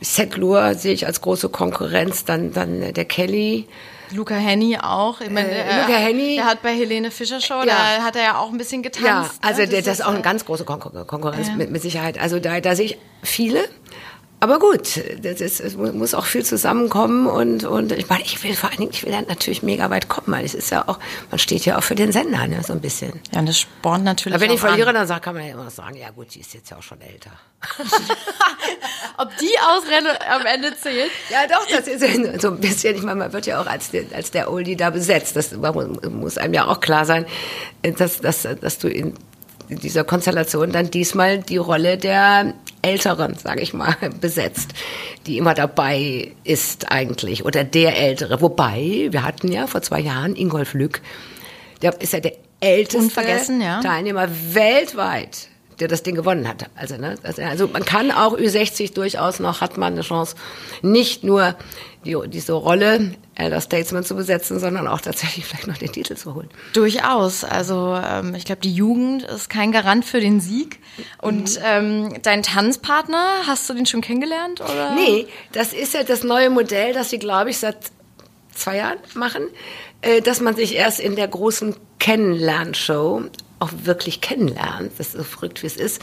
Seth 0.00 0.36
Lure 0.36 0.74
sehe 0.74 0.92
ich 0.92 1.06
als 1.06 1.22
große 1.22 1.48
Konkurrenz, 1.48 2.24
dann, 2.24 2.52
dann 2.52 2.92
der 2.92 3.04
Kelly. 3.06 3.66
Luca 4.10 4.34
Henny 4.34 4.78
auch. 4.78 5.20
Ich 5.20 5.30
meine, 5.30 5.50
äh, 5.50 5.80
Luca 5.80 5.98
Henny. 5.98 6.36
Der 6.36 6.46
hat 6.46 6.62
bei 6.62 6.74
Helene 6.74 7.10
Fischer 7.10 7.40
Show, 7.40 7.60
ja. 7.60 7.66
da 7.66 8.02
hat 8.04 8.16
er 8.16 8.22
ja 8.22 8.38
auch 8.38 8.50
ein 8.50 8.58
bisschen 8.58 8.82
getanzt. 8.82 9.06
Ja, 9.42 9.48
also 9.48 9.62
ne? 9.62 9.68
das, 9.68 9.84
das 9.84 10.00
ist 10.00 10.04
auch 10.04 10.12
eine 10.12 10.22
ganz 10.22 10.44
große 10.44 10.64
Konkurrenz 10.64 11.48
ja. 11.48 11.54
mit, 11.54 11.70
mit 11.70 11.82
Sicherheit. 11.82 12.18
Also 12.18 12.38
da, 12.38 12.60
da 12.60 12.74
sehe 12.74 12.86
ich 12.86 12.98
viele. 13.22 13.64
Aber 14.40 14.60
gut, 14.60 15.02
das 15.22 15.40
ist, 15.40 15.58
es 15.58 15.76
muss 15.76 16.14
auch 16.14 16.24
viel 16.24 16.44
zusammenkommen 16.44 17.26
und, 17.26 17.64
und 17.64 17.90
ich 17.90 18.08
meine, 18.08 18.22
ich 18.22 18.42
will 18.44 18.54
vor 18.54 18.70
allen 18.70 18.78
Dingen, 18.78 18.92
ich 18.92 19.04
will 19.04 19.10
dann 19.10 19.26
natürlich 19.26 19.64
mega 19.64 19.90
weit 19.90 20.08
kommen, 20.08 20.28
weil 20.28 20.44
es 20.44 20.54
ist 20.54 20.70
ja 20.70 20.86
auch, 20.86 21.00
man 21.30 21.40
steht 21.40 21.64
ja 21.64 21.76
auch 21.76 21.82
für 21.82 21.96
den 21.96 22.12
Sender, 22.12 22.46
ne, 22.46 22.62
so 22.62 22.72
ein 22.72 22.80
bisschen. 22.80 23.20
Ja, 23.32 23.40
und 23.40 23.46
das 23.46 23.58
spornt 23.58 24.04
natürlich. 24.04 24.36
Aber 24.36 24.44
wenn 24.44 24.52
ich 24.52 24.60
verliere, 24.60 24.90
an. 24.90 24.94
dann 24.94 25.06
sagt, 25.08 25.24
kann 25.24 25.34
man 25.34 25.44
ja 25.44 25.54
immer 25.54 25.70
sagen, 25.70 25.96
ja 25.96 26.10
gut, 26.10 26.34
die 26.36 26.40
ist 26.40 26.54
jetzt 26.54 26.70
ja 26.70 26.76
auch 26.76 26.82
schon 26.82 27.00
älter. 27.00 27.32
Ob 29.16 29.28
die 29.38 29.50
Ausrenne 29.72 30.10
am 30.30 30.46
Ende 30.46 30.72
zählt? 30.76 31.10
Ja, 31.30 31.48
doch, 31.48 31.66
das 31.68 31.88
ist 31.88 32.40
so 32.40 32.48
ein 32.48 32.60
bisschen, 32.60 32.94
ich 32.94 33.02
meine, 33.02 33.18
man 33.18 33.32
wird 33.32 33.46
ja 33.46 33.60
auch 33.60 33.66
als 33.66 33.90
der, 33.90 34.04
als 34.14 34.30
der 34.30 34.52
Oldie 34.52 34.76
da 34.76 34.90
besetzt. 34.90 35.34
Das 35.34 35.52
muss 35.52 36.38
einem 36.38 36.54
ja 36.54 36.66
auch 36.68 36.78
klar 36.78 37.04
sein, 37.04 37.26
dass, 37.82 38.20
dass, 38.20 38.46
dass 38.60 38.78
du 38.78 38.88
in 38.88 39.14
dieser 39.68 40.04
Konstellation 40.04 40.70
dann 40.70 40.90
diesmal 40.90 41.38
die 41.38 41.56
Rolle 41.56 41.98
der 41.98 42.54
Älteren, 42.88 43.34
sage 43.34 43.60
ich 43.60 43.74
mal, 43.74 43.94
besetzt, 44.20 44.70
die 45.26 45.38
immer 45.38 45.54
dabei 45.54 46.32
ist 46.44 46.90
eigentlich 46.90 47.44
oder 47.44 47.64
der 47.64 47.96
Ältere. 47.96 48.40
Wobei 48.40 49.08
wir 49.10 49.22
hatten 49.22 49.50
ja 49.52 49.66
vor 49.66 49.82
zwei 49.82 50.00
Jahren 50.00 50.36
Ingolf 50.36 50.74
Lück, 50.74 51.02
der 51.82 52.00
ist 52.00 52.12
ja 52.12 52.20
der 52.20 52.32
älteste 52.60 53.22
ja. 53.60 53.80
Teilnehmer 53.80 54.28
weltweit 54.52 55.48
der 55.80 55.88
das 55.88 56.02
Ding 56.02 56.14
gewonnen 56.14 56.48
hat. 56.48 56.66
Also, 56.74 56.96
ne, 56.96 57.14
also 57.22 57.68
man 57.68 57.84
kann 57.84 58.10
auch 58.10 58.36
Ü60 58.36 58.94
durchaus 58.94 59.38
noch, 59.38 59.60
hat 59.60 59.76
man 59.76 59.92
eine 59.92 60.02
Chance, 60.02 60.34
nicht 60.82 61.24
nur 61.24 61.54
die, 62.08 62.16
diese 62.28 62.54
Rolle 62.54 63.12
Elder 63.34 63.60
Statesman 63.60 64.02
zu 64.02 64.16
besetzen, 64.16 64.58
sondern 64.58 64.88
auch 64.88 65.00
tatsächlich 65.00 65.44
vielleicht 65.46 65.66
noch 65.66 65.78
den 65.78 65.92
Titel 65.92 66.16
zu 66.16 66.34
holen. 66.34 66.48
Durchaus. 66.72 67.44
Also 67.44 67.98
ähm, 68.02 68.34
ich 68.34 68.44
glaube, 68.44 68.62
die 68.62 68.74
Jugend 68.74 69.22
ist 69.22 69.50
kein 69.50 69.70
Garant 69.70 70.04
für 70.04 70.20
den 70.20 70.40
Sieg. 70.40 70.80
Und 71.20 71.56
mhm. 71.56 71.64
ähm, 71.64 72.14
dein 72.22 72.42
Tanzpartner, 72.42 73.26
hast 73.46 73.68
du 73.68 73.74
den 73.74 73.86
schon 73.86 74.00
kennengelernt? 74.00 74.60
Oder? 74.60 74.94
Nee, 74.94 75.26
das 75.52 75.72
ist 75.72 75.94
ja 75.94 76.02
das 76.02 76.24
neue 76.24 76.50
Modell, 76.50 76.92
das 76.94 77.10
sie, 77.10 77.18
glaube 77.18 77.50
ich, 77.50 77.58
seit 77.58 77.76
zwei 78.54 78.78
Jahren 78.78 78.98
machen, 79.14 79.42
äh, 80.00 80.20
dass 80.20 80.40
man 80.40 80.56
sich 80.56 80.74
erst 80.74 80.98
in 80.98 81.14
der 81.14 81.28
großen 81.28 81.76
Kennenlernshow 81.98 83.22
auch 83.58 83.70
wirklich 83.84 84.20
kennenlernt. 84.20 84.92
Das 84.98 85.08
ist 85.08 85.16
so 85.16 85.24
verrückt, 85.24 85.62
wie 85.62 85.66
es 85.66 85.76
ist. 85.76 86.00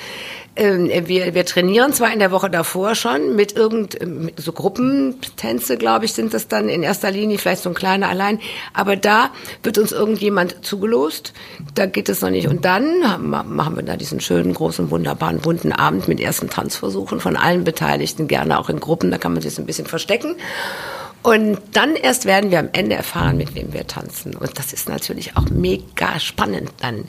Ähm, 0.56 0.90
wir, 1.08 1.34
wir 1.34 1.46
trainieren 1.46 1.94
zwar 1.94 2.12
in 2.12 2.20
der 2.20 2.32
Woche 2.32 2.50
davor 2.50 2.96
schon 2.96 3.36
mit 3.36 3.54
irgend 3.56 4.06
mit 4.06 4.40
so 4.40 4.52
Gruppentänze, 4.52 5.78
glaube 5.78 6.06
ich, 6.06 6.14
sind 6.14 6.34
das 6.34 6.48
dann 6.48 6.70
in 6.70 6.84
erster 6.84 7.12
Linie, 7.12 7.38
vielleicht 7.38 7.64
so 7.64 7.70
ein 7.70 7.76
kleiner 7.76 8.10
allein. 8.10 8.40
Aber 8.74 8.96
da 8.96 9.32
wird 9.64 9.78
uns 9.78 9.92
irgendjemand 9.92 10.66
zugelost. 10.66 11.34
Da 11.74 11.86
geht 11.86 12.10
es 12.10 12.22
noch 12.22 12.30
nicht. 12.30 12.48
Und 12.48 12.66
dann 12.66 13.00
machen 13.22 13.76
wir 13.76 13.84
da 13.84 13.96
diesen 13.96 14.20
schönen, 14.20 14.54
großen, 14.54 14.92
wunderbaren, 14.92 15.40
bunten 15.40 15.72
Abend 15.72 16.08
mit 16.08 16.20
ersten 16.20 16.50
Tanzversuchen 16.50 17.20
von 17.20 17.38
allen 17.38 17.64
Beteiligten, 17.64 18.28
gerne 18.28 18.60
auch 18.60 18.70
in 18.70 18.80
Gruppen. 18.80 19.12
Da 19.12 19.18
kann 19.18 19.34
man 19.34 19.42
sich 19.42 19.58
ein 19.58 19.66
bisschen 19.66 19.88
verstecken. 19.88 20.36
Und 21.26 21.58
dann 21.72 21.96
erst 21.96 22.26
werden 22.26 22.52
wir 22.52 22.60
am 22.60 22.70
Ende 22.72 22.96
erfahren, 22.96 23.38
mit 23.38 23.56
wem 23.56 23.74
wir 23.74 23.88
tanzen. 23.88 24.36
Und 24.36 24.60
das 24.60 24.74
ist 24.74 24.88
natürlich 24.88 25.36
auch 25.36 25.50
mega 25.50 26.20
spannend 26.20 26.72
dann. 26.82 27.06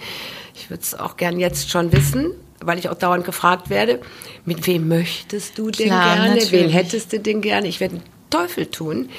Ich 0.55 0.71
würde 0.71 0.83
es 0.83 0.95
auch 0.95 1.19
gern 1.19 1.39
jetzt 1.39 1.69
schon 1.69 1.93
wissen, 1.93 2.31
weil 2.61 2.79
ich 2.79 2.89
auch 2.89 2.95
dauernd 2.95 3.27
gefragt 3.27 3.69
werde, 3.69 4.01
mit 4.47 4.67
wem 4.67 4.89
möchtest 4.89 5.59
du 5.59 5.71
denn 5.71 5.89
Klar, 5.89 6.15
gerne? 6.15 6.29
Natürlich. 6.31 6.51
Wen 6.51 6.71
hättest 6.71 7.13
du 7.13 7.21
denn 7.21 7.43
gerne? 7.43 7.69
Ich 7.69 7.79
werde 7.79 7.97
einen 7.97 8.05
Teufel 8.31 8.65
tun. 8.65 9.11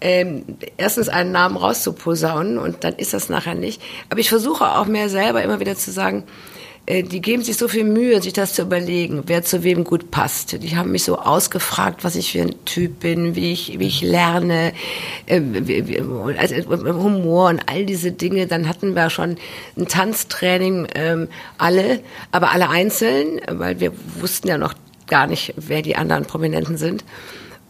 Ähm, 0.00 0.44
erstens 0.76 1.08
einen 1.08 1.32
Namen 1.32 1.56
rauszuposaunen 1.56 2.56
und 2.56 2.84
dann 2.84 2.94
ist 2.94 3.12
das 3.12 3.30
nachher 3.30 3.56
nicht. 3.56 3.82
Aber 4.10 4.20
ich 4.20 4.28
versuche 4.28 4.64
auch 4.76 4.86
mehr 4.86 5.08
selber 5.08 5.42
immer 5.42 5.58
wieder 5.58 5.74
zu 5.74 5.90
sagen, 5.90 6.22
die 6.90 7.20
geben 7.20 7.42
sich 7.42 7.56
so 7.56 7.68
viel 7.68 7.84
Mühe, 7.84 8.20
sich 8.20 8.32
das 8.32 8.54
zu 8.54 8.62
überlegen, 8.62 9.22
wer 9.26 9.42
zu 9.42 9.62
wem 9.62 9.84
gut 9.84 10.10
passt. 10.10 10.60
Die 10.62 10.76
haben 10.76 10.90
mich 10.90 11.04
so 11.04 11.18
ausgefragt, 11.18 12.02
was 12.02 12.16
ich 12.16 12.32
für 12.32 12.42
ein 12.42 12.64
Typ 12.64 13.00
bin, 13.00 13.36
wie 13.36 13.52
ich, 13.52 13.78
wie 13.78 13.86
ich 13.86 14.02
lerne, 14.02 14.72
äh, 15.26 15.40
also 16.36 16.54
Humor 16.56 17.50
und 17.50 17.62
all 17.66 17.86
diese 17.86 18.12
Dinge. 18.12 18.46
Dann 18.46 18.68
hatten 18.68 18.94
wir 18.94 19.08
schon 19.10 19.36
ein 19.76 19.86
Tanztraining, 19.86 20.88
ähm, 20.94 21.28
alle, 21.58 22.00
aber 22.32 22.50
alle 22.50 22.68
einzeln, 22.70 23.40
weil 23.48 23.78
wir 23.78 23.92
wussten 24.20 24.48
ja 24.48 24.58
noch 24.58 24.74
gar 25.06 25.26
nicht, 25.26 25.54
wer 25.56 25.82
die 25.82 25.96
anderen 25.96 26.24
Prominenten 26.24 26.76
sind. 26.76 27.04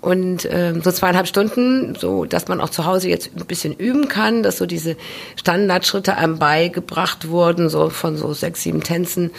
Und 0.01 0.49
ähm, 0.51 0.81
so 0.83 0.91
zweieinhalb 0.91 1.27
Stunden, 1.27 1.95
so 1.95 2.25
dass 2.25 2.49
man 2.49 2.61
auch 2.61 2.71
zu 2.71 2.87
Hause 2.87 3.09
jetzt 3.11 3.31
ein 3.37 3.45
bisschen 3.45 3.75
üben 3.75 4.09
kann, 4.09 4.43
dass 4.43 4.57
so 4.57 4.65
diese 4.65 4.97
Standardschritte 5.37 6.17
einem 6.17 6.39
beigebracht 6.39 7.29
wurden, 7.29 7.69
so 7.69 7.91
von 7.91 8.17
so 8.17 8.33
sechs, 8.33 8.63
sieben 8.63 8.83
Tänzen. 8.83 9.31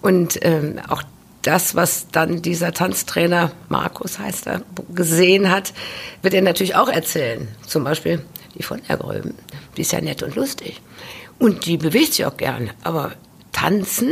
Und 0.00 0.38
ähm, 0.42 0.78
auch 0.88 1.02
das, 1.42 1.74
was 1.74 2.08
dann 2.12 2.42
dieser 2.42 2.72
Tanztrainer, 2.72 3.50
Markus 3.68 4.18
heißt 4.18 4.46
er, 4.46 4.62
gesehen 4.94 5.50
hat, 5.50 5.72
wird 6.22 6.34
er 6.34 6.42
natürlich 6.42 6.76
auch 6.76 6.88
erzählen. 6.88 7.48
Zum 7.66 7.84
Beispiel 7.84 8.22
die 8.54 8.62
von 8.62 8.80
Ergröben. 8.86 9.34
Die 9.76 9.82
ist 9.82 9.92
ja 9.92 10.00
nett 10.00 10.22
und 10.22 10.36
lustig. 10.36 10.80
Und 11.38 11.66
die 11.66 11.76
bewegt 11.76 12.14
sich 12.14 12.26
auch 12.26 12.36
gern. 12.36 12.70
Aber 12.82 13.12
tanzen, 13.52 14.10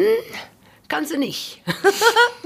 kann 0.88 1.06
sie 1.06 1.18
nicht. 1.18 1.62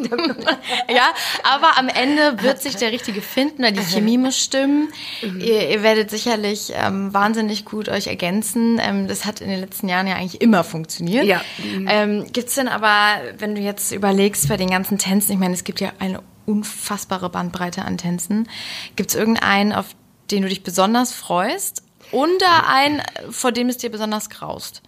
ja, 0.89 1.13
aber 1.43 1.79
am 1.79 1.89
Ende 1.89 2.43
wird 2.43 2.63
sich 2.63 2.77
der 2.77 2.93
Richtige 2.93 3.23
finden, 3.23 3.63
weil 3.63 3.73
die 3.73 3.83
Chemie 3.83 4.19
muss 4.19 4.39
stimmen. 4.39 4.93
Mhm. 5.23 5.41
Ihr, 5.41 5.69
ihr, 5.71 5.83
werdet 5.83 6.11
sicherlich 6.11 6.73
ähm, 6.75 7.13
wahnsinnig 7.13 7.65
gut 7.65 7.89
euch 7.89 8.07
ergänzen. 8.07 8.81
Ähm, 8.83 9.09
das 9.09 9.25
hat 9.25 9.41
in 9.41 9.49
den 9.49 9.61
letzten 9.61 9.89
Jahren 9.89 10.07
ja 10.07 10.17
eigentlich 10.17 10.41
immer 10.41 10.65
funktioniert. 10.65 11.25
Ja. 11.25 11.43
Mhm. 11.59 11.87
Ähm, 11.91 12.33
gibt 12.33 12.49
es 12.49 12.55
denn 12.55 12.69
aber, 12.69 13.21
wenn 13.39 13.55
du 13.55 13.61
jetzt 13.61 13.93
überlegst 13.93 14.49
bei 14.49 14.57
den 14.57 14.71
ganzen 14.71 14.99
Tänzen, 14.99 15.33
ich 15.33 15.39
meine, 15.39 15.55
es 15.55 15.65
gibt 15.65 15.81
ja 15.81 15.93
eine 15.99 16.23
unfassbare 16.47 17.29
Bandbreite 17.31 17.85
an 17.85 17.99
Tänzen. 17.99 18.49
Gibt 18.97 19.11
es 19.11 19.17
irgendeinen, 19.17 19.73
auf 19.73 19.87
den 20.31 20.43
du 20.43 20.49
dich 20.49 20.63
besonders 20.63 21.13
freust? 21.13 21.83
Oder 22.13 22.67
einen, 22.67 23.03
vor 23.31 23.53
dem 23.53 23.69
es 23.69 23.77
dir 23.77 23.91
besonders 23.91 24.31
graust? 24.31 24.83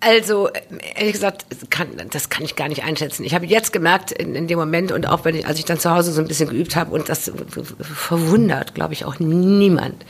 Also, 0.00 0.48
ehrlich 0.94 1.14
gesagt, 1.14 1.44
kann, 1.70 1.88
das 2.10 2.28
kann 2.28 2.44
ich 2.44 2.54
gar 2.54 2.68
nicht 2.68 2.84
einschätzen. 2.84 3.24
Ich 3.24 3.34
habe 3.34 3.46
jetzt 3.46 3.72
gemerkt, 3.72 4.12
in, 4.12 4.36
in, 4.36 4.46
dem 4.46 4.58
Moment 4.58 4.92
und 4.92 5.08
auch 5.08 5.24
wenn 5.24 5.34
ich, 5.34 5.46
als 5.46 5.58
ich 5.58 5.64
dann 5.64 5.80
zu 5.80 5.90
Hause 5.90 6.12
so 6.12 6.20
ein 6.20 6.28
bisschen 6.28 6.48
geübt 6.48 6.76
habe, 6.76 6.92
und 6.92 7.08
das 7.08 7.32
verwundert, 7.80 8.76
glaube 8.76 8.92
ich, 8.92 9.04
auch 9.04 9.18
niemand, 9.18 10.04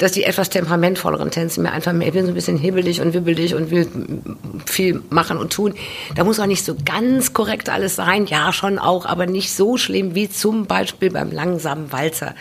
dass 0.00 0.12
die 0.12 0.24
etwas 0.24 0.48
temperamentvolleren 0.48 1.30
Tänze 1.30 1.60
mir 1.60 1.72
einfach 1.72 1.92
mehr, 1.92 2.08
ich 2.08 2.14
bin 2.14 2.24
so 2.24 2.32
ein 2.32 2.34
bisschen 2.34 2.56
hibbelig 2.56 3.02
und 3.02 3.12
wibbelig 3.12 3.54
und 3.54 3.70
will 3.70 3.86
viel 4.64 5.02
machen 5.10 5.36
und 5.36 5.52
tun. 5.52 5.74
Da 6.14 6.24
muss 6.24 6.40
auch 6.40 6.46
nicht 6.46 6.64
so 6.64 6.74
ganz 6.86 7.34
korrekt 7.34 7.68
alles 7.68 7.96
sein. 7.96 8.24
Ja, 8.24 8.52
schon 8.54 8.78
auch, 8.78 9.04
aber 9.04 9.26
nicht 9.26 9.52
so 9.52 9.76
schlimm 9.76 10.14
wie 10.14 10.30
zum 10.30 10.64
Beispiel 10.64 11.10
beim 11.10 11.30
langsamen 11.30 11.92
Walzer, 11.92 12.34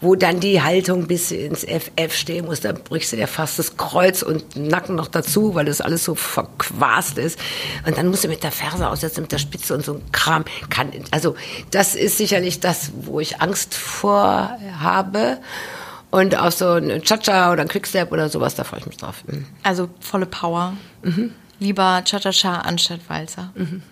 wo 0.00 0.14
dann 0.14 0.38
die 0.38 0.62
Haltung 0.62 1.08
bis 1.08 1.32
ins 1.32 1.64
FF 1.64 2.14
stehen 2.14 2.44
muss. 2.44 2.60
Da 2.60 2.72
brichst 2.72 3.12
du 3.12 3.16
dir 3.16 3.26
fast 3.26 3.58
das 3.58 3.76
Kreuz 3.76 4.22
und 4.22 4.54
Nacken 4.54 4.94
noch 4.94 5.08
dazu, 5.08 5.56
weil 5.56 5.64
das 5.64 5.80
alles 5.80 6.04
so 6.04 6.14
verquast 6.14 7.18
ist. 7.18 7.36
Und 7.84 7.98
dann 7.98 8.06
musst 8.06 8.22
du 8.22 8.28
mit 8.28 8.44
der 8.44 8.52
Ferse 8.52 8.88
aussetzen, 8.88 9.22
mit 9.22 9.32
der 9.32 9.38
Spitze 9.38 9.74
und 9.74 9.84
so 9.84 9.94
ein 9.94 10.02
Kram. 10.12 10.44
Kann, 10.70 10.92
also 11.10 11.34
das 11.72 11.96
ist 11.96 12.16
sicherlich 12.16 12.60
das, 12.60 12.92
wo 13.02 13.18
ich 13.18 13.42
Angst 13.42 13.74
vor 13.74 14.56
habe. 14.78 15.38
Und 16.12 16.36
auch 16.36 16.52
so 16.52 16.72
ein 16.74 17.02
Cha-Cha 17.02 17.52
oder 17.52 17.62
ein 17.62 17.68
Quickstep 17.68 18.12
oder 18.12 18.28
sowas, 18.28 18.54
da 18.54 18.64
freue 18.64 18.80
ich 18.80 18.86
mich 18.86 18.98
drauf. 18.98 19.24
Mhm. 19.26 19.46
Also 19.62 19.88
volle 19.98 20.26
Power. 20.26 20.74
Mhm. 21.02 21.32
Lieber 21.58 22.02
Cha-Cha-Cha 22.04 22.58
anstatt 22.60 23.00
Walzer. 23.08 23.50
Mhm. 23.54 23.82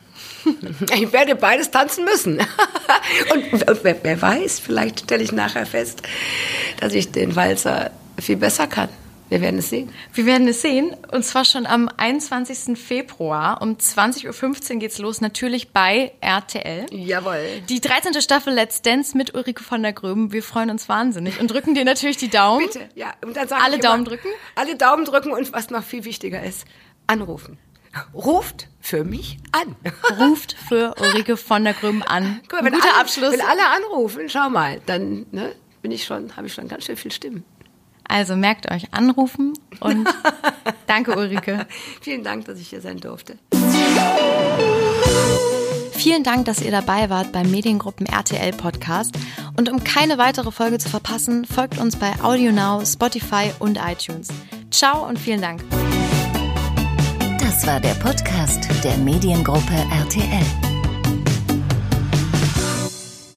Ich 0.94 1.12
werde 1.12 1.34
beides 1.34 1.70
tanzen 1.70 2.04
müssen. 2.04 2.38
Und 3.32 3.84
wer, 3.84 3.96
wer 4.02 4.20
weiß, 4.20 4.60
vielleicht 4.60 5.00
stelle 5.00 5.22
ich 5.22 5.32
nachher 5.32 5.64
fest, 5.64 6.02
dass 6.78 6.92
ich 6.92 7.10
den 7.10 7.36
Walzer 7.36 7.90
viel 8.18 8.36
besser 8.36 8.66
kann. 8.66 8.90
Wir 9.30 9.40
werden 9.40 9.60
es 9.60 9.70
sehen. 9.70 9.88
Wir 10.12 10.26
werden 10.26 10.48
es 10.48 10.60
sehen. 10.60 10.96
Und 11.12 11.24
zwar 11.24 11.44
schon 11.44 11.64
am 11.64 11.88
21. 11.96 12.76
Februar 12.76 13.62
um 13.62 13.76
20.15 13.76 14.72
Uhr 14.74 14.78
geht's 14.80 14.98
los. 14.98 15.20
Natürlich 15.20 15.70
bei 15.70 16.12
RTL. 16.20 16.86
Jawohl. 16.90 17.62
Die 17.68 17.80
13. 17.80 18.20
Staffel 18.20 18.52
Let's 18.52 18.82
Dance 18.82 19.16
mit 19.16 19.32
Ulrike 19.34 19.62
von 19.62 19.84
der 19.84 19.92
Gröben. 19.92 20.32
Wir 20.32 20.42
freuen 20.42 20.68
uns 20.68 20.88
wahnsinnig 20.88 21.40
und 21.40 21.48
drücken 21.48 21.74
dir 21.74 21.84
natürlich 21.84 22.16
die 22.16 22.28
Daumen. 22.28 22.66
Bitte, 22.66 22.88
ja. 22.96 23.14
Und 23.24 23.36
dann 23.36 23.46
sage 23.46 23.62
alle 23.62 23.76
ich 23.76 23.82
Daumen 23.82 24.00
immer, 24.00 24.08
drücken. 24.08 24.28
Alle 24.56 24.74
Daumen 24.74 25.04
drücken 25.04 25.30
und 25.30 25.52
was 25.52 25.70
noch 25.70 25.84
viel 25.84 26.04
wichtiger 26.04 26.42
ist, 26.42 26.66
anrufen. 27.06 27.56
Ruft 28.12 28.68
für 28.80 29.04
mich 29.04 29.38
an. 29.52 29.76
Ruft 30.18 30.56
für 30.68 30.94
Ulrike 31.00 31.36
von 31.36 31.62
der 31.62 31.74
Gröben 31.74 32.02
an. 32.02 32.40
Guck 32.48 32.60
mal, 32.60 32.64
wenn 32.64 32.72
Guter 32.72 32.88
alle, 32.92 33.00
Abschluss. 33.00 33.32
Wenn 33.32 33.40
alle 33.40 33.66
anrufen, 33.68 34.28
schau 34.28 34.50
mal, 34.50 34.80
dann 34.86 35.26
ne, 35.30 35.54
bin 35.82 35.92
ich 35.92 36.04
schon, 36.04 36.36
habe 36.36 36.48
ich 36.48 36.54
schon 36.54 36.66
ganz 36.66 36.84
schön 36.84 36.96
viel 36.96 37.12
Stimmen. 37.12 37.44
Also 38.10 38.34
merkt 38.34 38.70
euch 38.70 38.92
anrufen 38.92 39.52
und 39.78 40.08
danke 40.88 41.16
Ulrike. 41.16 41.66
Vielen 42.00 42.24
Dank, 42.24 42.44
dass 42.46 42.58
ich 42.58 42.68
hier 42.68 42.80
sein 42.80 42.98
durfte. 42.98 43.38
Vielen 45.92 46.24
Dank, 46.24 46.46
dass 46.46 46.60
ihr 46.60 46.72
dabei 46.72 47.08
wart 47.08 47.30
beim 47.30 47.50
Mediengruppen 47.50 48.06
RTL 48.06 48.52
Podcast. 48.52 49.14
Und 49.56 49.70
um 49.70 49.84
keine 49.84 50.18
weitere 50.18 50.50
Folge 50.50 50.78
zu 50.78 50.88
verpassen, 50.88 51.44
folgt 51.44 51.78
uns 51.78 51.96
bei 51.96 52.12
AudioNow, 52.22 52.84
Spotify 52.84 53.52
und 53.60 53.78
iTunes. 53.78 54.28
Ciao 54.70 55.06
und 55.06 55.18
vielen 55.18 55.42
Dank. 55.42 55.62
Das 57.38 57.66
war 57.66 57.78
der 57.78 57.94
Podcast 57.94 58.68
der 58.82 58.96
Mediengruppe 58.96 59.74
RTL. 59.92 60.69